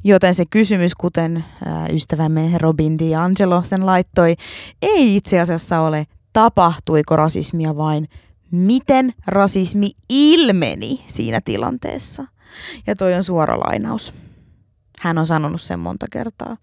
Joten 0.04 0.34
se 0.34 0.44
kysymys, 0.50 0.94
kuten 0.94 1.44
ystävämme 1.92 2.58
Robin 2.58 2.98
DiAngelo 2.98 3.62
sen 3.64 3.86
laittoi, 3.86 4.36
ei 4.82 5.16
itse 5.16 5.40
asiassa 5.40 5.80
ole 5.80 6.06
tapahtuiko 6.32 7.16
rasismia 7.16 7.76
vain 7.76 8.08
miten 8.50 9.14
rasismi 9.26 9.90
ilmeni 10.08 11.04
siinä 11.06 11.40
tilanteessa. 11.44 12.24
Ja 12.86 12.96
toi 12.96 13.14
on 13.14 13.24
suora 13.24 13.58
lainaus. 13.58 14.14
Hän 15.00 15.18
on 15.18 15.26
sanonut 15.26 15.60
sen 15.60 15.80
monta 15.80 16.06
kertaa, 16.10 16.56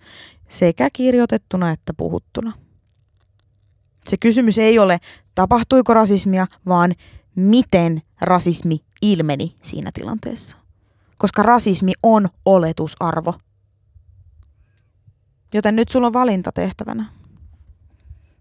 sekä 0.50 0.90
kirjoitettuna 0.94 1.72
että 1.72 1.94
puhuttuna. 1.94 2.54
Se 4.08 4.18
kysymys 4.18 4.58
ei 4.58 4.80
ole 4.80 5.00
tapahtuiko 5.36 5.94
rasismia, 5.94 6.48
vaan 6.68 6.96
miten 7.36 8.02
rasismi 8.22 8.80
ilmeni 9.02 9.56
siinä 9.62 9.92
tilanteessa 9.94 10.66
koska 11.18 11.44
rasismi 11.44 11.92
on 12.04 12.28
oletusarvo. 12.46 13.34
Joten 15.54 15.76
nyt 15.76 15.90
sulla 15.90 16.08
on 16.08 16.14
valinta 16.14 16.52
tehtävänä. 16.52 17.06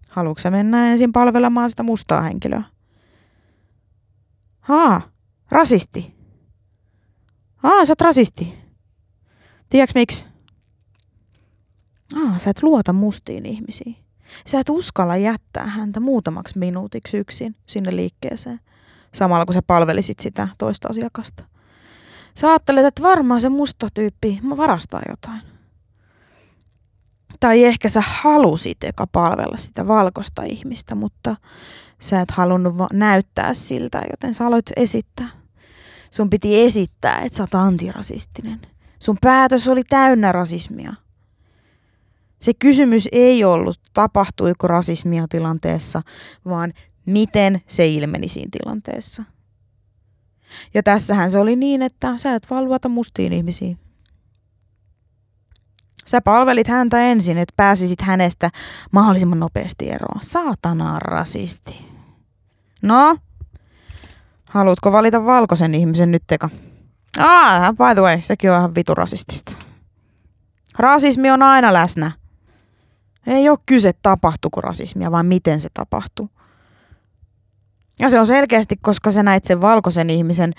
Haluatko 0.09 0.51
mennä 0.51 0.91
ensin 0.91 1.11
palvelemaan 1.11 1.69
sitä 1.69 1.83
mustaa 1.83 2.21
henkilöä? 2.21 2.63
Haa, 4.59 5.01
rasisti. 5.49 6.15
Haa, 7.55 7.85
sä 7.85 7.91
oot 7.91 8.01
rasisti. 8.01 8.53
Tiedätkö 9.69 9.99
miksi? 9.99 10.25
Aa, 12.15 12.37
sä 12.37 12.49
et 12.49 12.63
luota 12.63 12.93
mustiin 12.93 13.45
ihmisiin. 13.45 13.95
Sä 14.47 14.59
et 14.59 14.69
uskalla 14.69 15.17
jättää 15.17 15.65
häntä 15.65 15.99
muutamaksi 15.99 16.59
minuutiksi 16.59 17.17
yksin 17.17 17.55
sinne 17.65 17.95
liikkeeseen, 17.95 18.59
samalla 19.13 19.45
kun 19.45 19.53
sä 19.53 19.61
palvelisit 19.67 20.19
sitä 20.19 20.47
toista 20.57 20.87
asiakasta. 20.87 21.43
Sä 22.37 22.49
ajattelet, 22.49 22.85
että 22.85 23.01
varmaan 23.01 23.41
se 23.41 23.49
musta 23.49 23.87
tyyppi 23.93 24.39
varastaa 24.57 25.01
jotain. 25.09 25.41
Tai 27.39 27.63
ehkä 27.63 27.89
sä 27.89 28.03
halusit 28.05 28.83
eka 28.83 29.07
palvella 29.07 29.57
sitä 29.57 29.87
valkoista 29.87 30.43
ihmistä, 30.43 30.95
mutta 30.95 31.35
sä 31.99 32.21
et 32.21 32.31
halunnut 32.31 32.75
näyttää 32.93 33.53
siltä, 33.53 34.01
joten 34.11 34.33
sä 34.33 34.45
aloit 34.45 34.65
esittää. 34.75 35.29
Sun 36.11 36.29
piti 36.29 36.61
esittää, 36.61 37.19
että 37.19 37.37
sä 37.37 37.43
oot 37.43 37.55
antirasistinen. 37.55 38.61
Sun 38.99 39.17
päätös 39.21 39.67
oli 39.67 39.83
täynnä 39.83 40.31
rasismia. 40.31 40.93
Se 42.45 42.53
kysymys 42.53 43.09
ei 43.11 43.43
ollut, 43.43 43.79
tapahtuiko 43.93 44.67
rasismia 44.67 45.25
tilanteessa, 45.29 46.01
vaan 46.45 46.73
miten 47.05 47.61
se 47.67 47.87
ilmeni 47.87 48.27
siinä 48.27 48.49
tilanteessa. 48.51 49.23
Ja 50.73 50.83
tässähän 50.83 51.31
se 51.31 51.37
oli 51.37 51.55
niin, 51.55 51.81
että 51.81 52.17
sä 52.17 52.35
et 52.35 52.47
vaan 52.49 52.65
luota 52.65 52.89
mustiin 52.89 53.33
ihmisiin. 53.33 53.79
Sä 56.05 56.21
palvelit 56.21 56.67
häntä 56.67 56.99
ensin, 56.99 57.37
että 57.37 57.53
pääsisit 57.57 58.01
hänestä 58.01 58.49
mahdollisimman 58.91 59.39
nopeasti 59.39 59.89
eroon. 59.89 60.19
Saatana 60.21 60.99
rasisti. 60.99 61.85
No, 62.81 63.17
haluatko 64.49 64.91
valita 64.91 65.25
valkoisen 65.25 65.75
ihmisen 65.75 66.11
nyt 66.11 66.23
teka? 66.27 66.49
Ah, 67.17 67.71
by 67.71 67.93
the 67.93 68.01
way, 68.01 68.21
sekin 68.21 68.51
on 68.51 68.57
ihan 68.57 68.75
vitu 68.75 68.95
rasistista. 68.95 69.51
Rasismi 70.79 71.31
on 71.31 71.41
aina 71.41 71.73
läsnä. 71.73 72.24
Ei 73.27 73.49
ole 73.49 73.57
kyse 73.65 73.93
tapahtuuko 74.01 74.61
rasismia, 74.61 75.11
vaan 75.11 75.25
miten 75.25 75.61
se 75.61 75.69
tapahtuu. 75.73 76.29
Ja 77.99 78.09
se 78.09 78.19
on 78.19 78.25
selkeästi, 78.25 78.75
koska 78.81 79.11
sä 79.11 79.23
näit 79.23 79.43
sen 79.43 79.61
valkoisen 79.61 80.09
ihmisen 80.09 80.53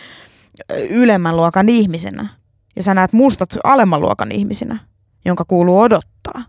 ylemmän 0.90 1.36
luokan 1.36 1.68
ihmisenä. 1.68 2.28
Ja 2.76 2.82
sä 2.82 2.94
näet 2.94 3.12
mustat 3.12 3.56
alemman 3.64 4.00
luokan 4.00 4.32
ihmisinä, 4.32 4.78
jonka 5.24 5.44
kuuluu 5.44 5.80
odottaa. 5.80 6.44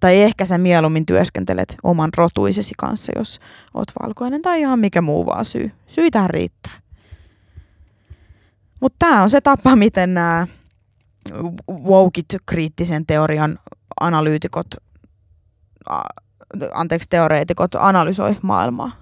Tai 0.00 0.22
ehkä 0.22 0.44
sä 0.44 0.58
mieluummin 0.58 1.06
työskentelet 1.06 1.76
oman 1.82 2.10
rotuisesi 2.16 2.74
kanssa, 2.78 3.12
jos 3.16 3.40
oot 3.74 3.88
valkoinen 4.02 4.42
tai 4.42 4.60
ihan 4.60 4.78
mikä 4.78 5.02
muu 5.02 5.26
vaan 5.26 5.44
syy. 5.44 5.72
Syitähän 5.86 6.30
riittää. 6.30 6.80
Mutta 8.80 8.96
tämä 8.98 9.22
on 9.22 9.30
se 9.30 9.40
tapa, 9.40 9.76
miten 9.76 10.14
nämä 10.14 10.46
wokit 11.70 12.26
kriittisen 12.46 13.06
teorian 13.06 13.58
analyytikot, 14.00 14.66
anteeksi 16.74 17.08
teoreetikot 17.08 17.74
analysoi 17.74 18.36
maailmaa. 18.42 19.00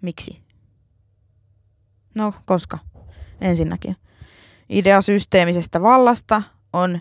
Miksi? 0.00 0.40
No, 2.14 2.34
koska? 2.44 2.78
Ensinnäkin. 3.40 3.96
Idea 4.68 5.02
systeemisestä 5.02 5.82
vallasta 5.82 6.42
on 6.72 7.00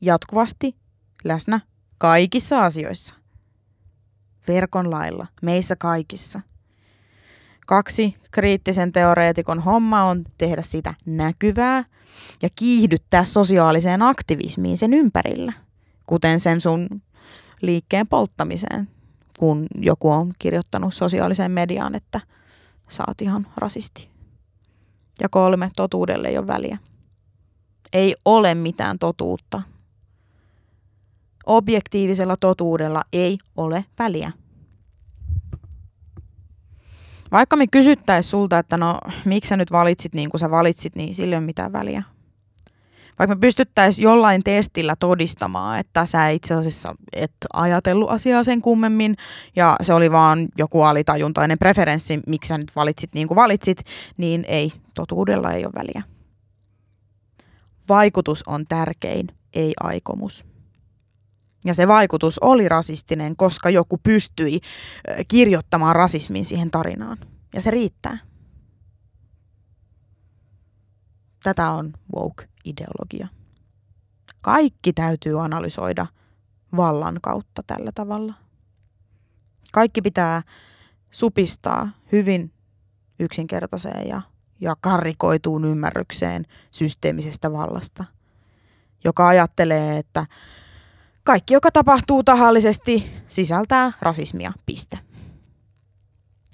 jatkuvasti 0.00 0.76
läsnä 1.24 1.60
kaikissa 1.98 2.60
asioissa. 2.60 3.14
Verkon 4.48 4.90
lailla, 4.90 5.26
meissä 5.42 5.76
kaikissa. 5.76 6.40
Kaksi, 7.66 8.16
kriittisen 8.30 8.92
teoreetikon 8.92 9.60
homma 9.62 10.04
on 10.04 10.24
tehdä 10.38 10.62
sitä 10.62 10.94
näkyvää 11.06 11.84
ja 12.42 12.48
kiihdyttää 12.56 13.24
sosiaaliseen 13.24 14.02
aktivismiin 14.02 14.76
sen 14.76 14.94
ympärillä, 14.94 15.52
kuten 16.06 16.40
sen 16.40 16.60
sun 16.60 17.02
liikkeen 17.60 18.08
polttamiseen, 18.08 18.88
kun 19.38 19.66
joku 19.74 20.10
on 20.10 20.32
kirjoittanut 20.38 20.94
sosiaaliseen 20.94 21.50
mediaan, 21.50 21.94
että– 21.94 22.20
saat 22.88 23.22
ihan 23.22 23.46
rasisti. 23.56 24.08
Ja 25.20 25.28
kolme, 25.28 25.70
totuudelle 25.76 26.28
ei 26.28 26.38
ole 26.38 26.46
väliä. 26.46 26.78
Ei 27.92 28.14
ole 28.24 28.54
mitään 28.54 28.98
totuutta. 28.98 29.62
Objektiivisella 31.46 32.36
totuudella 32.36 33.02
ei 33.12 33.38
ole 33.56 33.84
väliä. 33.98 34.32
Vaikka 37.32 37.56
me 37.56 37.66
kysyttäisiin 37.66 38.30
sulta, 38.30 38.58
että 38.58 38.76
no 38.76 39.00
miksi 39.24 39.48
sä 39.48 39.56
nyt 39.56 39.72
valitsit 39.72 40.14
niin 40.14 40.30
kuin 40.30 40.38
sä 40.38 40.50
valitsit, 40.50 40.94
niin 40.94 41.14
sillä 41.14 41.34
ei 41.34 41.38
ole 41.38 41.46
mitään 41.46 41.72
väliä. 41.72 42.02
Vaikka 43.18 43.34
me 43.34 43.40
pystyttäisiin 43.40 44.04
jollain 44.04 44.44
testillä 44.44 44.96
todistamaan, 44.98 45.78
että 45.78 46.06
sä 46.06 46.28
itse 46.28 46.54
asiassa 46.54 46.94
et 47.12 47.32
ajatellut 47.52 48.10
asiaa 48.10 48.44
sen 48.44 48.62
kummemmin 48.62 49.16
ja 49.56 49.76
se 49.82 49.92
oli 49.92 50.12
vaan 50.12 50.48
joku 50.58 50.82
alitajuntainen 50.82 51.58
preferenssi, 51.58 52.20
miksi 52.26 52.48
sä 52.48 52.58
nyt 52.58 52.76
valitsit 52.76 53.10
niin 53.14 53.28
kuin 53.28 53.36
valitsit, 53.36 53.78
niin 54.16 54.44
ei, 54.48 54.72
totuudella 54.94 55.52
ei 55.52 55.64
ole 55.64 55.72
väliä. 55.74 56.02
Vaikutus 57.88 58.42
on 58.46 58.64
tärkein, 58.68 59.28
ei 59.54 59.72
aikomus. 59.80 60.44
Ja 61.64 61.74
se 61.74 61.88
vaikutus 61.88 62.38
oli 62.38 62.68
rasistinen, 62.68 63.36
koska 63.36 63.70
joku 63.70 63.98
pystyi 63.98 64.60
kirjoittamaan 65.28 65.96
rasismin 65.96 66.44
siihen 66.44 66.70
tarinaan. 66.70 67.18
Ja 67.54 67.60
se 67.60 67.70
riittää. 67.70 68.18
Tätä 71.46 71.70
on 71.70 71.92
woke-ideologia. 72.16 73.28
Kaikki 74.40 74.92
täytyy 74.92 75.44
analysoida 75.44 76.06
vallan 76.76 77.18
kautta 77.22 77.62
tällä 77.66 77.90
tavalla. 77.94 78.34
Kaikki 79.72 80.02
pitää 80.02 80.42
supistaa 81.10 81.88
hyvin 82.12 82.52
yksinkertaiseen 83.18 84.08
ja, 84.08 84.22
ja 84.60 84.76
karrikoituun 84.80 85.64
ymmärrykseen 85.64 86.46
systeemisestä 86.70 87.52
vallasta, 87.52 88.04
joka 89.04 89.28
ajattelee, 89.28 89.98
että 89.98 90.26
kaikki, 91.24 91.54
joka 91.54 91.70
tapahtuu 91.70 92.24
tahallisesti, 92.24 93.10
sisältää 93.28 93.92
rasismia, 94.00 94.52
piste. 94.66 94.98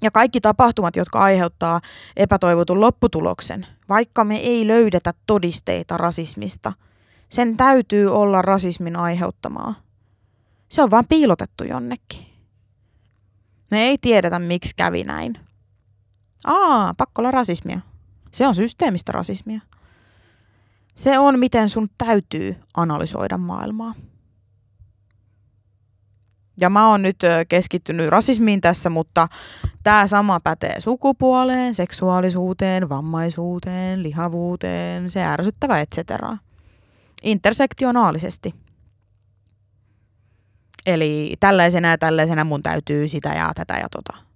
Ja 0.03 0.11
kaikki 0.11 0.41
tapahtumat, 0.41 0.95
jotka 0.95 1.19
aiheuttaa 1.19 1.81
epätoivotun 2.15 2.81
lopputuloksen, 2.81 3.67
vaikka 3.89 4.23
me 4.23 4.37
ei 4.37 4.67
löydetä 4.67 5.13
todisteita 5.25 5.97
rasismista, 5.97 6.73
sen 7.29 7.57
täytyy 7.57 8.07
olla 8.07 8.41
rasismin 8.41 8.95
aiheuttamaa. 8.95 9.75
Se 10.69 10.81
on 10.81 10.91
vain 10.91 11.07
piilotettu 11.07 11.63
jonnekin. 11.63 12.25
Me 13.71 13.81
ei 13.81 13.97
tiedetä, 13.97 14.39
miksi 14.39 14.75
kävi 14.75 15.03
näin. 15.03 15.39
Aa, 16.45 16.93
pakko 16.93 17.21
olla 17.21 17.31
rasismia. 17.31 17.79
Se 18.31 18.47
on 18.47 18.55
systeemistä 18.55 19.11
rasismia. 19.11 19.61
Se 20.95 21.19
on, 21.19 21.39
miten 21.39 21.69
sun 21.69 21.89
täytyy 21.97 22.55
analysoida 22.73 23.37
maailmaa. 23.37 23.93
Ja 26.61 26.69
mä 26.69 26.89
oon 26.89 27.01
nyt 27.01 27.19
keskittynyt 27.49 28.09
rasismiin 28.09 28.61
tässä, 28.61 28.89
mutta 28.89 29.27
tämä 29.83 30.07
sama 30.07 30.39
pätee 30.43 30.81
sukupuoleen, 30.81 31.75
seksuaalisuuteen, 31.75 32.89
vammaisuuteen, 32.89 34.03
lihavuuteen, 34.03 35.11
se 35.11 35.23
ärsyttävä, 35.23 35.79
etc. 35.79 35.97
Intersektionaalisesti. 37.23 38.55
Eli 40.85 41.35
tällaisena 41.39 41.89
ja 41.89 41.97
tällaisena 41.97 42.43
mun 42.43 42.61
täytyy 42.61 43.07
sitä 43.07 43.29
ja 43.29 43.51
tätä 43.55 43.73
ja 43.73 43.89
tota. 43.89 44.32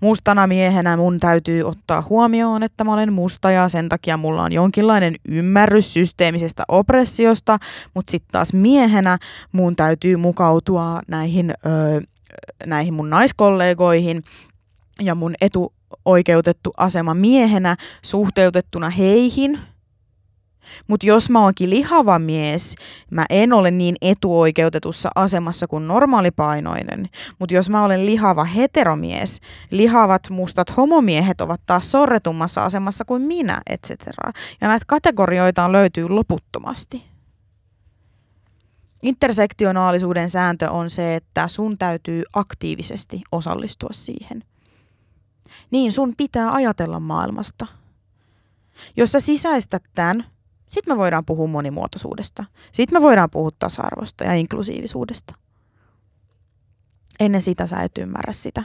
Mustana 0.00 0.46
miehenä 0.46 0.96
mun 0.96 1.18
täytyy 1.18 1.62
ottaa 1.62 2.02
huomioon, 2.08 2.62
että 2.62 2.84
mä 2.84 2.92
olen 2.92 3.12
musta 3.12 3.50
ja 3.50 3.68
sen 3.68 3.88
takia 3.88 4.16
mulla 4.16 4.42
on 4.42 4.52
jonkinlainen 4.52 5.14
ymmärrys 5.28 5.92
systeemisestä 5.92 6.62
oppressiosta, 6.68 7.58
mutta 7.94 8.10
sitten 8.10 8.32
taas 8.32 8.52
miehenä 8.52 9.18
mun 9.52 9.76
täytyy 9.76 10.16
mukautua 10.16 11.00
näihin, 11.08 11.54
öö, 11.66 12.00
näihin 12.66 12.94
mun 12.94 13.10
naiskollegoihin 13.10 14.24
ja 15.02 15.14
mun 15.14 15.34
etuoikeutettu 15.40 16.70
asema 16.76 17.14
miehenä 17.14 17.76
suhteutettuna 18.02 18.90
heihin– 18.90 19.58
mutta 20.86 21.06
jos 21.06 21.30
mä 21.30 21.42
oonkin 21.42 21.70
lihava 21.70 22.18
mies, 22.18 22.74
mä 23.10 23.24
en 23.30 23.52
ole 23.52 23.70
niin 23.70 23.96
etuoikeutetussa 24.00 25.10
asemassa 25.14 25.66
kuin 25.66 25.88
normaalipainoinen. 25.88 27.08
Mutta 27.38 27.54
jos 27.54 27.70
mä 27.70 27.84
olen 27.84 28.06
lihava 28.06 28.44
heteromies, 28.44 29.40
lihavat 29.70 30.30
mustat 30.30 30.76
homomiehet 30.76 31.40
ovat 31.40 31.60
taas 31.66 31.90
sorretummassa 31.90 32.64
asemassa 32.64 33.04
kuin 33.04 33.22
minä, 33.22 33.60
etc. 33.70 33.90
Ja 34.60 34.68
näitä 34.68 34.84
kategorioita 34.88 35.72
löytyy 35.72 36.08
loputtomasti. 36.08 37.04
Intersektionaalisuuden 39.02 40.30
sääntö 40.30 40.70
on 40.70 40.90
se, 40.90 41.14
että 41.14 41.48
sun 41.48 41.78
täytyy 41.78 42.22
aktiivisesti 42.34 43.22
osallistua 43.32 43.90
siihen. 43.92 44.44
Niin 45.70 45.92
sun 45.92 46.14
pitää 46.16 46.52
ajatella 46.52 47.00
maailmasta. 47.00 47.66
Jos 48.96 49.12
sä 49.12 49.20
sisäistät 49.20 49.82
tämän, 49.94 50.24
sitten 50.66 50.94
me 50.94 50.98
voidaan 50.98 51.24
puhua 51.24 51.46
monimuotoisuudesta. 51.46 52.44
Sitten 52.72 52.98
me 52.98 53.02
voidaan 53.02 53.30
puhua 53.30 53.50
tasa-arvosta 53.58 54.24
ja 54.24 54.34
inklusiivisuudesta. 54.34 55.34
Ennen 57.20 57.42
sitä 57.42 57.66
sä 57.66 57.82
et 57.82 57.98
ymmärrä 57.98 58.32
sitä. 58.32 58.64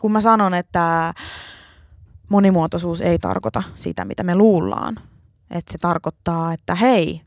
Kun 0.00 0.12
mä 0.12 0.20
sanon, 0.20 0.54
että 0.54 1.14
monimuotoisuus 2.28 3.00
ei 3.00 3.18
tarkoita 3.18 3.62
sitä, 3.74 4.04
mitä 4.04 4.22
me 4.22 4.34
luullaan. 4.34 4.96
Että 5.50 5.72
se 5.72 5.78
tarkoittaa, 5.78 6.52
että 6.52 6.74
hei, 6.74 7.22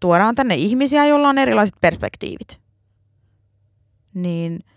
tuodaan 0.00 0.34
tänne 0.34 0.54
ihmisiä, 0.54 1.06
joilla 1.06 1.28
on 1.28 1.38
erilaiset 1.38 1.76
perspektiivit. 1.80 2.60
Niin– 4.14 4.60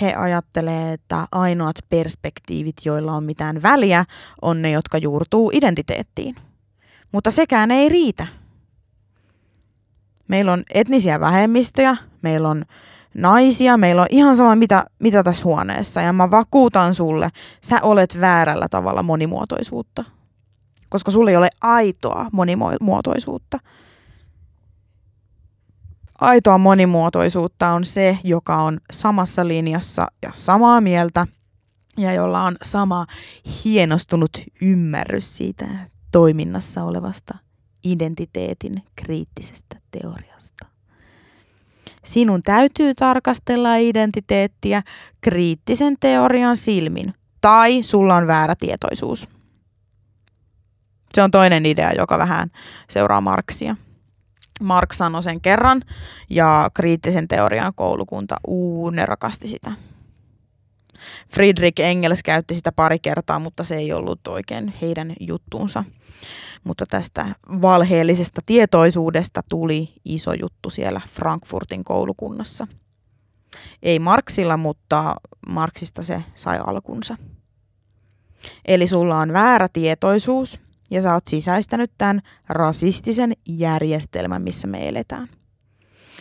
he 0.00 0.14
ajattelee, 0.14 0.92
että 0.92 1.26
ainoat 1.32 1.76
perspektiivit, 1.88 2.76
joilla 2.84 3.12
on 3.12 3.24
mitään 3.24 3.62
väliä, 3.62 4.04
on 4.42 4.62
ne, 4.62 4.70
jotka 4.70 4.98
juurtuu 4.98 5.50
identiteettiin. 5.54 6.36
Mutta 7.12 7.30
sekään 7.30 7.70
ei 7.70 7.88
riitä. 7.88 8.26
Meillä 10.28 10.52
on 10.52 10.62
etnisiä 10.74 11.20
vähemmistöjä, 11.20 11.96
meillä 12.22 12.48
on 12.48 12.64
naisia, 13.14 13.76
meillä 13.76 14.02
on 14.02 14.08
ihan 14.10 14.36
sama 14.36 14.56
mitä, 14.56 14.84
mitä 14.98 15.22
tässä 15.22 15.44
huoneessa. 15.44 16.00
Ja 16.00 16.12
mä 16.12 16.30
vakuutan 16.30 16.94
sulle, 16.94 17.30
sä 17.60 17.78
olet 17.82 18.20
väärällä 18.20 18.68
tavalla 18.68 19.02
monimuotoisuutta. 19.02 20.04
Koska 20.88 21.10
sulle 21.10 21.30
ei 21.30 21.36
ole 21.36 21.50
aitoa 21.60 22.26
monimuotoisuutta 22.32 23.58
aitoa 26.22 26.58
monimuotoisuutta 26.58 27.68
on 27.68 27.84
se, 27.84 28.18
joka 28.24 28.56
on 28.56 28.78
samassa 28.92 29.48
linjassa 29.48 30.06
ja 30.22 30.30
samaa 30.34 30.80
mieltä 30.80 31.26
ja 31.96 32.12
jolla 32.12 32.42
on 32.42 32.56
sama 32.62 33.06
hienostunut 33.64 34.30
ymmärrys 34.62 35.36
siitä 35.36 35.66
toiminnassa 36.12 36.84
olevasta 36.84 37.34
identiteetin 37.84 38.82
kriittisestä 38.96 39.76
teoriasta. 39.90 40.66
Sinun 42.04 42.42
täytyy 42.42 42.94
tarkastella 42.94 43.76
identiteettiä 43.76 44.82
kriittisen 45.20 45.96
teorian 46.00 46.56
silmin, 46.56 47.14
tai 47.40 47.82
sulla 47.82 48.16
on 48.16 48.26
väärä 48.26 48.54
tietoisuus. 48.58 49.28
Se 51.14 51.22
on 51.22 51.30
toinen 51.30 51.66
idea, 51.66 51.92
joka 51.98 52.18
vähän 52.18 52.50
seuraa 52.88 53.20
Marksia. 53.20 53.76
Mark 54.60 54.92
sanoi 54.92 55.22
sen 55.22 55.40
kerran 55.40 55.82
ja 56.30 56.70
kriittisen 56.74 57.28
teorian 57.28 57.72
koulukunta, 57.74 58.36
uu, 58.46 58.90
ne 58.90 59.06
rakasti 59.06 59.46
sitä. 59.46 59.72
Friedrich 61.28 61.80
Engels 61.80 62.22
käytti 62.22 62.54
sitä 62.54 62.72
pari 62.72 62.98
kertaa, 62.98 63.38
mutta 63.38 63.64
se 63.64 63.76
ei 63.76 63.92
ollut 63.92 64.28
oikein 64.28 64.74
heidän 64.82 65.12
juttuunsa. 65.20 65.84
Mutta 66.64 66.86
tästä 66.86 67.26
valheellisesta 67.62 68.40
tietoisuudesta 68.46 69.40
tuli 69.48 69.92
iso 70.04 70.32
juttu 70.32 70.70
siellä 70.70 71.00
Frankfurtin 71.08 71.84
koulukunnassa. 71.84 72.66
Ei 73.82 73.98
Marksilla, 73.98 74.56
mutta 74.56 75.16
Marksista 75.48 76.02
se 76.02 76.24
sai 76.34 76.60
alkunsa. 76.66 77.16
Eli 78.64 78.86
sulla 78.86 79.18
on 79.18 79.32
väärä 79.32 79.68
tietoisuus– 79.68 80.58
ja 80.90 81.02
sä 81.02 81.14
oot 81.14 81.26
sisäistänyt 81.26 81.90
tämän 81.98 82.20
rasistisen 82.48 83.32
järjestelmän, 83.48 84.42
missä 84.42 84.68
me 84.68 84.88
eletään. 84.88 85.28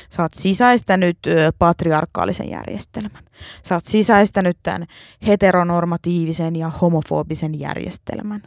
Sä 0.09 0.21
oot 0.21 0.33
sisäistänyt 0.33 1.17
patriarkaalisen 1.59 2.49
järjestelmän. 2.49 3.23
Sä 3.63 3.75
oot 3.75 3.85
sisäistänyt 3.85 4.57
tämän 4.63 4.85
heteronormatiivisen 5.27 6.55
ja 6.55 6.69
homofobisen 6.69 7.59
järjestelmän. 7.59 8.43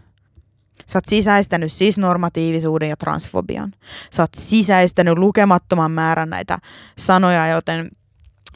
Sä 0.87 0.99
oot 0.99 1.05
sisäistänyt 1.09 1.73
cis-normatiivisuuden 1.73 2.89
ja 2.89 2.97
transfobian. 2.97 3.73
Sä 4.11 4.23
oot 4.23 4.35
sisäistänyt 4.37 5.19
lukemattoman 5.19 5.91
määrän 5.91 6.31
näitä 6.31 6.59
sanoja, 6.99 7.49
joten 7.49 7.91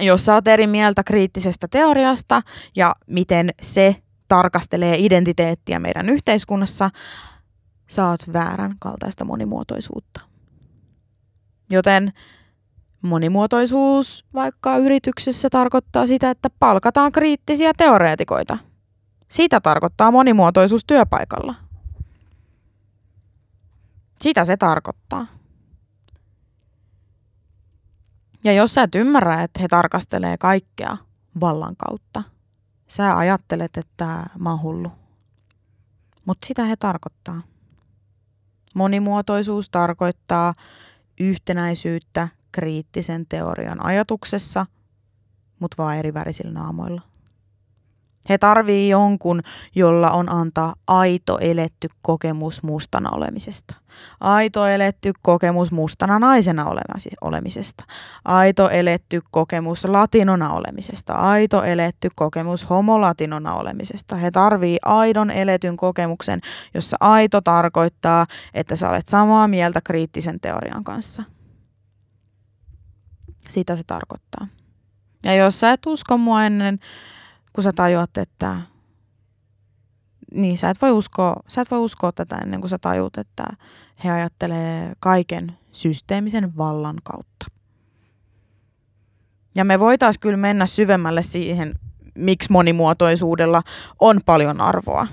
jos 0.01 0.25
sä 0.25 0.35
oot 0.35 0.49
eri 0.49 0.67
mieltä 0.67 1.05
kriittisestä 1.05 1.69
teoriasta 1.69 2.43
ja 2.77 2.95
miten 3.07 3.51
se 3.63 3.97
tarkastelee 4.29 4.97
identiteettiä 4.99 5.79
meidän 5.79 6.09
yhteiskunnassa, 6.09 6.91
saat 7.89 8.21
väärän 8.33 8.77
kaltaista 8.79 9.25
monimuotoisuutta. 9.25 10.21
Joten 11.71 12.13
monimuotoisuus 13.03 14.25
vaikka 14.35 14.77
yrityksessä 14.77 15.51
tarkoittaa 15.51 16.07
sitä, 16.07 16.31
että 16.31 16.51
palkataan 16.59 17.13
kriittisiä 17.13 17.73
teoreetikoita. 17.77 18.59
Sitä 19.29 19.61
tarkoittaa 19.61 20.11
monimuotoisuus 20.11 20.85
työpaikalla. 20.85 21.55
Sitä 24.21 24.45
se 24.45 24.57
tarkoittaa. 24.57 25.27
Ja 28.45 28.53
jos 28.53 28.75
sä 28.75 28.83
et 28.83 28.95
ymmärrä, 28.95 29.43
että 29.43 29.61
he 29.61 29.69
tarkastelee 29.69 30.39
kaikkea 30.39 30.97
vallan 31.41 31.77
kautta, 31.77 32.23
sä 32.89 33.17
ajattelet, 33.19 33.77
että 33.77 34.27
mä 34.39 34.51
oon 34.51 34.63
hullu. 34.63 34.93
Mutta 36.25 36.47
sitä 36.47 36.65
he 36.65 36.77
tarkoittaa. 36.77 37.43
Monimuotoisuus 38.79 39.71
tarkoittaa 39.71 40.55
yhtenäisyyttä 41.21 42.29
kriittisen 42.53 43.27
teorian 43.27 43.85
ajatuksessa, 43.85 44.67
mutta 45.59 45.83
vaan 45.83 45.97
eri 45.97 46.15
värisillä 46.15 46.53
naamoilla. 46.53 47.08
He 48.29 48.39
tarvii 48.39 48.89
jonkun, 48.89 49.41
jolla 49.75 50.11
on 50.11 50.33
antaa 50.33 50.75
aito 50.87 51.39
eletty 51.39 51.89
kokemus 52.03 52.63
mustana 52.63 53.11
olemisesta. 53.11 53.77
Aito 54.21 54.67
eletty 54.67 55.13
kokemus 55.23 55.73
mustana 55.73 56.19
naisena 56.19 56.67
olemisesta. 57.21 57.85
Aito 58.25 58.71
eletty 58.71 59.21
kokemus 59.31 59.85
latinona 59.85 60.53
olemisesta. 60.53 61.13
Aito 61.13 61.63
eletty 61.63 62.09
kokemus 62.15 62.71
homolatinona 62.71 63.55
olemisesta. 63.55 64.17
He 64.17 64.31
tarvii 64.31 64.79
aidon 64.85 65.31
eletyn 65.31 65.77
kokemuksen, 65.77 66.41
jossa 66.75 66.97
aito 67.01 67.41
tarkoittaa, 67.41 68.27
että 68.55 68.77
sä 68.77 68.91
olet 68.91 69.07
samaa 69.07 69.49
mieltä 69.49 69.81
kriittisen 69.81 70.41
teorian 70.41 70.85
kanssa. 70.85 71.23
Sitä 73.49 73.77
se 73.77 73.83
tarkoittaa. 73.87 74.47
Ja 75.25 75.35
jos 75.35 75.61
sä 75.61 75.73
et 75.73 75.87
usko 75.87 76.19
mua 76.19 76.45
ennen 76.45 76.79
kun 77.59 77.63
sä 77.63 77.73
tajuat, 77.73 78.17
että 78.19 78.61
niin, 80.35 80.59
sä 80.59 80.71
et 80.71 80.83
voi 80.83 80.93
uskoa, 80.93 81.37
sä 81.49 81.61
et 81.61 81.71
voi 81.71 81.79
uskoa 81.79 82.13
tätä 82.13 82.37
ennen 82.37 82.61
kuin 82.61 82.71
sä 82.71 82.79
tajut, 82.79 83.19
että 83.19 83.45
he 84.05 84.11
ajattelee 84.11 84.93
kaiken 85.01 85.59
systeemisen 85.73 86.57
vallan 86.57 86.97
kautta. 87.05 87.47
Ja 89.57 89.65
me 89.65 89.81
voitaisiin 89.81 90.21
kyllä 90.21 90.37
mennä 90.37 90.67
syvemmälle 90.67 91.23
siihen, 91.23 91.75
miksi 92.15 92.53
monimuotoisuudella 92.53 93.63
on 93.99 94.21
paljon 94.27 94.61
arvoa. 94.61 95.07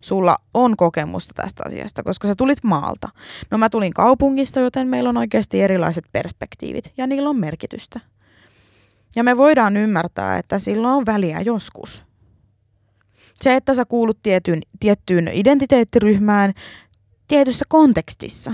Sulla 0.00 0.36
on 0.54 0.76
kokemusta 0.76 1.34
tästä 1.34 1.62
asiasta, 1.66 2.02
koska 2.02 2.28
sä 2.28 2.34
tulit 2.34 2.64
maalta. 2.64 3.08
No 3.50 3.58
mä 3.58 3.68
tulin 3.68 3.94
kaupungista, 3.94 4.60
joten 4.60 4.88
meillä 4.88 5.08
on 5.08 5.16
oikeasti 5.16 5.62
erilaiset 5.62 6.04
perspektiivit 6.12 6.92
ja 6.96 7.06
niillä 7.06 7.30
on 7.30 7.38
merkitystä. 7.38 8.00
Ja 9.16 9.24
me 9.24 9.36
voidaan 9.36 9.76
ymmärtää, 9.76 10.38
että 10.38 10.58
sillä 10.58 10.88
on 10.88 11.06
väliä 11.06 11.40
joskus. 11.40 12.02
Se, 13.40 13.56
että 13.56 13.74
sä 13.74 13.84
kuulut 13.84 14.18
tietyn, 14.22 14.60
tiettyyn 14.80 15.30
identiteettiryhmään 15.32 16.54
tietyssä 17.28 17.64
kontekstissa. 17.68 18.52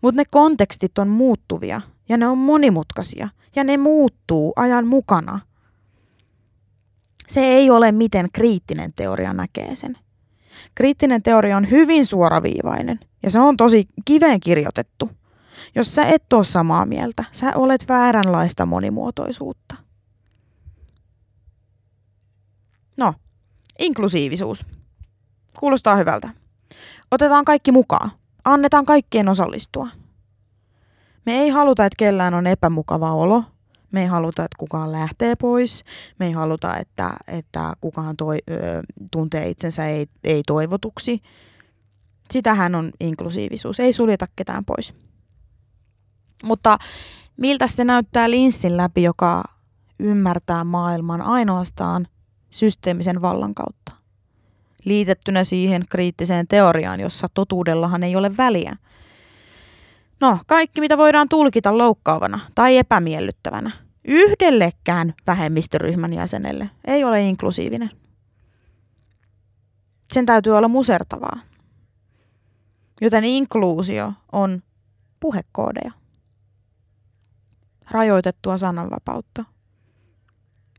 Mutta 0.00 0.20
ne 0.20 0.24
kontekstit 0.30 0.98
on 0.98 1.08
muuttuvia 1.08 1.80
ja 2.08 2.16
ne 2.16 2.26
on 2.26 2.38
monimutkaisia 2.38 3.28
ja 3.56 3.64
ne 3.64 3.76
muuttuu 3.76 4.52
ajan 4.56 4.86
mukana. 4.86 5.40
Se 7.28 7.40
ei 7.40 7.70
ole 7.70 7.92
miten 7.92 8.28
kriittinen 8.32 8.92
teoria 8.96 9.32
näkee 9.32 9.74
sen. 9.74 9.98
Kriittinen 10.74 11.22
teoria 11.22 11.56
on 11.56 11.70
hyvin 11.70 12.06
suoraviivainen 12.06 13.00
ja 13.22 13.30
se 13.30 13.40
on 13.40 13.56
tosi 13.56 13.88
kiveen 14.04 14.40
kirjoitettu– 14.40 15.10
jos 15.74 15.94
sä 15.94 16.02
et 16.02 16.32
ole 16.32 16.44
samaa 16.44 16.86
mieltä, 16.86 17.24
sä 17.32 17.52
olet 17.54 17.88
vääränlaista 17.88 18.66
monimuotoisuutta. 18.66 19.74
No, 22.96 23.14
inklusiivisuus. 23.78 24.66
Kuulostaa 25.58 25.96
hyvältä. 25.96 26.28
Otetaan 27.10 27.44
kaikki 27.44 27.72
mukaan. 27.72 28.10
Annetaan 28.44 28.86
kaikkien 28.86 29.28
osallistua. 29.28 29.88
Me 31.26 31.32
ei 31.32 31.48
haluta, 31.48 31.84
että 31.84 31.96
kellään 31.98 32.34
on 32.34 32.46
epämukava 32.46 33.14
olo. 33.14 33.44
Me 33.90 34.02
ei 34.02 34.06
haluta, 34.06 34.44
että 34.44 34.56
kukaan 34.58 34.92
lähtee 34.92 35.36
pois. 35.36 35.84
Me 36.18 36.26
ei 36.26 36.32
haluta, 36.32 36.76
että, 36.76 37.10
että 37.26 37.74
kukaan 37.80 38.16
toi, 38.16 38.38
ö, 38.50 38.82
tuntee 39.10 39.48
itsensä 39.48 39.86
ei, 39.86 40.06
ei 40.24 40.42
toivotuksi. 40.46 41.22
Sitähän 42.30 42.74
on 42.74 42.90
inklusiivisuus. 43.00 43.80
Ei 43.80 43.92
suljeta 43.92 44.26
ketään 44.36 44.64
pois. 44.64 44.94
Mutta 46.44 46.78
miltä 47.36 47.68
se 47.68 47.84
näyttää 47.84 48.30
linssin 48.30 48.76
läpi, 48.76 49.02
joka 49.02 49.44
ymmärtää 49.98 50.64
maailman 50.64 51.22
ainoastaan 51.22 52.08
systeemisen 52.50 53.22
vallan 53.22 53.54
kautta? 53.54 53.92
Liitettynä 54.84 55.44
siihen 55.44 55.84
kriittiseen 55.90 56.48
teoriaan, 56.48 57.00
jossa 57.00 57.26
totuudellahan 57.34 58.02
ei 58.02 58.16
ole 58.16 58.36
väliä. 58.36 58.76
No, 60.20 60.38
kaikki 60.46 60.80
mitä 60.80 60.98
voidaan 60.98 61.28
tulkita 61.28 61.78
loukkaavana 61.78 62.40
tai 62.54 62.76
epämiellyttävänä 62.76 63.70
yhdellekään 64.04 65.14
vähemmistöryhmän 65.26 66.12
jäsenelle 66.12 66.70
ei 66.84 67.04
ole 67.04 67.22
inklusiivinen. 67.22 67.90
Sen 70.12 70.26
täytyy 70.26 70.56
olla 70.56 70.68
musertavaa. 70.68 71.40
Joten 73.00 73.24
inkluusio 73.24 74.12
on 74.32 74.62
puhekoodeja 75.20 76.03
rajoitettua 77.90 78.58
sananvapautta. 78.58 79.44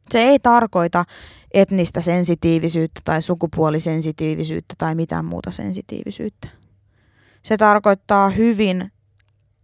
Se 0.09 0.19
ei 0.19 0.39
tarkoita 0.39 1.05
etnistä 1.53 2.01
sensitiivisyyttä 2.01 3.01
tai 3.03 3.21
sukupuolisensitiivisyyttä 3.21 4.73
tai 4.77 4.95
mitään 4.95 5.25
muuta 5.25 5.51
sensitiivisyyttä. 5.51 6.47
Se 7.43 7.57
tarkoittaa 7.57 8.29
hyvin 8.29 8.91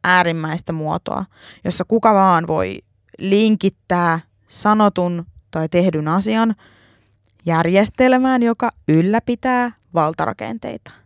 äärimmäistä 0.03 0.73
muotoa, 0.73 1.25
jossa 1.63 1.83
kuka 1.87 2.13
vaan 2.13 2.47
voi 2.47 2.79
linkittää 3.19 4.19
sanotun 4.47 5.25
tai 5.51 5.69
tehdyn 5.69 6.07
asian 6.07 6.55
järjestelmään, 7.45 8.43
joka 8.43 8.69
ylläpitää 8.87 9.71
valtarakenteita 9.93 11.00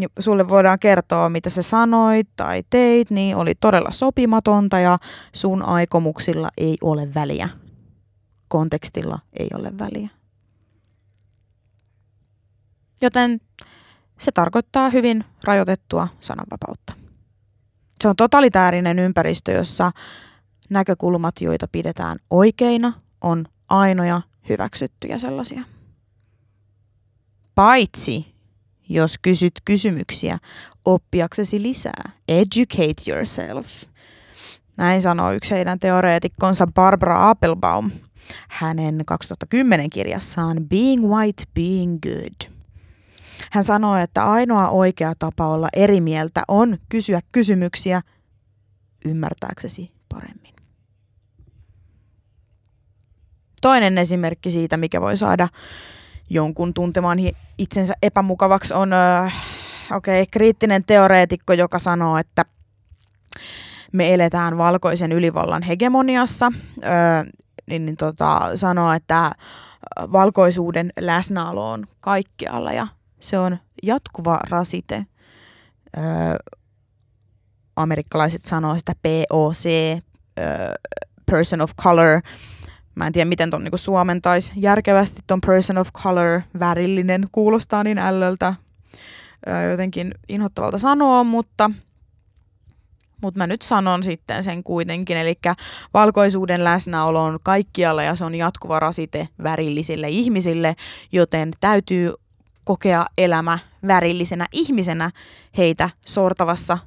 niin 0.00 0.10
sulle 0.18 0.48
voidaan 0.48 0.78
kertoa, 0.78 1.28
mitä 1.28 1.50
sä 1.50 1.62
sanoit 1.62 2.28
tai 2.36 2.62
teit, 2.70 3.10
niin 3.10 3.36
oli 3.36 3.54
todella 3.54 3.90
sopimatonta 3.90 4.78
ja 4.78 4.98
sun 5.34 5.62
aikomuksilla 5.62 6.50
ei 6.56 6.76
ole 6.82 7.14
väliä. 7.14 7.48
Kontekstilla 8.48 9.18
ei 9.38 9.48
ole 9.54 9.78
väliä. 9.78 10.08
Joten 13.02 13.40
se 14.18 14.32
tarkoittaa 14.32 14.90
hyvin 14.90 15.24
rajoitettua 15.44 16.08
sananvapautta. 16.20 16.92
Se 18.02 18.08
on 18.08 18.16
totalitäärinen 18.16 18.98
ympäristö, 18.98 19.52
jossa 19.52 19.90
näkökulmat, 20.70 21.34
joita 21.40 21.68
pidetään 21.72 22.18
oikeina, 22.30 22.92
on 23.20 23.44
ainoja 23.68 24.20
hyväksyttyjä 24.48 25.18
sellaisia. 25.18 25.62
Paitsi 27.54 28.29
jos 28.90 29.18
kysyt 29.22 29.52
kysymyksiä 29.64 30.38
oppiaksesi 30.84 31.62
lisää. 31.62 32.12
Educate 32.28 33.10
yourself. 33.10 33.66
Näin 34.76 35.02
sanoo 35.02 35.32
yksi 35.32 35.50
heidän 35.50 35.78
teoreetikkonsa 35.78 36.66
Barbara 36.66 37.30
Appelbaum 37.30 37.90
hänen 38.48 39.02
2010 39.06 39.90
kirjassaan 39.90 40.56
Being 40.68 41.06
White, 41.06 41.42
Being 41.54 41.98
Good. 42.02 42.52
Hän 43.50 43.64
sanoo, 43.64 43.96
että 43.96 44.24
ainoa 44.24 44.68
oikea 44.68 45.14
tapa 45.18 45.46
olla 45.48 45.68
eri 45.76 46.00
mieltä 46.00 46.42
on 46.48 46.78
kysyä 46.88 47.20
kysymyksiä 47.32 48.02
ymmärtääksesi 49.04 49.92
paremmin. 50.08 50.54
Toinen 53.60 53.98
esimerkki 53.98 54.50
siitä, 54.50 54.76
mikä 54.76 55.00
voi 55.00 55.16
saada 55.16 55.48
jonkun 56.30 56.74
tuntemaan 56.74 57.18
itsensä 57.58 57.94
epämukavaksi 58.02 58.74
on 58.74 58.92
äh, 58.92 59.34
okay, 59.96 60.24
kriittinen 60.30 60.84
teoreetikko, 60.84 61.52
joka 61.52 61.78
sanoo, 61.78 62.16
että 62.16 62.44
me 63.92 64.14
eletään 64.14 64.58
valkoisen 64.58 65.12
ylivallan 65.12 65.62
hegemoniassa, 65.62 66.52
öö, 66.84 66.90
niin, 67.66 67.86
niin 67.86 67.96
tota, 67.96 68.56
sanoo, 68.56 68.92
että 68.92 69.32
valkoisuuden 70.12 70.92
läsnäolo 71.00 71.70
on 71.70 71.86
kaikkialla 72.00 72.72
ja 72.72 72.86
se 73.20 73.38
on 73.38 73.58
jatkuva 73.82 74.40
rasite. 74.50 75.06
Öö, 75.98 76.04
amerikkalaiset 77.76 78.42
sanoo 78.42 78.78
sitä 78.78 78.92
POC, 79.02 79.66
öö, 80.38 80.74
person 81.26 81.60
of 81.60 81.70
color, 81.82 82.20
Mä 82.94 83.06
en 83.06 83.12
tiedä, 83.12 83.28
miten 83.28 83.50
ton 83.50 83.64
niinku 83.64 83.76
suomentaisi 83.76 84.52
järkevästi 84.56 85.22
ton 85.26 85.40
person 85.40 85.78
of 85.78 85.92
color, 85.92 86.40
värillinen, 86.58 87.22
kuulostaa 87.32 87.84
niin 87.84 87.98
ällöltä, 87.98 88.54
jotenkin 89.70 90.14
inhottavalta 90.28 90.78
sanoa, 90.78 91.24
mutta 91.24 91.70
mutta 93.22 93.38
mä 93.38 93.46
nyt 93.46 93.62
sanon 93.62 94.02
sitten 94.02 94.44
sen 94.44 94.62
kuitenkin, 94.62 95.16
eli 95.16 95.38
valkoisuuden 95.94 96.64
läsnäolo 96.64 97.22
on 97.22 97.38
kaikkialla 97.42 98.02
ja 98.02 98.14
se 98.14 98.24
on 98.24 98.34
jatkuva 98.34 98.80
rasite 98.80 99.28
värillisille 99.42 100.08
ihmisille, 100.08 100.76
joten 101.12 101.50
täytyy 101.60 102.12
kokea 102.64 103.06
elämä 103.18 103.58
värillisenä 103.86 104.46
ihmisenä 104.52 105.10
heitä 105.56 105.90
sortavassa 106.06 106.78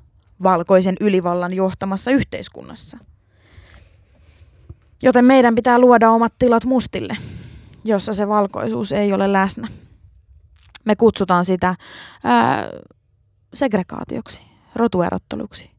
valkoisen 0.44 0.96
ylivallan 1.00 1.54
johtamassa 1.54 2.12
yhteiskunnassa. 2.12 2.98
Joten 5.04 5.26
meidän 5.26 5.56
pitää 5.56 5.80
luoda 5.80 6.12
omat 6.12 6.34
tilat 6.40 6.66
mustille, 6.66 7.18
jossa 7.84 8.14
se 8.14 8.28
valkoisuus 8.28 8.92
ei 8.92 9.14
ole 9.14 9.34
läsnä. 9.34 9.68
Me 10.86 10.96
kutsutaan 10.96 11.46
sitä 11.46 11.76
ää, 12.24 12.70
segregaatioksi, 13.54 14.42
rotuerotteluksi. 14.76 15.72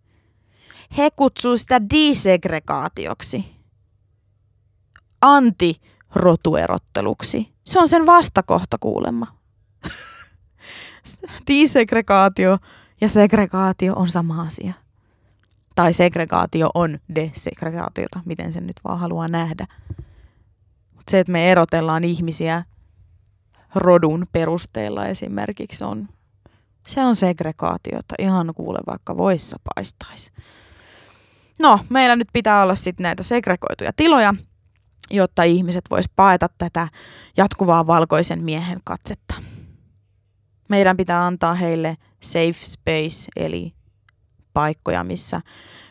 He 0.96 1.10
kutsuu 1.16 1.56
sitä 1.56 1.80
desegregaatioksi. 1.90 3.44
Anti-rotuerotteluksi. 5.20 7.54
Se 7.64 7.78
on 7.78 7.88
sen 7.88 8.06
vastakohta 8.06 8.76
kuulemma. 8.80 9.26
Desegregaatio 11.48 12.58
ja 13.00 13.08
segregaatio 13.08 13.94
on 13.94 14.10
sama 14.10 14.42
asia. 14.42 14.83
Tai 15.74 15.92
segregaatio 15.92 16.70
on 16.74 16.98
desegregaatiota, 17.14 18.20
miten 18.24 18.52
sen 18.52 18.66
nyt 18.66 18.80
vaan 18.84 18.98
haluaa 18.98 19.28
nähdä. 19.28 19.66
Mut 20.94 21.02
se, 21.10 21.20
että 21.20 21.32
me 21.32 21.52
erotellaan 21.52 22.04
ihmisiä 22.04 22.64
rodun 23.74 24.26
perusteella 24.32 25.06
esimerkiksi 25.06 25.84
on, 25.84 26.08
se 26.86 27.04
on 27.04 27.16
segregaatiota. 27.16 28.14
Ihan 28.18 28.52
kuule 28.54 28.78
vaikka 28.86 29.16
voissa 29.16 29.56
paistaisi. 29.74 30.32
No, 31.62 31.80
meillä 31.88 32.16
nyt 32.16 32.28
pitää 32.32 32.62
olla 32.62 32.74
sitten 32.74 33.04
näitä 33.04 33.22
segregoituja 33.22 33.92
tiloja, 33.96 34.34
jotta 35.10 35.42
ihmiset 35.42 35.84
vois 35.90 36.08
paeta 36.16 36.48
tätä 36.58 36.88
jatkuvaa 37.36 37.86
valkoisen 37.86 38.44
miehen 38.44 38.80
katsetta. 38.84 39.34
Meidän 40.68 40.96
pitää 40.96 41.26
antaa 41.26 41.54
heille 41.54 41.96
safe 42.20 42.52
space, 42.52 43.28
eli 43.36 43.74
paikkoja, 44.54 45.04
missä 45.04 45.40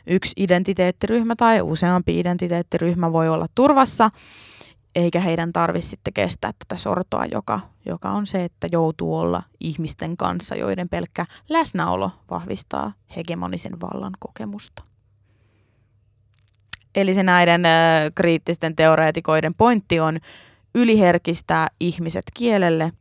yksi 0.07 0.33
identiteettiryhmä 0.37 1.35
tai 1.35 1.61
useampi 1.61 2.19
identiteettiryhmä 2.19 3.13
voi 3.13 3.29
olla 3.29 3.45
turvassa, 3.55 4.09
eikä 4.95 5.19
heidän 5.19 5.53
tarvitse 5.53 5.89
sitten 5.89 6.13
kestää 6.13 6.51
tätä 6.59 6.77
sortoa, 6.77 7.25
joka, 7.25 7.59
joka 7.85 8.09
on 8.09 8.27
se, 8.27 8.43
että 8.43 8.67
joutuu 8.71 9.15
olla 9.15 9.43
ihmisten 9.59 10.17
kanssa, 10.17 10.55
joiden 10.55 10.89
pelkkä 10.89 11.25
läsnäolo 11.49 12.11
vahvistaa 12.29 12.93
hegemonisen 13.15 13.81
vallan 13.81 14.13
kokemusta. 14.19 14.83
Eli 16.95 17.13
se 17.13 17.23
näiden 17.23 17.65
ö, 17.65 17.69
kriittisten 18.15 18.75
teoreetikoiden 18.75 19.53
pointti 19.53 19.99
on 19.99 20.19
yliherkistää 20.75 21.67
ihmiset 21.79 22.23
kielelle, 22.33 22.91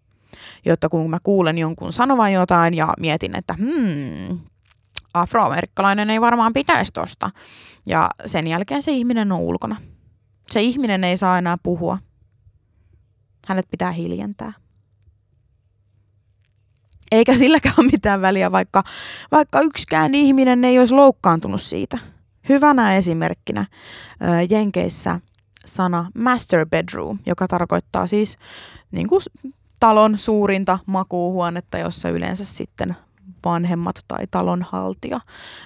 jotta 0.65 0.89
kun 0.89 1.11
mä 1.11 1.19
kuulen 1.23 1.59
jonkun 1.59 1.93
sanovan 1.93 2.33
jotain 2.33 2.75
ja 2.75 2.95
mietin, 3.01 3.37
että 3.37 3.55
hmm, 3.55 4.41
afroamerikkalainen 5.15 6.11
ei 6.11 6.21
varmaan 6.21 6.53
pitäisi 6.53 6.93
tosta. 6.93 7.31
Ja 7.87 8.11
sen 8.27 8.47
jälkeen 8.47 8.83
se 8.83 8.93
ihminen 8.93 9.33
on 9.33 9.41
ulkona. 9.41 9.77
Se 10.51 10.63
ihminen 10.63 11.05
ei 11.05 11.17
saa 11.17 11.39
enää 11.39 11.57
puhua. 11.63 11.99
Hänet 13.49 13.67
pitää 13.71 13.93
hiljentää. 13.93 14.53
Eikä 17.13 17.37
silläkään 17.37 17.75
ole 17.79 17.91
mitään 17.93 18.21
väliä, 18.21 18.53
vaikka, 18.53 18.83
vaikka 19.33 19.61
yksikään 19.61 20.15
ihminen 20.15 20.65
ei 20.65 20.79
olisi 20.79 20.95
loukkaantunut 20.95 21.63
siitä. 21.63 21.99
Hyvänä 22.49 22.97
esimerkkinä 22.97 23.67
Jenkeissä 24.51 25.21
sana 25.67 26.11
master 26.19 26.67
bedroom, 26.67 27.19
joka 27.27 27.49
tarkoittaa 27.49 28.07
siis 28.07 28.37
niin 28.91 29.09
kuin 29.09 29.23
talon 29.81 30.19
suurinta 30.19 30.79
makuuhuonetta, 30.87 31.79
jossa 31.79 32.09
yleensä 32.09 32.45
sitten 32.45 32.97
vanhemmat 33.45 33.97
tai 34.09 34.27
talonhaltija 34.31 35.21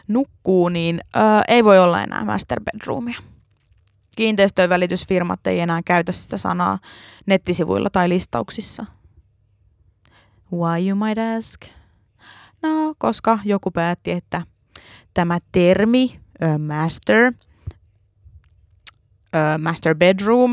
nukkuu, 0.08 0.68
niin 0.68 1.00
ö, 1.16 1.20
ei 1.48 1.64
voi 1.64 1.78
olla 1.78 2.02
enää 2.02 2.24
master 2.24 2.60
bedroomia. 2.60 3.18
Kiinteistöjen 4.16 4.70
välitysfirmat 4.70 5.46
ei 5.46 5.60
enää 5.60 5.80
käytä 5.84 6.12
sitä 6.12 6.38
sanaa 6.38 6.78
nettisivuilla 7.26 7.90
tai 7.90 8.08
listauksissa. 8.08 8.86
Why 10.52 10.88
you 10.88 10.98
might 10.98 11.18
ask? 11.38 11.60
No, 12.62 12.94
koska 12.98 13.38
joku 13.44 13.70
päätti, 13.70 14.10
että 14.10 14.42
tämä 15.14 15.38
termi 15.52 16.20
master– 16.58 17.32
Master 19.62 19.94
Bedroom, 19.94 20.52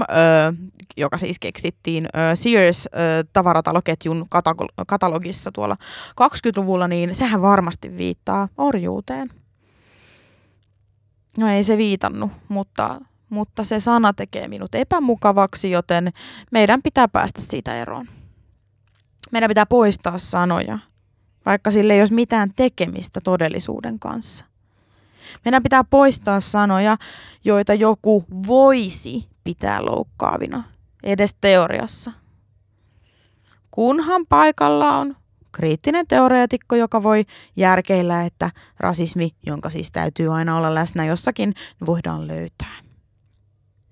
joka 0.98 1.18
siis 1.18 1.40
keksittiin 1.40 2.08
Sears 2.34 2.90
tavarataloketjun 3.34 4.28
katalogissa 4.88 5.52
tuolla 5.52 5.78
20-luvulla, 6.22 6.88
niin 6.88 7.16
sehän 7.16 7.42
varmasti 7.42 7.98
viittaa 7.98 8.48
orjuuteen. 8.58 9.30
No 11.38 11.48
ei 11.48 11.64
se 11.64 11.78
viitannut, 11.78 12.32
mutta, 12.48 13.02
mutta 13.30 13.64
se 13.64 13.80
sana 13.80 14.14
tekee 14.14 14.48
minut 14.48 14.76
epämukavaksi, 14.76 15.72
joten 15.72 16.14
meidän 16.52 16.82
pitää 16.82 17.08
päästä 17.08 17.42
siitä 17.42 17.82
eroon. 17.82 18.08
Meidän 19.32 19.48
pitää 19.48 19.66
poistaa 19.66 20.18
sanoja, 20.18 20.80
vaikka 21.46 21.72
sille 21.72 21.94
ei 21.94 22.00
olisi 22.00 22.14
mitään 22.14 22.52
tekemistä 22.56 23.22
todellisuuden 23.24 24.00
kanssa. 24.00 24.46
Meidän 25.46 25.64
pitää 25.64 25.84
poistaa 25.84 26.42
sanoja, 26.42 26.98
joita 27.44 27.74
joku 27.74 28.26
voisi 28.48 29.30
pitää 29.44 29.86
loukkaavina, 29.86 30.64
edes 31.04 31.36
teoriassa. 31.42 32.12
Kunhan 33.72 34.26
paikalla 34.30 34.98
on 34.98 35.16
kriittinen 35.52 36.08
teoreetikko, 36.08 36.76
joka 36.76 37.04
voi 37.04 37.26
järkeillä, 37.56 38.24
että 38.24 38.52
rasismi, 38.80 39.36
jonka 39.46 39.70
siis 39.70 39.92
täytyy 39.92 40.36
aina 40.36 40.58
olla 40.58 40.76
läsnä 40.76 41.06
jossakin, 41.06 41.54
voidaan 41.86 42.28
löytää. 42.28 42.76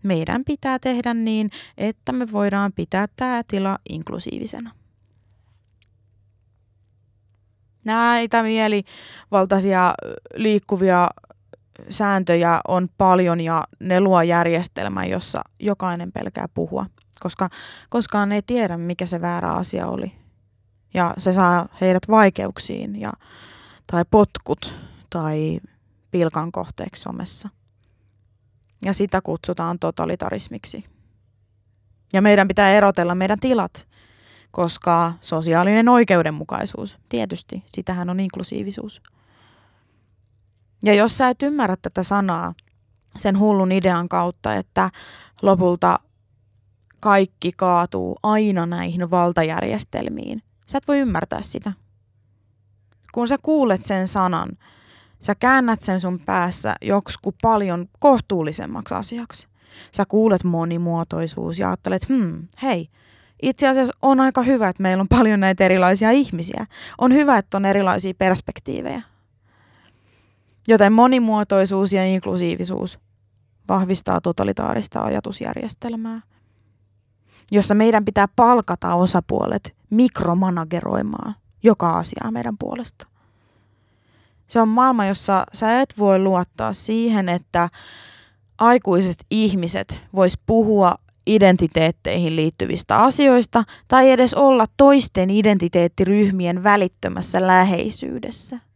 Meidän 0.03 0.43
pitää 0.45 0.79
tehdä 0.79 1.13
niin, 1.13 1.49
että 1.77 2.11
me 2.11 2.31
voidaan 2.31 2.73
pitää 2.73 3.07
tämä 3.15 3.43
tila 3.47 3.77
inklusiivisena. 3.89 4.80
Näitä 7.85 8.43
mielivaltaisia 8.43 9.93
liikkuvia 10.35 11.07
sääntöjä 11.89 12.61
on 12.67 12.87
paljon 12.97 13.41
ja 13.41 13.63
ne 13.79 14.01
luo 14.01 14.21
järjestelmän, 14.21 15.09
jossa 15.09 15.41
jokainen 15.59 16.11
pelkää 16.11 16.45
puhua, 16.53 16.85
koska 17.19 17.49
koskaan 17.89 18.31
ei 18.31 18.41
tiedä, 18.41 18.77
mikä 18.77 19.05
se 19.05 19.21
väärä 19.21 19.53
asia 19.53 19.87
oli. 19.87 20.11
Ja 20.93 21.13
se 21.17 21.33
saa 21.33 21.67
heidät 21.81 22.03
vaikeuksiin 22.09 23.01
ja, 23.01 23.13
tai 23.87 24.03
potkut 24.11 24.75
tai 25.09 25.59
pilkan 26.11 26.51
kohteeksi 26.51 27.01
somessa. 27.01 27.49
Ja 28.85 28.93
sitä 28.93 29.21
kutsutaan 29.21 29.79
totalitarismiksi. 29.79 30.85
Ja 32.13 32.21
meidän 32.21 32.47
pitää 32.47 32.71
erotella 32.71 33.15
meidän 33.15 33.39
tilat, 33.39 33.87
koska 34.51 35.13
sosiaalinen 35.21 35.89
oikeudenmukaisuus, 35.89 36.97
tietysti, 37.09 37.63
sitähän 37.65 38.09
on 38.09 38.19
inklusiivisuus. 38.19 39.01
Ja 40.83 40.93
jos 40.93 41.17
sä 41.17 41.29
et 41.29 41.43
ymmärrä 41.43 41.75
tätä 41.81 42.03
sanaa 42.03 42.53
sen 43.17 43.39
hullun 43.39 43.71
idean 43.71 44.09
kautta, 44.09 44.55
että 44.55 44.89
lopulta 45.41 45.99
kaikki 46.99 47.51
kaatuu 47.51 48.17
aina 48.23 48.65
näihin 48.65 49.11
valtajärjestelmiin, 49.11 50.43
sä 50.67 50.77
et 50.77 50.87
voi 50.87 50.99
ymmärtää 50.99 51.41
sitä. 51.41 51.73
Kun 53.11 53.27
sä 53.27 53.37
kuulet 53.41 53.83
sen 53.83 54.07
sanan, 54.07 54.49
sä 55.19 55.35
käännät 55.35 55.81
sen 55.81 56.01
sun 56.01 56.19
päässä 56.19 56.75
joksku 56.81 57.33
paljon 57.41 57.87
kohtuullisemmaksi 57.99 58.93
asiaksi. 58.93 59.47
Sä 59.91 60.05
kuulet 60.05 60.43
monimuotoisuus 60.43 61.59
ja 61.59 61.67
ajattelet, 61.67 62.09
hmm, 62.09 62.47
hei, 62.61 62.89
itse 63.41 63.67
asiassa 63.67 63.93
on 64.01 64.19
aika 64.19 64.41
hyvä, 64.41 64.69
että 64.69 64.83
meillä 64.83 65.01
on 65.01 65.07
paljon 65.07 65.39
näitä 65.39 65.65
erilaisia 65.65 66.11
ihmisiä. 66.11 66.65
On 66.97 67.13
hyvä, 67.13 67.37
että 67.37 67.57
on 67.57 67.65
erilaisia 67.65 68.13
perspektiivejä. 68.17 69.01
Joten 70.67 70.93
monimuotoisuus 70.93 71.93
ja 71.93 72.05
inklusiivisuus 72.05 72.99
vahvistaa 73.67 74.21
totalitaarista 74.21 75.01
ajatusjärjestelmää, 75.01 76.21
jossa 77.51 77.75
meidän 77.75 78.05
pitää 78.05 78.27
palkata 78.35 78.95
osapuolet 78.95 79.75
mikromanageroimaan 79.89 81.35
joka 81.63 81.91
asiaa 81.91 82.31
meidän 82.31 82.57
puolesta. 82.57 83.07
Se 84.47 84.61
on 84.61 84.67
maailma, 84.67 85.05
jossa 85.05 85.45
sä 85.53 85.81
et 85.81 85.93
voi 85.97 86.19
luottaa 86.19 86.73
siihen, 86.73 87.29
että 87.29 87.69
aikuiset 88.57 89.25
ihmiset 89.29 90.01
vois 90.15 90.37
puhua 90.45 90.95
identiteetteihin 91.27 92.35
liittyvistä 92.35 92.97
asioista 92.97 93.63
tai 93.87 94.11
edes 94.11 94.33
olla 94.33 94.65
toisten 94.77 95.29
identiteettiryhmien 95.29 96.63
välittömässä 96.63 97.47
läheisyydessä– 97.47 98.59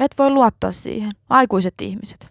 et 0.00 0.18
voi 0.18 0.30
luottaa 0.30 0.72
siihen. 0.72 1.12
Aikuiset 1.28 1.74
ihmiset. 1.80 2.28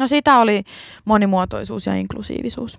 No 0.00 0.06
sitä 0.06 0.38
oli 0.38 0.62
monimuotoisuus 1.04 1.86
ja 1.86 1.94
inklusiivisuus. 1.94 2.78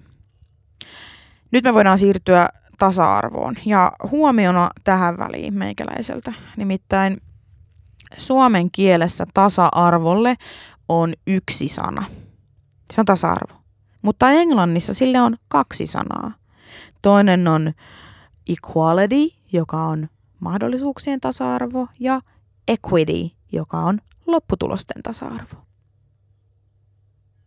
Nyt 1.52 1.64
me 1.64 1.74
voidaan 1.74 1.98
siirtyä 1.98 2.50
tasa-arvoon 2.78 3.56
ja 3.66 3.92
huomiona 4.12 4.70
tähän 4.84 5.18
väliin 5.18 5.54
meikäläiseltä. 5.54 6.34
Nimittäin 6.58 7.18
suomen 8.18 8.72
kielessä 8.72 9.26
tasa-arvolle 9.34 10.36
on 10.88 11.14
yksi 11.28 11.68
sana. 11.68 12.06
Se 12.94 13.02
on 13.02 13.06
tasa-arvo. 13.06 13.54
Mutta 14.02 14.32
englannissa 14.32 14.94
sille 14.94 15.22
on 15.22 15.38
kaksi 15.48 15.88
sanaa. 15.88 16.32
Toinen 17.02 17.48
on 17.48 17.74
equality, 18.50 19.36
joka 19.54 19.84
on 19.84 20.08
mahdollisuuksien 20.40 21.22
tasa-arvo, 21.22 21.88
ja 22.00 22.22
equity, 22.68 23.36
joka 23.52 23.80
on 23.80 24.00
lopputulosten 24.28 25.04
tasa-arvo. 25.04 25.67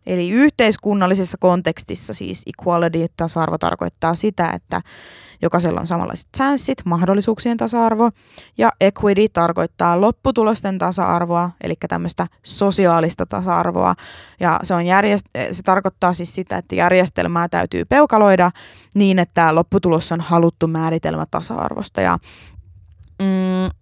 Eli 0.07 0.29
yhteiskunnallisessa 0.29 1.37
kontekstissa 1.39 2.13
siis 2.13 2.43
equality, 2.45 3.05
tasa-arvo 3.17 3.57
tarkoittaa 3.57 4.15
sitä, 4.15 4.49
että 4.49 4.81
jokaisella 5.41 5.79
on 5.81 5.87
samanlaiset 5.87 6.27
chanssit, 6.37 6.77
mahdollisuuksien 6.85 7.57
tasa-arvo, 7.57 8.09
ja 8.57 8.71
equity 8.81 9.29
tarkoittaa 9.33 10.01
lopputulosten 10.01 10.77
tasa-arvoa, 10.77 11.49
eli 11.61 11.73
tämmöistä 11.89 12.27
sosiaalista 12.43 13.25
tasa-arvoa, 13.25 13.95
ja 14.39 14.59
se, 14.63 14.73
on 14.73 14.81
järjest- 14.81 15.51
se 15.51 15.63
tarkoittaa 15.63 16.13
siis 16.13 16.35
sitä, 16.35 16.57
että 16.57 16.75
järjestelmää 16.75 17.47
täytyy 17.47 17.85
peukaloida 17.85 18.51
niin, 18.95 19.19
että 19.19 19.55
lopputulos 19.55 20.11
on 20.11 20.21
haluttu 20.21 20.67
määritelmä 20.67 21.25
tasa-arvosta, 21.31 22.01
ja 22.01 22.17
mm, 23.19 23.80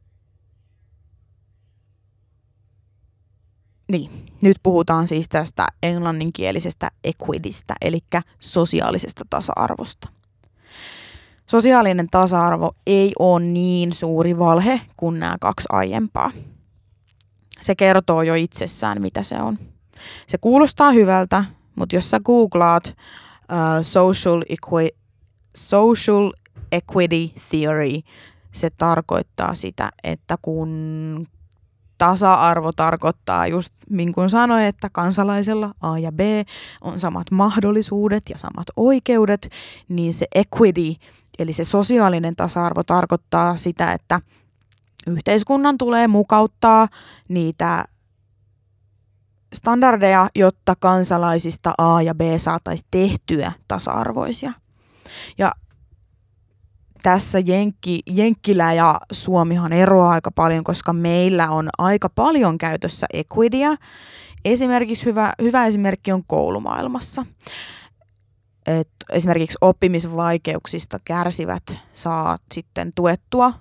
Niin, 3.89 4.25
nyt 4.41 4.57
puhutaan 4.63 5.07
siis 5.07 5.29
tästä 5.29 5.67
englanninkielisestä 5.83 6.91
equidistä, 7.03 7.75
eli 7.81 7.99
sosiaalisesta 8.39 9.25
tasa-arvosta. 9.29 10.09
Sosiaalinen 11.45 12.07
tasa-arvo 12.11 12.71
ei 12.87 13.11
ole 13.19 13.39
niin 13.39 13.93
suuri 13.93 14.37
valhe 14.37 14.81
kuin 14.97 15.19
nämä 15.19 15.35
kaksi 15.41 15.67
aiempaa. 15.71 16.31
Se 17.59 17.75
kertoo 17.75 18.21
jo 18.21 18.35
itsessään, 18.35 19.01
mitä 19.01 19.23
se 19.23 19.35
on. 19.35 19.59
Se 20.27 20.37
kuulostaa 20.37 20.91
hyvältä, 20.91 21.45
mutta 21.75 21.95
jos 21.95 22.11
sä 22.11 22.19
googlaat 22.19 22.87
uh, 22.87 22.95
social, 23.81 24.41
equi- 24.49 24.97
social 25.57 26.31
equity 26.71 27.33
theory, 27.49 27.99
se 28.51 28.69
tarkoittaa 28.77 29.53
sitä, 29.53 29.89
että 30.03 30.35
kun 30.41 31.27
tasa-arvo 31.99 32.71
tarkoittaa 32.71 33.47
just 33.47 33.75
niin 33.89 34.13
kuin 34.13 34.29
sanoin, 34.29 34.65
että 34.65 34.89
kansalaisella 34.91 35.73
A 35.81 35.99
ja 35.99 36.11
B 36.11 36.19
on 36.81 36.99
samat 36.99 37.31
mahdollisuudet 37.31 38.23
ja 38.29 38.37
samat 38.37 38.67
oikeudet, 38.75 39.49
niin 39.89 40.13
se 40.13 40.25
equity, 40.35 40.95
eli 41.39 41.53
se 41.53 41.63
sosiaalinen 41.63 42.35
tasa-arvo 42.35 42.83
tarkoittaa 42.83 43.55
sitä, 43.55 43.93
että 43.93 44.21
yhteiskunnan 45.07 45.77
tulee 45.77 46.07
mukauttaa 46.07 46.87
niitä 47.27 47.85
standardeja, 49.53 50.29
jotta 50.35 50.73
kansalaisista 50.79 51.73
A 51.77 52.01
ja 52.01 52.15
B 52.15 52.21
saataisiin 52.37 52.87
tehtyä 52.91 53.51
tasa-arvoisia. 53.67 54.53
Ja 55.37 55.51
tässä 57.01 57.39
Jenkki, 57.39 57.99
Jenkkilä 58.07 58.73
ja 58.73 59.01
Suomihan 59.11 59.73
eroaa 59.73 60.11
aika 60.11 60.31
paljon, 60.31 60.63
koska 60.63 60.93
meillä 60.93 61.49
on 61.49 61.69
aika 61.77 62.09
paljon 62.09 62.57
käytössä 62.57 63.07
equidia. 63.13 63.75
Esimerkiksi 64.45 65.05
hyvä, 65.05 65.33
hyvä 65.41 65.65
esimerkki 65.65 66.11
on 66.11 66.23
koulumaailmassa. 66.27 67.25
Et 68.67 68.89
esimerkiksi 69.11 69.57
oppimisvaikeuksista 69.61 70.99
kärsivät 71.05 71.63
saa 71.93 72.37
sitten 72.53 72.93
tuettua. 72.95 73.53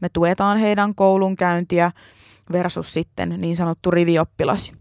Me 0.00 0.08
tuetaan 0.08 0.58
heidän 0.58 0.94
koulunkäyntiä 0.94 1.90
versus 2.52 2.94
sitten 2.94 3.34
niin 3.38 3.56
sanottu 3.56 3.90
rivioppilas, 3.90 4.72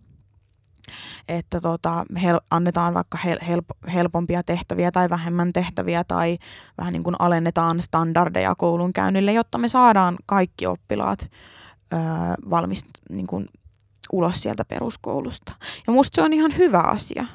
että 1.27 1.61
tota, 1.61 2.05
hel- 2.15 2.41
annetaan 2.51 2.93
vaikka 2.93 3.17
hel- 3.25 3.43
help- 3.47 3.91
helpompia 3.93 4.43
tehtäviä 4.43 4.91
tai 4.91 5.09
vähemmän 5.09 5.53
tehtäviä 5.53 6.03
tai 6.03 6.37
vähän 6.77 6.93
niin 6.93 7.03
kuin 7.03 7.15
alennetaan 7.19 7.81
standardeja 7.81 8.55
koulun 8.55 8.93
käynnille, 8.93 9.33
jotta 9.33 9.57
me 9.57 9.67
saadaan 9.67 10.15
kaikki 10.25 10.65
oppilaat 10.67 11.31
öö, 11.93 11.99
valmist, 12.49 12.85
niin 13.09 13.27
kuin 13.27 13.47
ulos 14.11 14.43
sieltä 14.43 14.65
peruskoulusta. 14.65 15.53
Ja 15.87 15.93
musta 15.93 16.15
se 16.15 16.21
on 16.21 16.33
ihan 16.33 16.57
hyvä 16.57 16.79
asia. 16.79 17.25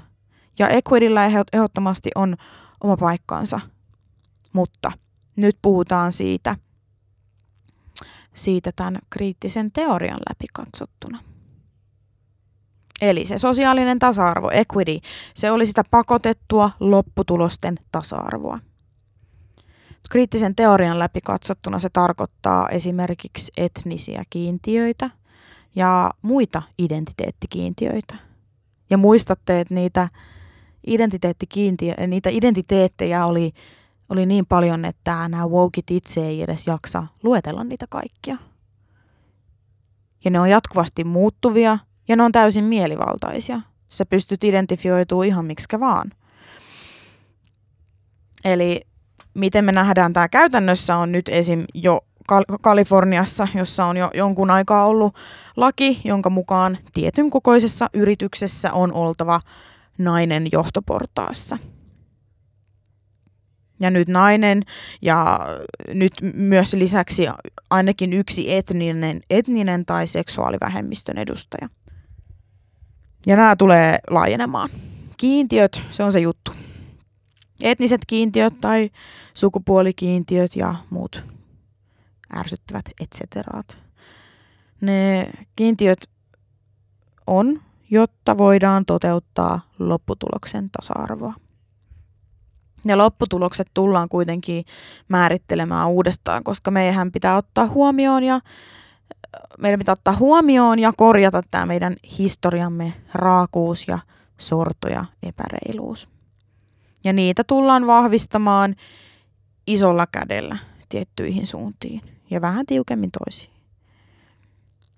Ja 0.58 0.68
Equidillä 0.68 1.26
ehdottomasti 1.26 2.10
on 2.14 2.36
oma 2.80 2.96
paikkansa, 2.96 3.60
mutta 4.52 4.92
nyt 5.36 5.58
puhutaan 5.62 6.12
siitä, 6.12 6.56
siitä 8.34 8.70
tämän 8.76 8.98
kriittisen 9.10 9.72
teorian 9.72 10.18
läpi 10.28 10.46
katsottuna. 10.52 11.27
Eli 13.02 13.24
se 13.24 13.38
sosiaalinen 13.38 13.98
tasa-arvo, 13.98 14.50
equity, 14.50 14.98
se 15.34 15.50
oli 15.50 15.66
sitä 15.66 15.82
pakotettua 15.90 16.70
lopputulosten 16.80 17.78
tasa-arvoa. 17.92 18.58
Kriittisen 20.10 20.54
teorian 20.54 20.98
läpi 20.98 21.20
katsottuna 21.20 21.78
se 21.78 21.88
tarkoittaa 21.92 22.68
esimerkiksi 22.68 23.52
etnisiä 23.56 24.22
kiintiöitä 24.30 25.10
ja 25.76 26.10
muita 26.22 26.62
identiteettikiintiöitä. 26.78 28.16
Ja 28.90 28.98
muistatte, 28.98 29.60
että 29.60 29.74
niitä, 29.74 30.08
identiteettikiintiö, 30.86 31.94
niitä 32.06 32.30
identiteettejä 32.32 33.26
oli, 33.26 33.52
oli 34.08 34.26
niin 34.26 34.46
paljon, 34.46 34.84
että 34.84 35.28
nämä 35.28 35.46
wokit 35.46 35.90
itse 35.90 36.26
ei 36.26 36.42
edes 36.42 36.66
jaksa 36.66 37.06
luetella 37.22 37.64
niitä 37.64 37.86
kaikkia. 37.88 38.36
Ja 40.24 40.30
ne 40.30 40.40
on 40.40 40.50
jatkuvasti 40.50 41.04
muuttuvia 41.04 41.78
ja 42.08 42.16
ne 42.16 42.22
on 42.22 42.32
täysin 42.32 42.64
mielivaltaisia. 42.64 43.60
Sä 43.88 44.06
pystyt 44.06 44.44
identifioitumaan 44.44 45.26
ihan 45.26 45.44
miksikä 45.44 45.80
vaan. 45.80 46.10
Eli 48.44 48.80
miten 49.34 49.64
me 49.64 49.72
nähdään 49.72 50.12
tämä 50.12 50.28
käytännössä 50.28 50.96
on 50.96 51.12
nyt 51.12 51.28
esim. 51.28 51.64
jo 51.74 52.00
Kal- 52.32 52.58
Kaliforniassa, 52.60 53.48
jossa 53.54 53.84
on 53.84 53.96
jo 53.96 54.10
jonkun 54.14 54.50
aikaa 54.50 54.86
ollut 54.86 55.14
laki, 55.56 56.00
jonka 56.04 56.30
mukaan 56.30 56.78
tietyn 56.92 57.30
kokoisessa 57.30 57.90
yrityksessä 57.94 58.72
on 58.72 58.92
oltava 58.92 59.40
nainen 59.98 60.46
johtoportaassa. 60.52 61.58
Ja 63.80 63.90
nyt 63.90 64.08
nainen 64.08 64.62
ja 65.02 65.40
nyt 65.94 66.12
myös 66.34 66.72
lisäksi 66.72 67.26
ainakin 67.70 68.12
yksi 68.12 68.54
etninen, 68.54 69.20
etninen 69.30 69.86
tai 69.86 70.06
seksuaalivähemmistön 70.06 71.18
edustaja. 71.18 71.68
Ja 73.26 73.36
nämä 73.36 73.56
tulee 73.56 73.98
laajenemaan. 74.10 74.70
Kiintiöt, 75.16 75.82
se 75.90 76.02
on 76.02 76.12
se 76.12 76.20
juttu. 76.20 76.52
Etniset 77.62 78.00
kiintiöt 78.06 78.60
tai 78.60 78.90
sukupuolikiintiöt 79.34 80.56
ja 80.56 80.74
muut 80.90 81.24
ärsyttävät 82.36 82.84
etseteraat. 83.00 83.78
Ne 84.80 85.30
kiintiöt 85.56 86.10
on, 87.26 87.62
jotta 87.90 88.38
voidaan 88.38 88.86
toteuttaa 88.86 89.60
lopputuloksen 89.78 90.70
tasa-arvoa. 90.70 91.34
Ja 92.84 92.98
lopputulokset 92.98 93.68
tullaan 93.74 94.08
kuitenkin 94.08 94.64
määrittelemään 95.08 95.88
uudestaan, 95.88 96.44
koska 96.44 96.70
meidän 96.70 97.12
pitää 97.12 97.36
ottaa 97.36 97.66
huomioon 97.66 98.24
ja 98.24 98.40
meidän 99.58 99.78
pitää 99.78 99.92
ottaa 99.92 100.16
huomioon 100.16 100.78
ja 100.78 100.92
korjata 100.96 101.42
tämä 101.50 101.66
meidän 101.66 101.96
historiamme 102.18 102.94
raakuus 103.14 103.88
ja 103.88 103.98
sorto 104.38 104.88
ja 104.88 105.04
epäreiluus. 105.22 106.08
Ja 107.04 107.12
niitä 107.12 107.44
tullaan 107.44 107.86
vahvistamaan 107.86 108.74
isolla 109.66 110.06
kädellä 110.12 110.58
tiettyihin 110.88 111.46
suuntiin 111.46 112.00
ja 112.30 112.40
vähän 112.40 112.66
tiukemmin 112.66 113.10
toisiin. 113.10 113.52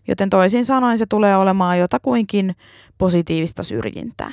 Joten 0.08 0.30
toisin 0.30 0.64
sanoen 0.64 0.98
se 0.98 1.06
tulee 1.06 1.36
olemaan 1.36 1.78
jotakuinkin 1.78 2.56
positiivista 2.98 3.62
syrjintää. 3.62 4.30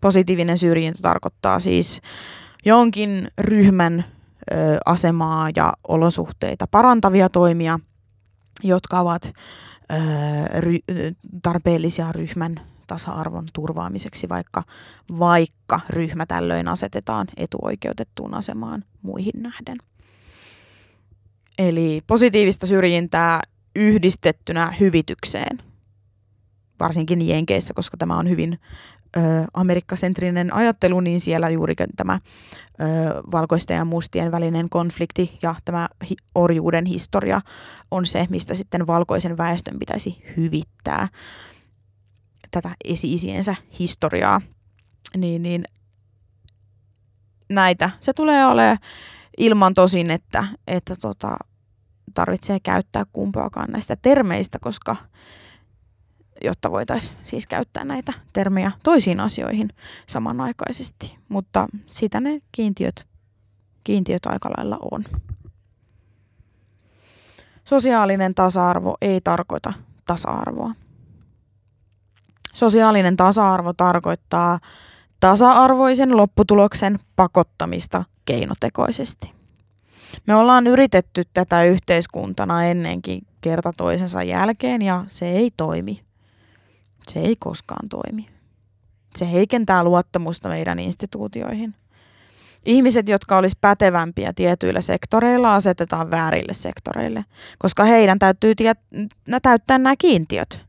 Positiivinen 0.00 0.58
syrjintä 0.58 0.98
tarkoittaa 1.02 1.60
siis 1.60 2.00
jonkin 2.64 3.28
ryhmän 3.38 4.04
ö, 4.52 4.54
asemaa 4.86 5.48
ja 5.56 5.72
olosuhteita 5.88 6.66
parantavia 6.66 7.28
toimia– 7.28 7.78
jotka 8.62 9.00
ovat 9.00 9.24
ö, 9.24 9.96
ry, 10.60 10.78
tarpeellisia 11.42 12.12
ryhmän 12.12 12.60
tasa-arvon 12.86 13.48
turvaamiseksi, 13.52 14.28
vaikka, 14.28 14.62
vaikka 15.18 15.80
ryhmä 15.90 16.26
tällöin 16.26 16.68
asetetaan 16.68 17.26
etuoikeutettuun 17.36 18.34
asemaan 18.34 18.84
muihin 19.02 19.42
nähden. 19.42 19.78
Eli 21.58 22.00
positiivista 22.06 22.66
syrjintää 22.66 23.40
yhdistettynä 23.76 24.74
hyvitykseen, 24.80 25.62
varsinkin 26.80 27.28
Jenkeissä, 27.28 27.74
koska 27.74 27.96
tämä 27.96 28.16
on 28.16 28.28
hyvin 28.30 28.60
ö, 29.16 29.20
amerikkasentrinen 29.54 30.54
ajattelu, 30.54 31.00
niin 31.00 31.20
siellä 31.20 31.48
juuri 31.48 31.74
tämä 31.96 32.20
ö, 32.80 32.84
valkoisten 33.32 33.76
ja 33.76 33.84
mustien 33.84 34.32
välinen 34.32 34.68
konflikti 34.68 35.38
ja 35.42 35.54
tämä 35.64 35.88
hi- 36.10 36.16
orjuuden 36.34 36.86
historia 36.86 37.40
on 37.90 38.06
se, 38.06 38.26
mistä 38.30 38.54
sitten 38.54 38.86
valkoisen 38.86 39.36
väestön 39.36 39.78
pitäisi 39.78 40.22
hyvittää 40.36 41.08
tätä 42.50 42.70
esi-isiensä 42.84 43.54
historiaa. 43.78 44.40
Niin, 45.16 45.42
niin 45.42 45.64
näitä 47.48 47.90
se 48.00 48.12
tulee 48.12 48.46
olemaan 48.46 48.78
ilman 49.38 49.74
tosin, 49.74 50.10
että, 50.10 50.44
että 50.66 50.94
tota, 51.00 51.36
tarvitsee 52.14 52.60
käyttää 52.62 53.04
kumpaakaan 53.12 53.72
näistä 53.72 53.96
termeistä, 54.02 54.58
koska 54.58 54.96
jotta 56.44 56.70
voitaisiin 56.70 57.16
siis 57.24 57.46
käyttää 57.46 57.84
näitä 57.84 58.12
termejä 58.32 58.72
toisiin 58.82 59.20
asioihin 59.20 59.68
samanaikaisesti. 60.06 61.18
Mutta 61.28 61.66
sitä 61.86 62.20
ne 62.20 62.40
kiintiöt, 62.52 63.06
kiintiöt 63.84 64.26
aika 64.26 64.50
lailla 64.56 64.78
on. 64.92 65.04
Sosiaalinen 67.64 68.34
tasa-arvo 68.34 68.96
ei 69.00 69.20
tarkoita 69.20 69.72
tasa-arvoa. 70.04 70.74
Sosiaalinen 72.54 73.16
tasa-arvo 73.16 73.72
tarkoittaa 73.72 74.58
tasa-arvoisen 75.20 76.16
lopputuloksen 76.16 76.98
pakottamista 77.16 78.04
keinotekoisesti. 78.24 79.32
Me 80.26 80.34
ollaan 80.34 80.66
yritetty 80.66 81.22
tätä 81.34 81.64
yhteiskuntana 81.64 82.64
ennenkin 82.64 83.26
kerta 83.40 83.72
toisensa 83.76 84.22
jälkeen 84.22 84.82
ja 84.82 85.04
se 85.06 85.30
ei 85.30 85.50
toimi. 85.56 86.05
Se 87.10 87.20
ei 87.20 87.36
koskaan 87.36 87.88
toimi. 87.88 88.28
Se 89.16 89.32
heikentää 89.32 89.84
luottamusta 89.84 90.48
meidän 90.48 90.78
instituutioihin. 90.78 91.74
Ihmiset, 92.66 93.08
jotka 93.08 93.36
olisi 93.36 93.56
pätevämpiä 93.60 94.32
tietyillä 94.32 94.80
sektoreilla, 94.80 95.54
asetetaan 95.54 96.10
väärille 96.10 96.52
sektoreille, 96.52 97.24
koska 97.58 97.84
heidän 97.84 98.18
täytyy 98.18 98.54
tiet- 98.54 99.08
täyttää 99.42 99.78
nämä 99.78 99.96
kiintiöt. 99.96 100.66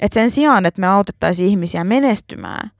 Et 0.00 0.12
sen 0.12 0.30
sijaan, 0.30 0.66
että 0.66 0.80
me 0.80 0.86
autettaisiin 0.86 1.48
ihmisiä 1.48 1.84
menestymään 1.84 2.70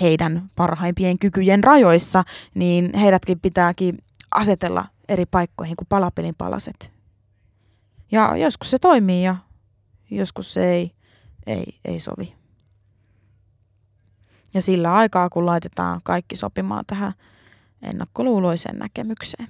heidän 0.00 0.50
parhaimpien 0.56 1.18
kykyjen 1.18 1.64
rajoissa, 1.64 2.24
niin 2.54 2.94
heidätkin 2.94 3.40
pitääkin 3.40 3.98
asetella 4.34 4.84
eri 5.08 5.26
paikkoihin 5.26 5.76
kuin 5.76 5.88
palapelin 5.88 6.34
palaset. 6.34 6.92
Ja 8.12 8.36
joskus 8.36 8.70
se 8.70 8.78
toimii 8.78 9.24
ja 9.24 9.36
joskus 10.10 10.54
se 10.54 10.72
ei, 10.72 10.92
ei, 11.50 11.80
ei 11.84 12.00
sovi. 12.00 12.34
Ja 14.54 14.62
sillä 14.62 14.94
aikaa, 14.94 15.30
kun 15.30 15.46
laitetaan 15.46 16.00
kaikki 16.02 16.36
sopimaan 16.36 16.84
tähän 16.86 17.12
ennakkoluuloiseen 17.82 18.78
näkemykseen. 18.78 19.48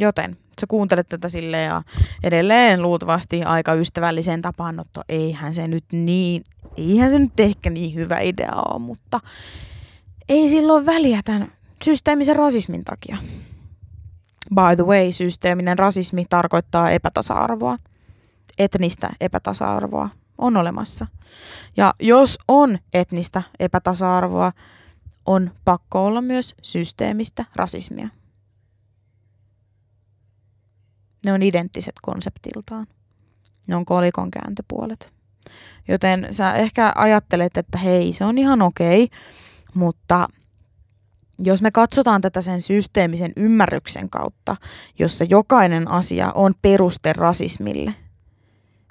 Joten 0.00 0.36
sä 0.60 0.66
kuuntelet 0.66 1.08
tätä 1.08 1.28
silleen 1.28 1.66
ja 1.66 1.82
edelleen 2.22 2.82
luultavasti 2.82 3.42
aika 3.42 3.74
ystävällisen 3.74 4.42
tapaan, 4.42 4.80
että 4.80 5.00
eihän 5.08 5.54
se 5.54 5.68
nyt 5.68 5.84
niin, 5.92 6.44
eihän 6.76 7.10
se 7.10 7.18
nyt 7.18 7.40
ehkä 7.40 7.70
niin 7.70 7.94
hyvä 7.94 8.18
idea 8.18 8.52
ole, 8.54 8.78
mutta 8.78 9.20
ei 10.28 10.48
silloin 10.48 10.86
väliä 10.86 11.20
tämän 11.24 11.52
systeemisen 11.84 12.36
rasismin 12.36 12.84
takia. 12.84 13.16
By 14.54 14.76
the 14.76 14.84
way, 14.84 15.12
systeeminen 15.12 15.78
rasismi 15.78 16.26
tarkoittaa 16.30 16.90
epätasa-arvoa, 16.90 17.78
etnistä 18.58 19.10
epätasa-arvoa 19.20 20.08
on 20.38 20.56
olemassa. 20.56 21.06
Ja 21.76 21.94
jos 22.00 22.38
on 22.48 22.78
etnistä 22.94 23.42
epätasa-arvoa, 23.60 24.52
on 25.26 25.50
pakko 25.64 26.06
olla 26.06 26.22
myös 26.22 26.54
systeemistä 26.62 27.44
rasismia. 27.56 28.08
Ne 31.26 31.32
on 31.32 31.42
identtiset 31.42 31.94
konseptiltaan. 32.02 32.86
Ne 33.68 33.76
on 33.76 33.84
kolikon 33.84 34.30
kääntöpuolet. 34.30 35.12
Joten 35.88 36.28
sä 36.30 36.52
ehkä 36.52 36.92
ajattelet, 36.96 37.56
että 37.56 37.78
hei, 37.78 38.12
se 38.12 38.24
on 38.24 38.38
ihan 38.38 38.62
okei, 38.62 39.08
mutta 39.74 40.28
jos 41.46 41.62
me 41.62 41.70
katsotaan 41.70 42.20
tätä 42.20 42.42
sen 42.42 42.62
systeemisen 42.62 43.32
ymmärryksen 43.36 44.10
kautta, 44.10 44.56
jossa 44.98 45.24
jokainen 45.24 45.88
asia 45.88 46.32
on 46.34 46.54
peruste 46.62 47.12
rasismille, 47.12 47.94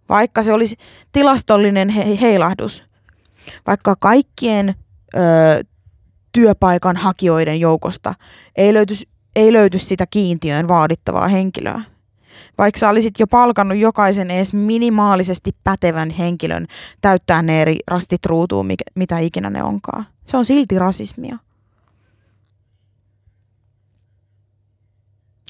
vaikka 0.10 0.44
se 0.44 0.54
olisi 0.54 0.76
tilastollinen 1.12 1.90
he- 1.90 2.18
heilahdus, 2.22 2.84
vaikka 3.68 3.96
kaikkien 4.00 4.76
ö, 5.16 5.20
työpaikan 6.32 6.98
hakijoiden 6.98 7.60
joukosta 7.60 8.14
ei 8.56 8.74
löyty, 8.74 8.94
ei 9.36 9.54
löyty 9.54 9.80
sitä 9.80 10.06
kiintiöön 10.08 10.68
vaadittavaa 10.68 11.28
henkilöä, 11.28 11.82
vaikka 12.58 12.80
sä 12.80 12.90
olisit 12.90 13.20
jo 13.20 13.28
palkannut 13.28 13.78
jokaisen 13.78 14.32
edes 14.32 14.54
minimaalisesti 14.54 15.52
pätevän 15.64 16.10
henkilön 16.10 16.68
täyttää 17.02 17.42
ne 17.42 17.62
eri 17.62 17.80
rastit 17.88 18.26
ruutuun, 18.26 18.68
mitä 18.96 19.20
ikinä 19.20 19.50
ne 19.50 19.64
onkaan. 19.64 20.06
Se 20.26 20.38
on 20.38 20.46
silti 20.46 20.80
rasismia. 20.80 21.38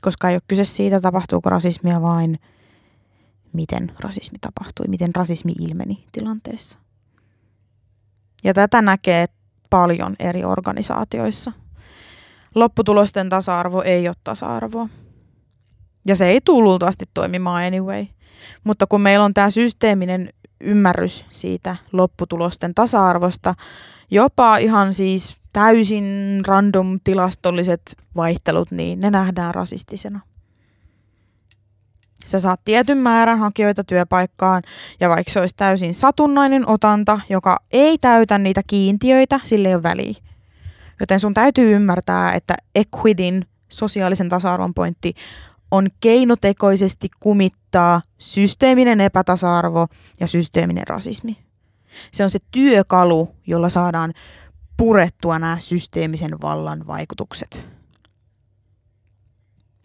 Koska 0.02 0.30
ei 0.30 0.36
ole 0.36 0.42
kyse 0.48 0.66
siitä, 0.66 1.02
tapahtuuko 1.02 1.50
rasismia 1.50 2.02
vain 2.02 2.40
miten 3.54 3.92
rasismi 4.00 4.38
tapahtui, 4.42 4.88
miten 4.88 5.16
rasismi 5.16 5.52
ilmeni 5.60 6.08
tilanteessa. 6.12 6.78
Ja 8.44 8.54
tätä 8.54 8.82
näkee 8.82 9.26
paljon 9.70 10.16
eri 10.20 10.44
organisaatioissa. 10.44 11.52
Lopputulosten 12.56 13.30
tasa-arvo 13.30 13.82
ei 13.82 14.08
ole 14.08 14.16
tasa-arvoa. 14.24 14.90
Ja 16.08 16.16
se 16.16 16.28
ei 16.28 16.42
tule 16.42 16.64
luultavasti 16.64 17.06
toimimaan 17.14 17.64
anyway. 17.64 18.06
Mutta 18.64 18.88
kun 18.88 19.02
meillä 19.02 19.26
on 19.26 19.34
tämä 19.34 19.50
systeeminen 19.50 20.30
ymmärrys 20.60 21.26
siitä 21.32 21.76
lopputulosten 21.92 22.76
tasa-arvosta, 22.76 23.56
jopa 24.12 24.58
ihan 24.58 24.94
siis 24.94 25.38
täysin 25.54 26.40
random 26.48 27.00
tilastolliset 27.04 27.98
vaihtelut, 28.16 28.72
niin 28.72 29.00
ne 29.00 29.12
nähdään 29.12 29.56
rasistisena. 29.56 30.20
Sä 32.26 32.40
saat 32.40 32.62
tietyn 32.66 32.98
määrän 32.98 33.40
hakijoita 33.40 33.84
työpaikkaan 33.84 34.64
ja 35.00 35.10
vaikka 35.10 35.32
se 35.32 35.40
olisi 35.40 35.56
täysin 35.58 35.94
satunnainen 35.94 36.68
otanta, 36.68 37.20
joka 37.30 37.58
ei 37.72 37.98
täytä 37.98 38.38
niitä 38.38 38.62
kiintiöitä, 38.68 39.40
sille 39.44 39.68
ei 39.68 39.76
ole 39.76 39.84
väliä. 39.84 40.14
Joten 41.00 41.20
sun 41.20 41.34
täytyy 41.34 41.76
ymmärtää, 41.76 42.34
että 42.34 42.56
equidin 42.76 43.46
sosiaalisen 43.70 44.30
tasa-arvon 44.30 44.74
pointti 44.74 45.14
on 45.72 45.88
keinotekoisesti 46.00 47.10
kumittaa 47.20 48.02
systeeminen 48.18 49.02
epätasa-arvo 49.02 49.88
ja 50.20 50.28
systeeminen 50.28 50.88
rasismi. 50.88 51.38
Se 52.12 52.24
on 52.24 52.30
se 52.30 52.40
työkalu, 52.52 53.36
jolla 53.48 53.70
saadaan 53.70 54.14
purettua 54.82 55.40
nämä 55.40 55.60
systeemisen 55.60 56.42
vallan 56.42 56.88
vaikutukset. 56.88 57.66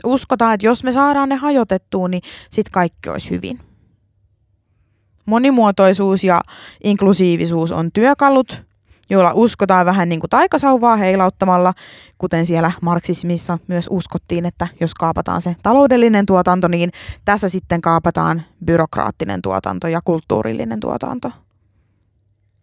Uskotaan, 0.04 0.54
että 0.54 0.66
jos 0.66 0.84
me 0.84 0.92
saadaan 0.92 1.28
ne 1.28 1.34
hajotettua, 1.34 2.08
niin 2.08 2.22
sitten 2.50 2.72
kaikki 2.72 3.08
olisi 3.08 3.30
hyvin. 3.30 3.60
Monimuotoisuus 5.26 6.24
ja 6.24 6.40
inklusiivisuus 6.84 7.72
on 7.72 7.92
työkalut, 7.92 8.62
joilla 9.10 9.32
uskotaan 9.34 9.86
vähän 9.86 10.08
niin 10.08 10.20
kuin 10.20 10.30
taikasauvaa 10.30 10.96
heilauttamalla, 10.96 11.74
kuten 12.18 12.46
siellä 12.46 12.72
marksismissa 12.82 13.58
myös 13.68 13.86
uskottiin, 13.90 14.46
että 14.46 14.68
jos 14.80 14.94
kaapataan 14.94 15.42
se 15.42 15.56
taloudellinen 15.62 16.26
tuotanto, 16.26 16.68
niin 16.68 16.90
tässä 17.24 17.48
sitten 17.48 17.80
kaapataan 17.80 18.42
byrokraattinen 18.64 19.42
tuotanto 19.42 19.88
ja 19.88 20.00
kulttuurillinen 20.04 20.80
tuotanto. 20.80 21.32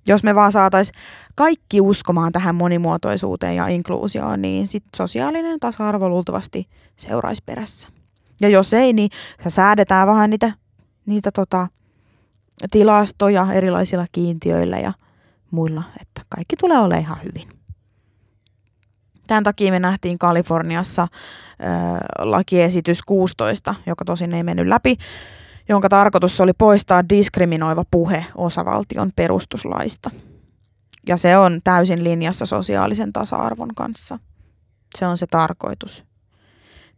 Jos 0.07 0.23
me 0.23 0.35
vaan 0.35 0.51
saatais 0.51 0.91
kaikki 1.35 1.81
uskomaan 1.81 2.31
tähän 2.31 2.55
monimuotoisuuteen 2.55 3.55
ja 3.55 3.68
inkluusioon, 3.68 4.41
niin 4.41 4.68
sit 4.68 4.84
sosiaalinen 4.95 5.60
tasa-arvo 5.60 6.10
luultavasti 6.10 6.68
seuraisi 6.95 7.43
perässä. 7.45 7.88
Ja 8.41 8.49
jos 8.49 8.73
ei, 8.73 8.93
niin 8.93 9.10
säädetään 9.47 10.07
vähän 10.07 10.30
niitä, 10.30 10.53
niitä 11.05 11.31
tota, 11.31 11.68
tilastoja 12.72 13.47
erilaisilla 13.53 14.05
kiintiöillä 14.11 14.77
ja 14.77 14.93
muilla, 15.51 15.84
että 16.01 16.22
kaikki 16.30 16.55
tulee 16.55 16.77
olemaan 16.77 17.01
ihan 17.01 17.18
hyvin. 17.23 17.47
Tämän 19.27 19.43
takia 19.43 19.72
me 19.72 19.80
nähtiin 19.80 20.19
Kaliforniassa 20.19 21.01
äh, 21.01 21.10
lakiesitys 22.19 23.01
16, 23.01 23.76
joka 23.85 24.05
tosin 24.05 24.34
ei 24.34 24.43
mennyt 24.43 24.68
läpi, 24.68 24.97
jonka 25.69 25.89
tarkoitus 25.89 26.41
oli 26.41 26.51
poistaa 26.57 27.10
diskriminoiva 27.10 27.84
puhe 27.91 28.26
osavaltion 28.35 29.11
perustuslaista. 29.15 30.10
Ja 31.07 31.17
se 31.17 31.38
on 31.38 31.59
täysin 31.63 32.03
linjassa 32.03 32.45
sosiaalisen 32.45 33.13
tasa-arvon 33.13 33.75
kanssa. 33.75 34.19
Se 34.97 35.07
on 35.07 35.17
se 35.17 35.27
tarkoitus. 35.27 36.03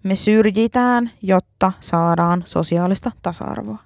Me 0.03 0.15
syrjitään, 0.15 1.11
jotta 1.21 1.71
saadaan 1.79 2.43
sosiaalista 2.45 3.11
tasa-arvoa 3.21 3.85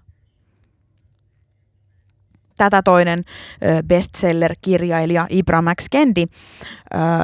tätä 2.60 2.82
toinen 2.82 3.24
bestseller-kirjailija 3.88 5.28
Ibra 5.30 5.62
Max 5.62 5.86
Kendi, 5.91 6.26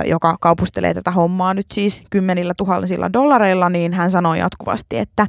joka 0.05 0.37
kaupustelee 0.41 0.93
tätä 0.93 1.11
hommaa 1.11 1.53
nyt 1.53 1.65
siis 1.73 2.01
kymmenillä 2.09 2.53
tuhansilla 2.57 3.13
dollareilla, 3.13 3.69
niin 3.69 3.93
hän 3.93 4.11
sanoi 4.11 4.39
jatkuvasti, 4.39 4.97
että 4.97 5.27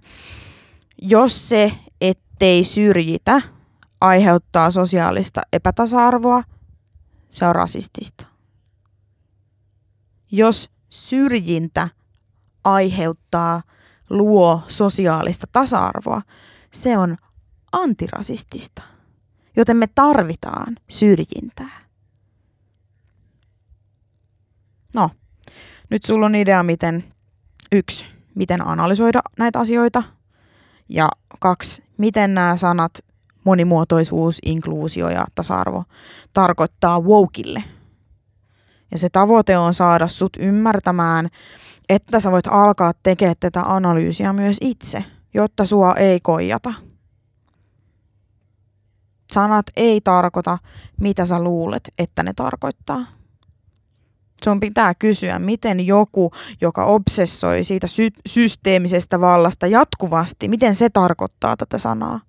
jos 1.02 1.48
se, 1.48 1.72
ettei 2.00 2.64
syrjitä, 2.64 3.42
aiheuttaa 4.00 4.70
sosiaalista 4.70 5.40
epätasa-arvoa, 5.52 6.42
se 7.30 7.46
on 7.46 7.54
rasistista. 7.54 8.26
Jos 10.30 10.70
syrjintä 10.90 11.88
aiheuttaa, 12.64 13.62
luo 14.10 14.62
sosiaalista 14.68 15.46
tasa-arvoa, 15.52 16.22
se 16.72 16.98
on 16.98 17.16
antirasistista. 17.72 18.82
Joten 19.56 19.76
me 19.76 19.86
tarvitaan 19.94 20.76
syrjintää. 20.88 21.86
No, 24.94 25.10
nyt 25.90 26.04
sulla 26.04 26.26
on 26.26 26.34
idea, 26.34 26.62
miten 26.62 27.14
yksi, 27.72 28.06
miten 28.34 28.68
analysoida 28.68 29.22
näitä 29.38 29.58
asioita, 29.58 30.02
ja 30.88 31.08
kaksi, 31.38 31.84
miten 31.98 32.34
nämä 32.34 32.56
sanat 32.56 32.98
monimuotoisuus, 33.46 34.38
inkluusio 34.44 35.08
ja 35.10 35.24
tasa-arvo 35.34 35.84
tarkoittaa 36.34 37.00
wokille. 37.00 37.64
Ja 38.90 38.98
se 38.98 39.08
tavoite 39.08 39.58
on 39.58 39.74
saada 39.74 40.08
sut 40.08 40.36
ymmärtämään, 40.38 41.28
että 41.88 42.20
sä 42.20 42.30
voit 42.30 42.46
alkaa 42.46 42.92
tekemään 43.02 43.36
tätä 43.40 43.62
analyysiä 43.62 44.32
myös 44.32 44.56
itse, 44.60 45.04
jotta 45.34 45.64
sua 45.64 45.94
ei 45.94 46.20
koijata. 46.20 46.72
Sanat 49.32 49.66
ei 49.76 50.00
tarkoita, 50.00 50.58
mitä 51.00 51.26
sä 51.26 51.42
luulet, 51.42 51.90
että 51.98 52.22
ne 52.22 52.32
tarkoittaa. 52.36 53.06
Sun 54.44 54.60
pitää 54.60 54.94
kysyä, 54.94 55.38
miten 55.38 55.86
joku, 55.86 56.30
joka 56.60 56.84
obsessoi 56.84 57.64
siitä 57.64 57.86
sy- 57.86 58.20
systeemisestä 58.26 59.20
vallasta 59.20 59.66
jatkuvasti, 59.66 60.48
miten 60.48 60.74
se 60.74 60.90
tarkoittaa 60.90 61.56
tätä 61.56 61.78
sanaa. 61.78 62.20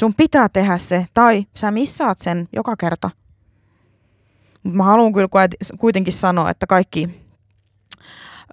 Sun 0.00 0.14
pitää 0.14 0.48
tehdä 0.48 0.78
se, 0.78 1.06
tai 1.14 1.46
sä 1.54 1.70
missaat 1.70 2.18
sen 2.18 2.48
joka 2.52 2.76
kerta. 2.76 3.10
Mä 4.62 4.84
haluan 4.84 5.12
kyllä 5.12 5.28
kuitenkin 5.78 6.12
sanoa, 6.12 6.50
että 6.50 6.66
kaikki, 6.66 7.08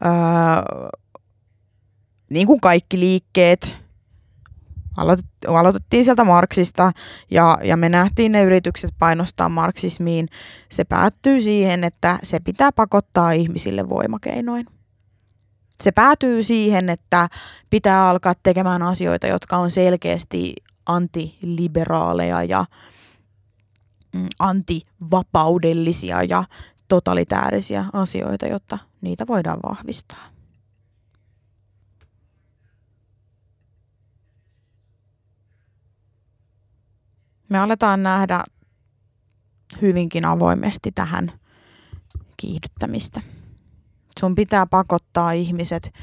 öö, 0.06 0.12
niin 2.30 2.48
kuin 2.48 2.62
kaikki 2.62 3.00
liikkeet, 3.00 3.78
aloitettiin 5.48 6.04
sieltä 6.04 6.24
Marksista 6.24 6.92
ja, 7.32 7.58
ja 7.64 7.78
me 7.78 7.90
nähtiin 7.90 8.32
ne 8.32 8.44
yritykset 8.44 8.92
painostaa 9.00 9.50
marksismiin. 9.50 10.28
Se 10.70 10.84
päättyy 10.84 11.42
siihen, 11.42 11.84
että 11.84 12.20
se 12.24 12.40
pitää 12.40 12.72
pakottaa 12.72 13.32
ihmisille 13.32 13.90
voimakeinoin. 13.90 14.66
Se 15.84 15.92
päätyy 15.92 16.44
siihen, 16.44 16.90
että 16.90 17.28
pitää 17.70 18.08
alkaa 18.08 18.34
tekemään 18.44 18.82
asioita, 18.82 19.28
jotka 19.28 19.58
on 19.58 19.72
selkeästi 19.72 20.54
antiliberaaleja 20.86 22.44
ja 22.44 22.66
mm, 24.14 24.30
antivapaudellisia 24.40 26.24
ja 26.24 26.44
totalitäärisiä 26.88 27.86
asioita, 27.94 28.46
jotta 28.46 28.78
niitä 29.02 29.28
voidaan 29.28 29.60
vahvistaa. 29.70 30.32
Me 37.50 37.60
aletaan 37.60 38.04
nähdä 38.04 38.44
hyvinkin 39.82 40.26
avoimesti 40.26 40.92
tähän 40.92 41.32
kiihdyttämistä. 42.38 43.22
Sun 44.20 44.36
pitää 44.36 44.66
pakottaa 44.66 45.32
ihmiset 45.32 45.94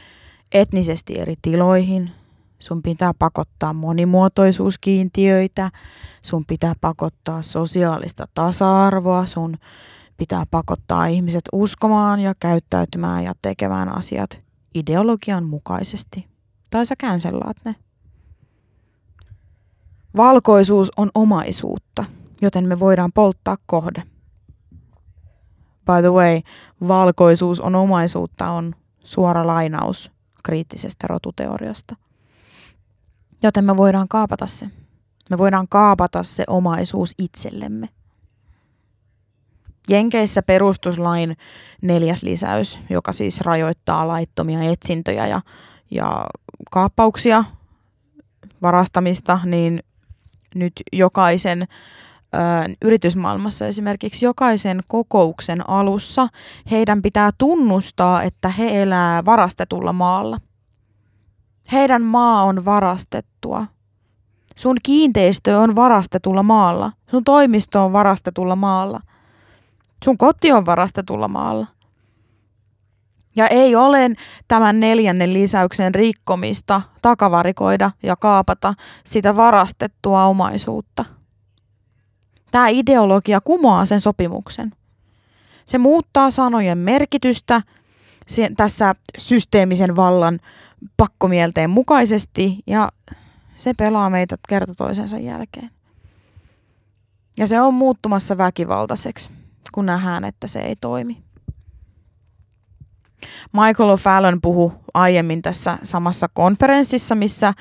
etnisesti 0.52 1.18
eri 1.18 1.34
tiloihin, 1.42 2.12
Sun 2.58 2.82
pitää 2.82 3.12
pakottaa 3.18 3.72
monimuotoisuuskiintiöitä, 3.72 5.70
sun 6.22 6.44
pitää 6.46 6.74
pakottaa 6.80 7.42
sosiaalista 7.42 8.24
tasa-arvoa, 8.34 9.26
sun 9.26 9.56
pitää 10.16 10.44
pakottaa 10.50 11.06
ihmiset 11.06 11.44
uskomaan 11.52 12.20
ja 12.20 12.34
käyttäytymään 12.40 13.24
ja 13.24 13.32
tekemään 13.42 13.96
asiat 13.96 14.40
ideologian 14.74 15.44
mukaisesti. 15.44 16.28
Tai 16.70 16.86
sä 16.86 16.94
känsellaat 16.98 17.56
ne. 17.64 17.74
Valkoisuus 20.16 20.90
on 20.96 21.10
omaisuutta, 21.14 22.04
joten 22.42 22.68
me 22.68 22.80
voidaan 22.80 23.12
polttaa 23.12 23.56
kohde. 23.66 24.02
By 25.86 26.00
the 26.00 26.12
way, 26.12 26.40
valkoisuus 26.88 27.60
on 27.60 27.74
omaisuutta 27.74 28.50
on 28.50 28.74
suora 29.04 29.46
lainaus 29.46 30.12
kriittisestä 30.44 31.06
rotuteoriasta– 31.06 31.96
Joten 33.42 33.64
me 33.64 33.76
voidaan 33.76 34.08
kaapata 34.08 34.46
se. 34.46 34.70
Me 35.30 35.38
voidaan 35.38 35.66
kaapata 35.68 36.22
se 36.22 36.44
omaisuus 36.46 37.14
itsellemme. 37.18 37.88
Jenkeissä 39.88 40.42
perustuslain 40.42 41.36
neljäs 41.82 42.22
lisäys, 42.22 42.80
joka 42.90 43.12
siis 43.12 43.40
rajoittaa 43.40 44.08
laittomia 44.08 44.62
etsintöjä 44.62 45.26
ja, 45.26 45.40
ja 45.90 46.26
kaappauksia, 46.70 47.44
varastamista, 48.62 49.40
niin 49.44 49.80
nyt 50.54 50.72
jokaisen 50.92 51.62
ö, 51.62 51.66
yritysmaailmassa 52.82 53.66
esimerkiksi 53.66 54.24
jokaisen 54.24 54.80
kokouksen 54.86 55.70
alussa 55.70 56.28
heidän 56.70 57.02
pitää 57.02 57.30
tunnustaa, 57.38 58.22
että 58.22 58.48
he 58.48 58.82
elää 58.82 59.24
varastetulla 59.24 59.92
maalla. 59.92 60.40
Heidän 61.72 62.02
maa 62.02 62.42
on 62.42 62.64
varastettua. 62.64 63.66
Sun 64.56 64.76
kiinteistö 64.82 65.58
on 65.58 65.76
varastetulla 65.76 66.42
maalla. 66.42 66.92
Sun 67.10 67.24
toimisto 67.24 67.84
on 67.84 67.92
varastetulla 67.92 68.56
maalla. 68.56 69.00
Sun 70.04 70.18
koti 70.18 70.52
on 70.52 70.66
varastetulla 70.66 71.28
maalla. 71.28 71.66
Ja 73.36 73.48
ei 73.48 73.76
ole 73.76 74.10
tämän 74.48 74.80
neljännen 74.80 75.32
lisäyksen 75.32 75.94
rikkomista 75.94 76.82
takavarikoida 77.02 77.90
ja 78.02 78.16
kaapata 78.16 78.74
sitä 79.04 79.36
varastettua 79.36 80.24
omaisuutta. 80.24 81.04
Tämä 82.50 82.68
ideologia 82.68 83.40
kumoaa 83.40 83.86
sen 83.86 84.00
sopimuksen. 84.00 84.72
Se 85.64 85.78
muuttaa 85.78 86.30
sanojen 86.30 86.78
merkitystä 86.78 87.62
tässä 88.56 88.94
systeemisen 89.18 89.96
vallan 89.96 90.38
pakkomielteen 90.96 91.70
mukaisesti 91.70 92.58
ja 92.66 92.88
se 93.56 93.74
pelaa 93.74 94.10
meitä 94.10 94.36
kerta 94.48 94.74
toisensa 94.74 95.18
jälkeen. 95.18 95.70
Ja 97.36 97.46
se 97.46 97.60
on 97.60 97.74
muuttumassa 97.74 98.38
väkivaltaiseksi, 98.38 99.30
kun 99.72 99.86
nähdään, 99.86 100.24
että 100.24 100.46
se 100.46 100.60
ei 100.60 100.76
toimi. 100.76 101.22
Michael 103.52 103.96
O'Fallon 103.96 104.38
puhui 104.42 104.72
aiemmin 104.94 105.42
tässä 105.42 105.78
samassa 105.82 106.28
konferenssissa, 106.32 107.14
missä 107.14 107.48
äh, 107.48 107.56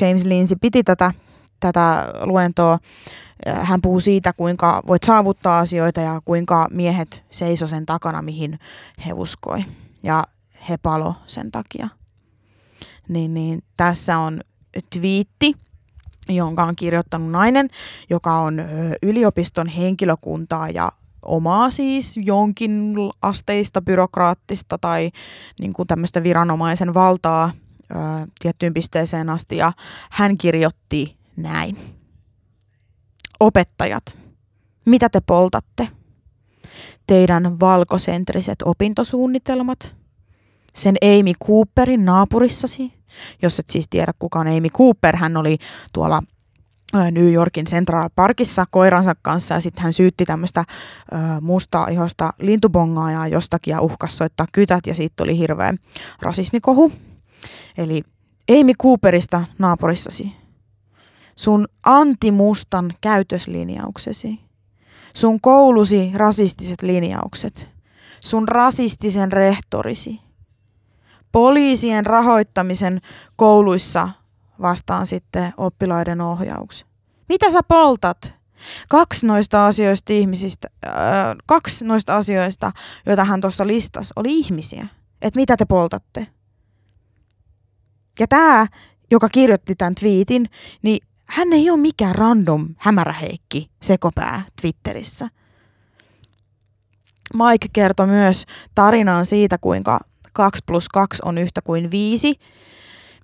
James 0.00 0.24
Lindsay 0.24 0.58
piti 0.60 0.84
tätä, 0.84 1.12
tätä 1.60 2.12
luentoa. 2.22 2.78
Hän 3.62 3.82
puhuu 3.82 4.00
siitä, 4.00 4.32
kuinka 4.32 4.82
voit 4.86 5.02
saavuttaa 5.02 5.58
asioita 5.58 6.00
ja 6.00 6.20
kuinka 6.24 6.66
miehet 6.70 7.24
seiso 7.30 7.66
sen 7.66 7.86
takana, 7.86 8.22
mihin 8.22 8.58
he 9.06 9.12
uskoi. 9.12 9.64
Ja 10.02 10.24
he 10.68 10.76
palo 10.76 11.14
sen 11.26 11.52
takia. 11.52 11.88
Niin, 13.08 13.34
niin 13.34 13.62
tässä 13.76 14.18
on 14.18 14.40
twiitti, 14.98 15.54
jonka 16.28 16.64
on 16.64 16.76
kirjoittanut 16.76 17.30
nainen, 17.30 17.68
joka 18.10 18.38
on 18.38 18.60
yliopiston 19.02 19.68
henkilökuntaa 19.68 20.70
ja 20.70 20.92
omaa 21.22 21.70
siis 21.70 22.16
jonkin 22.16 22.94
asteista 23.22 23.82
byrokraattista 23.82 24.78
tai 24.78 25.10
niin 25.60 25.72
kuin 25.72 25.88
tämmöistä 25.88 26.22
viranomaisen 26.22 26.94
valtaa 26.94 27.50
ö, 27.90 27.94
tiettyyn 28.38 28.74
pisteeseen 28.74 29.30
asti. 29.30 29.56
Ja 29.56 29.72
hän 30.10 30.38
kirjoitti 30.38 31.16
näin. 31.36 31.76
Opettajat, 33.40 34.18
mitä 34.84 35.08
te 35.08 35.20
poltatte? 35.20 35.88
Teidän 37.06 37.60
valkosentriset 37.60 38.62
opintosuunnitelmat– 38.62 39.94
sen 40.76 40.96
Amy 41.02 41.32
Cooperin 41.46 42.04
naapurissasi. 42.04 42.92
Jos 43.42 43.58
et 43.58 43.68
siis 43.68 43.86
tiedä 43.90 44.12
kuka 44.18 44.38
on 44.38 44.46
Amy 44.46 44.68
Cooper, 44.68 45.16
hän 45.16 45.36
oli 45.36 45.58
tuolla 45.92 46.22
New 47.10 47.32
Yorkin 47.32 47.64
Central 47.64 48.10
Parkissa 48.14 48.66
koiransa 48.70 49.14
kanssa 49.22 49.54
ja 49.54 49.60
sitten 49.60 49.82
hän 49.82 49.92
syytti 49.92 50.24
tämmöistä 50.24 50.64
mustaa 51.40 51.88
ihosta 51.88 52.32
lintubongaajaa 52.38 53.28
jostakin 53.28 53.72
ja 53.72 53.80
uhkas 53.80 54.16
soittaa 54.16 54.46
kytät 54.52 54.86
ja 54.86 54.94
siitä 54.94 55.14
tuli 55.16 55.38
hirveä 55.38 55.74
rasismikohu. 56.22 56.92
Eli 57.78 58.02
Amy 58.60 58.72
Cooperista 58.82 59.44
naapurissasi. 59.58 60.32
Sun 61.36 61.68
antimustan 61.86 62.94
käytöslinjauksesi. 63.00 64.40
Sun 65.14 65.40
koulusi 65.40 66.10
rasistiset 66.14 66.82
linjaukset. 66.82 67.68
Sun 68.20 68.48
rasistisen 68.48 69.32
rehtorisi 69.32 70.25
poliisien 71.36 72.06
rahoittamisen 72.06 73.00
kouluissa 73.36 74.08
vastaan 74.62 75.06
sitten 75.06 75.52
oppilaiden 75.56 76.20
ohjaus. 76.20 76.86
Mitä 77.28 77.50
sä 77.50 77.60
poltat? 77.68 78.34
Kaksi 78.88 79.26
noista 79.26 79.66
asioista 79.66 80.12
ihmisistä, 80.12 80.68
äh, 80.86 80.92
kaksi 81.46 81.84
noista 81.84 82.16
asioista, 82.16 82.72
joita 83.06 83.24
hän 83.24 83.40
tuossa 83.40 83.66
listasi, 83.66 84.12
oli 84.16 84.38
ihmisiä. 84.38 84.86
että 85.22 85.40
mitä 85.40 85.56
te 85.56 85.64
poltatte. 85.64 86.26
Ja 88.18 88.26
tämä, 88.28 88.66
joka 89.10 89.28
kirjoitti 89.28 89.74
tämän 89.74 89.94
twiitin, 89.94 90.50
niin 90.82 91.06
hän 91.24 91.52
ei 91.52 91.70
ole 91.70 91.80
mikään 91.80 92.14
random 92.14 92.68
hämäräheikki 92.78 93.70
sekopää 93.82 94.42
Twitterissä. 94.60 95.28
Mike 97.34 97.68
kertoi 97.72 98.06
myös 98.06 98.44
tarinan 98.74 99.26
siitä, 99.26 99.58
kuinka 99.58 100.00
2 100.36 100.62
plus 100.66 100.88
2 100.88 101.22
on 101.24 101.38
yhtä 101.38 101.62
kuin 101.62 101.90
5, 101.90 102.34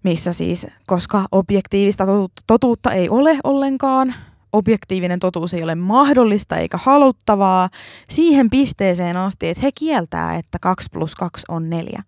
missä 0.02 0.32
siis, 0.32 0.66
koska 0.86 1.24
objektiivista 1.32 2.04
totuutta 2.46 2.92
ei 2.92 3.08
ole 3.08 3.38
ollenkaan, 3.44 4.14
objektiivinen 4.52 5.18
totuus 5.18 5.54
ei 5.54 5.62
ole 5.62 5.74
mahdollista 5.74 6.56
eikä 6.56 6.78
haluttavaa, 6.82 7.68
siihen 8.10 8.50
pisteeseen 8.50 9.16
asti, 9.16 9.48
että 9.48 9.60
he 9.62 9.70
kieltää, 9.74 10.36
että 10.36 10.58
2 10.58 10.88
plus 10.92 11.14
2 11.14 11.44
on 11.48 11.70
4. 11.70 12.02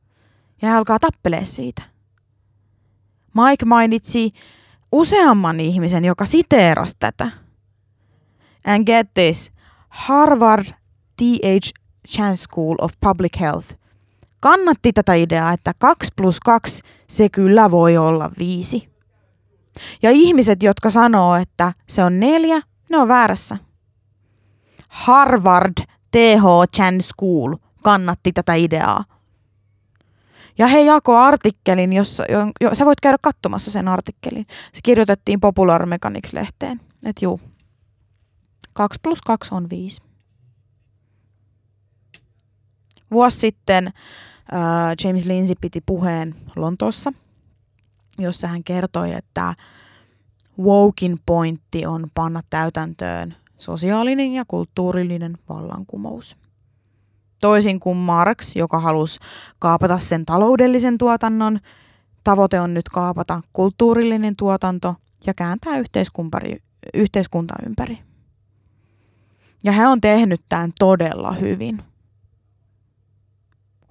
Ja 0.62 0.68
he 0.68 0.74
alkaa 0.74 0.98
tappelee 0.98 1.44
siitä. 1.44 1.82
Mike 3.34 3.64
mainitsi 3.64 4.30
useamman 4.92 5.60
ihmisen, 5.60 6.04
joka 6.04 6.24
siteerasi 6.24 6.96
tätä. 6.98 7.30
And 8.66 8.84
get 8.84 9.14
this, 9.14 9.52
Harvard 9.88 10.64
T.H. 11.16 11.72
Chan 12.08 12.36
School 12.36 12.76
of 12.80 12.92
Public 13.00 13.40
Health 13.40 13.83
kannatti 14.44 14.92
tätä 14.92 15.14
ideaa, 15.14 15.52
että 15.52 15.72
2 15.78 16.12
plus 16.16 16.40
2 16.40 16.82
se 17.08 17.28
kyllä 17.28 17.70
voi 17.70 17.96
olla 17.96 18.30
5. 18.38 18.88
Ja 20.02 20.10
ihmiset, 20.10 20.62
jotka 20.62 20.90
sanoo, 20.90 21.36
että 21.36 21.72
se 21.88 22.04
on 22.04 22.20
neljä, 22.20 22.60
ne 22.90 22.98
on 22.98 23.08
väärässä. 23.08 23.56
Harvard 24.88 25.72
T.H. 26.10 26.44
Chan 26.76 27.02
School 27.02 27.56
kannatti 27.82 28.32
tätä 28.32 28.54
ideaa. 28.54 29.04
Ja 30.58 30.66
he 30.66 30.80
jako 30.80 31.16
artikkelin, 31.16 31.92
jossa, 31.92 32.24
jo, 32.28 32.38
jo, 32.60 32.74
sä 32.74 32.84
voit 32.84 33.00
käydä 33.00 33.18
katsomassa 33.22 33.70
sen 33.70 33.88
artikkelin. 33.88 34.46
Se 34.72 34.80
kirjoitettiin 34.82 35.40
Popular 35.40 35.86
Mechanics-lehteen. 35.86 36.80
Että 37.06 37.24
juu, 37.24 37.40
2 38.72 39.00
plus 39.02 39.22
2 39.22 39.54
on 39.54 39.70
5. 39.70 40.02
Vuosi 43.10 43.38
sitten 43.38 43.92
äh, 44.52 44.60
James 45.04 45.26
Lindsay 45.26 45.56
piti 45.60 45.80
puheen 45.86 46.34
Lontoossa, 46.56 47.12
jossa 48.18 48.48
hän 48.48 48.64
kertoi, 48.64 49.12
että 49.12 49.54
wokin 50.58 51.18
pointti 51.26 51.86
on 51.86 52.10
panna 52.14 52.40
täytäntöön 52.50 53.34
sosiaalinen 53.58 54.32
ja 54.32 54.44
kulttuurillinen 54.48 55.38
vallankumous. 55.48 56.36
Toisin 57.40 57.80
kuin 57.80 57.96
Marx, 57.96 58.56
joka 58.56 58.80
halusi 58.80 59.20
kaapata 59.58 59.98
sen 59.98 60.26
taloudellisen 60.26 60.98
tuotannon, 60.98 61.60
tavoite 62.24 62.60
on 62.60 62.74
nyt 62.74 62.88
kaapata 62.88 63.40
kulttuurillinen 63.52 64.36
tuotanto 64.36 64.94
ja 65.26 65.34
kääntää 65.34 65.78
yhteiskunta 66.94 67.54
ympäri. 67.66 67.98
Ja 69.64 69.72
he 69.72 69.86
on 69.86 70.00
tehnyt 70.00 70.40
tämän 70.48 70.72
todella 70.78 71.32
hyvin. 71.32 71.82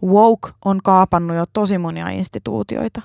Woke 0.04 0.50
on 0.66 0.80
kaapannut 0.84 1.38
jo 1.38 1.46
tosi 1.54 1.78
monia 1.78 2.10
instituutioita. 2.10 3.02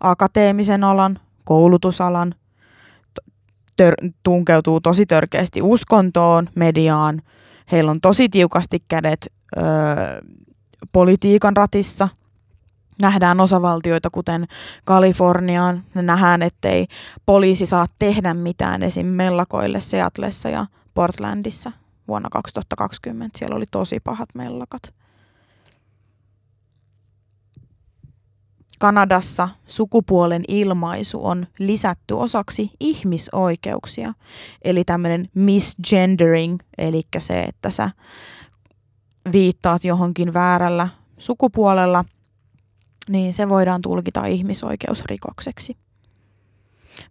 Akateemisen 0.00 0.84
alan, 0.84 1.18
koulutusalan, 1.44 2.34
tör- 3.82 4.10
tunkeutuu 4.22 4.80
tosi 4.80 5.06
törkeästi 5.06 5.62
uskontoon, 5.62 6.48
mediaan. 6.54 7.22
Heillä 7.72 7.90
on 7.90 8.00
tosi 8.00 8.28
tiukasti 8.28 8.84
kädet 8.88 9.32
öö, 9.56 9.64
politiikan 10.92 11.56
ratissa. 11.56 12.08
Nähdään 13.02 13.40
osavaltioita, 13.40 14.10
kuten 14.10 14.46
Kaliforniaan. 14.84 15.84
Nähdään, 15.94 16.42
ettei 16.42 16.86
poliisi 17.26 17.66
saa 17.66 17.86
tehdä 17.98 18.34
mitään 18.34 18.82
esim. 18.82 19.06
mellakoille 19.06 19.80
Seatlessa 19.80 20.48
ja 20.48 20.66
Portlandissa 20.94 21.72
vuonna 22.08 22.28
2020. 22.30 23.38
Siellä 23.38 23.56
oli 23.56 23.66
tosi 23.70 24.00
pahat 24.00 24.28
mellakat. 24.34 25.03
Kanadassa 28.84 29.48
sukupuolen 29.66 30.42
ilmaisu 30.48 31.26
on 31.26 31.46
lisätty 31.58 32.14
osaksi 32.14 32.70
ihmisoikeuksia, 32.80 34.14
eli 34.62 34.84
tämmöinen 34.84 35.28
misgendering, 35.34 36.58
eli 36.78 37.02
se, 37.18 37.42
että 37.42 37.70
sä 37.70 37.90
viittaat 39.32 39.84
johonkin 39.84 40.34
väärällä 40.34 40.88
sukupuolella, 41.18 42.04
niin 43.08 43.34
se 43.34 43.48
voidaan 43.48 43.82
tulkita 43.82 44.26
ihmisoikeusrikokseksi. 44.26 45.76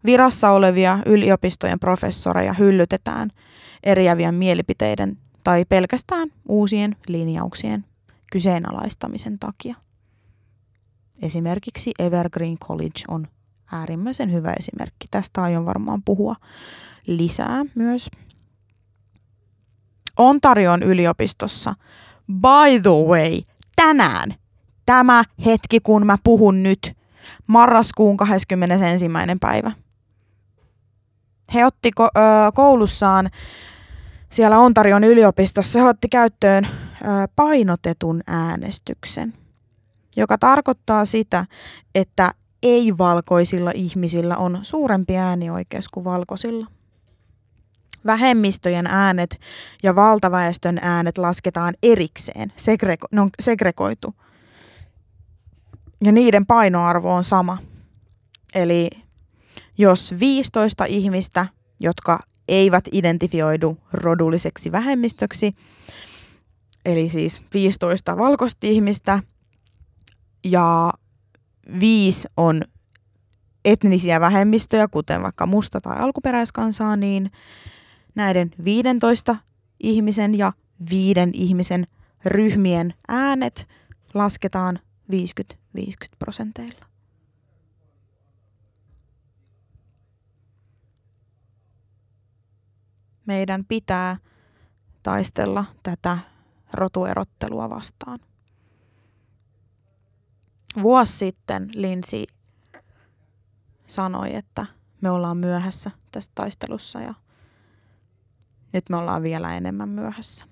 Virassa 0.05 0.51
olevia 0.51 0.99
yliopistojen 1.05 1.79
professoreja 1.79 2.53
hyllytetään 2.53 3.29
eriävien 3.83 4.35
mielipiteiden 4.35 5.17
tai 5.43 5.65
pelkästään 5.65 6.29
uusien 6.47 6.95
linjauksien 7.07 7.85
kyseenalaistamisen 8.31 9.39
takia. 9.39 9.82
Esimerkiksi 11.23 11.91
Evergreen 11.99 12.57
College 12.57 13.01
on 13.07 13.27
äärimmäisen 13.71 14.33
hyvä 14.33 14.53
esimerkki. 14.59 15.07
Tästä 15.11 15.41
aion 15.41 15.65
varmaan 15.65 16.01
puhua 16.05 16.35
lisää 17.07 17.65
myös. 17.75 18.09
Ontarion 20.17 20.83
yliopistossa, 20.83 21.75
by 22.31 22.81
the 22.81 23.07
way, 23.07 23.41
tänään, 23.75 24.35
tämä 24.85 25.23
hetki 25.45 25.79
kun 25.79 26.05
mä 26.05 26.17
puhun 26.23 26.63
nyt, 26.63 26.97
marraskuun 27.47 28.17
21. 28.17 29.05
päivä. 29.39 29.71
He 31.53 31.65
otti 31.65 31.91
ko- 32.01 32.19
ö, 32.21 32.51
koulussaan 32.53 33.29
siellä 34.31 34.59
Ontarion 34.59 35.03
yliopistossa, 35.03 35.79
he 35.79 35.85
otti 35.85 36.07
käyttöön 36.11 36.65
ö, 36.65 37.07
painotetun 37.35 38.21
äänestyksen 38.27 39.42
joka 40.15 40.37
tarkoittaa 40.37 41.05
sitä, 41.05 41.45
että 41.95 42.33
ei-valkoisilla 42.63 43.71
ihmisillä 43.75 44.37
on 44.37 44.59
suurempi 44.63 45.17
äänioikeus 45.17 45.87
kuin 45.87 46.03
valkoisilla. 46.03 46.67
Vähemmistöjen 48.05 48.87
äänet 48.87 49.39
ja 49.83 49.95
valtaväestön 49.95 50.77
äänet 50.81 51.17
lasketaan 51.17 51.73
erikseen, 51.83 52.53
segrego- 52.57 53.07
ne 53.11 53.21
on 53.21 53.29
segregoitu. 53.39 54.15
Ja 56.03 56.11
niiden 56.11 56.45
painoarvo 56.45 57.13
on 57.13 57.23
sama. 57.23 57.57
Eli 58.55 58.89
jos 59.77 60.15
15 60.19 60.85
ihmistä, 60.85 61.45
jotka 61.79 62.19
eivät 62.47 62.83
identifioidu 62.91 63.77
rodulliseksi 63.93 64.71
vähemmistöksi, 64.71 65.55
eli 66.85 67.09
siis 67.09 67.41
15 67.53 68.17
valkoista 68.17 68.67
ihmistä 68.67 69.19
ja 70.43 70.93
viisi 71.79 72.27
on 72.37 72.61
etnisiä 73.65 74.19
vähemmistöjä, 74.19 74.87
kuten 74.87 75.23
vaikka 75.23 75.45
musta 75.45 75.81
tai 75.81 75.97
alkuperäiskansaa, 75.97 76.95
niin 76.95 77.31
näiden 78.15 78.51
15 78.63 79.35
ihmisen 79.79 80.37
ja 80.37 80.53
viiden 80.89 81.29
ihmisen 81.33 81.87
ryhmien 82.25 82.93
äänet 83.07 83.67
lasketaan 84.13 84.79
50-50 85.11 85.17
prosenteilla. 86.19 86.85
Meidän 93.25 93.65
pitää 93.65 94.17
taistella 95.03 95.65
tätä 95.83 96.17
rotuerottelua 96.73 97.69
vastaan 97.69 98.19
vuosi 100.81 101.17
sitten 101.17 101.69
Linsi 101.73 102.27
sanoi, 103.87 104.35
että 104.35 104.65
me 105.01 105.09
ollaan 105.09 105.37
myöhässä 105.37 105.91
tässä 106.11 106.31
taistelussa 106.35 107.01
ja 107.01 107.13
nyt 108.73 108.89
me 108.89 108.97
ollaan 108.97 109.23
vielä 109.23 109.57
enemmän 109.57 109.89
myöhässä. 109.89 110.45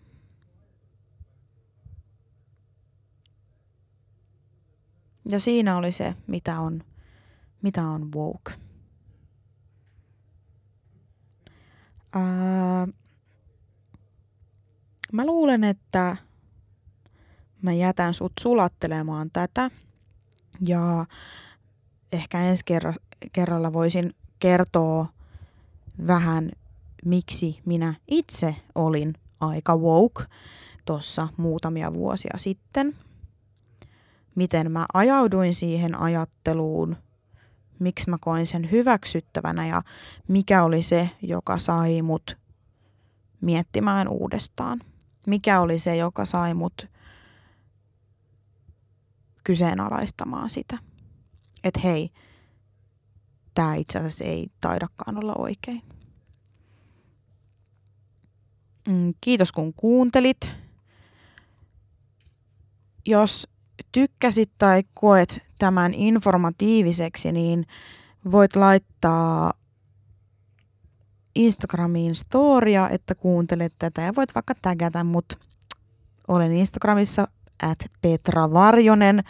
Ja 5.29 5.39
siinä 5.39 5.77
oli 5.77 5.91
se, 5.91 6.15
mitä 6.27 6.59
on, 6.59 6.83
mitä 7.61 7.87
on 7.87 8.11
woke. 8.11 8.51
Ää, 12.13 12.87
mä 15.11 15.25
luulen, 15.25 15.63
että 15.63 16.17
mä 17.61 17.73
jätän 17.73 18.13
sut 18.13 18.33
sulattelemaan 18.39 19.31
tätä 19.31 19.71
ja 20.67 21.05
ehkä 22.11 22.41
ensi 22.41 22.65
kerra, 22.65 22.93
kerralla 23.33 23.73
voisin 23.73 24.15
kertoa 24.39 25.07
vähän, 26.07 26.51
miksi 27.05 27.59
minä 27.65 27.93
itse 28.07 28.55
olin 28.75 29.13
aika 29.39 29.75
woke 29.75 30.23
tuossa 30.85 31.27
muutamia 31.37 31.93
vuosia 31.93 32.37
sitten. 32.37 32.95
miten 34.35 34.71
mä 34.71 34.85
ajauduin 34.93 35.53
siihen 35.55 35.95
ajatteluun, 35.95 36.97
miksi 37.79 38.09
mä 38.09 38.17
koin 38.21 38.47
sen 38.47 38.71
hyväksyttävänä 38.71 39.67
ja 39.67 39.81
mikä 40.27 40.63
oli 40.63 40.83
se, 40.83 41.09
joka 41.21 41.57
sai 41.59 42.01
mut 42.01 42.37
miettimään 43.41 44.07
uudestaan. 44.07 44.81
Mikä 45.27 45.61
oli 45.61 45.79
se, 45.79 45.95
joka 45.95 46.25
sai 46.25 46.53
mut 46.53 46.87
kyseenalaistamaan 49.43 50.49
sitä. 50.49 50.77
Että 51.63 51.79
hei, 51.79 52.09
tämä 53.53 53.75
itse 53.75 53.99
asiassa 53.99 54.25
ei 54.25 54.47
taidakaan 54.59 55.17
olla 55.17 55.33
oikein. 55.37 55.81
Mm, 58.87 59.13
kiitos 59.21 59.51
kun 59.51 59.73
kuuntelit. 59.73 60.51
Jos 63.05 63.47
tykkäsit 63.91 64.51
tai 64.57 64.83
koet 64.93 65.39
tämän 65.59 65.93
informatiiviseksi, 65.93 67.31
niin 67.31 67.65
voit 68.31 68.55
laittaa 68.55 69.53
Instagramiin 71.35 72.15
storia, 72.15 72.89
että 72.89 73.15
kuuntelet 73.15 73.73
tätä 73.79 74.01
ja 74.01 74.15
voit 74.15 74.35
vaikka 74.35 74.53
tägätä 74.61 75.03
mut. 75.03 75.39
Olen 76.27 76.51
Instagramissa 76.51 77.27
at 77.61 77.79
Petra 78.01 78.53
Varjonen 78.53 79.23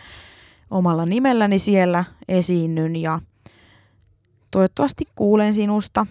omalla 0.72 1.06
nimelläni 1.06 1.60
siellä 1.60 2.06
esiinnyn 2.28 2.96
ja 2.96 3.20
toivottavasti 4.52 5.04
kuulen 5.16 5.54
sinusta. 5.54 6.06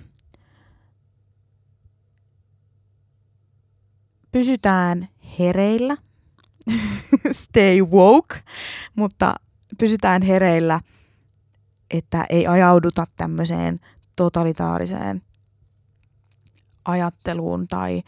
Pysytään 4.33 5.09
hereillä 5.39 5.97
stay 7.33 7.83
woke, 7.83 8.43
mutta 8.97 9.35
pysytään 9.79 10.23
hereillä, 10.23 10.81
että 11.91 12.27
ei 12.31 12.47
ajauduta 12.47 13.07
tämmöiseen 13.17 13.81
totalitaariseen 14.17 15.23
ajatteluun 16.85 17.69
tai 17.69 18.03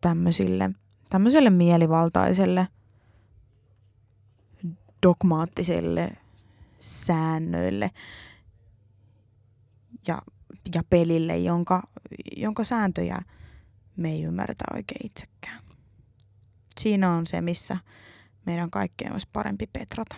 tämmöisille, 0.00 0.70
tämmöiselle 1.08 1.50
mielivaltaiselle 1.50 2.68
dogmaattiselle 5.02 6.10
säännöille 6.80 7.90
ja, 10.06 10.22
ja 10.74 10.82
pelille, 10.90 11.38
jonka, 11.38 11.82
jonka 12.36 12.64
sääntöjä 12.64 13.18
me 13.96 14.10
ei 14.10 14.22
ymmärretä 14.22 14.64
oikein 14.74 15.06
itsekään 15.06 15.66
siinä 16.80 17.12
on 17.12 17.26
se, 17.26 17.40
missä 17.40 17.76
meidän 18.46 18.70
kaikkeen 18.70 19.12
olisi 19.12 19.28
parempi 19.32 19.66
petrata. 19.72 20.16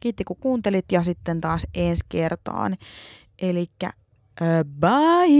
Kiitti 0.00 0.24
kun 0.24 0.36
kuuntelit 0.40 0.92
ja 0.92 1.02
sitten 1.02 1.40
taas 1.40 1.66
ensi 1.74 2.04
kertaan. 2.08 2.76
Elikkä 3.42 3.92
bye! 4.80 5.30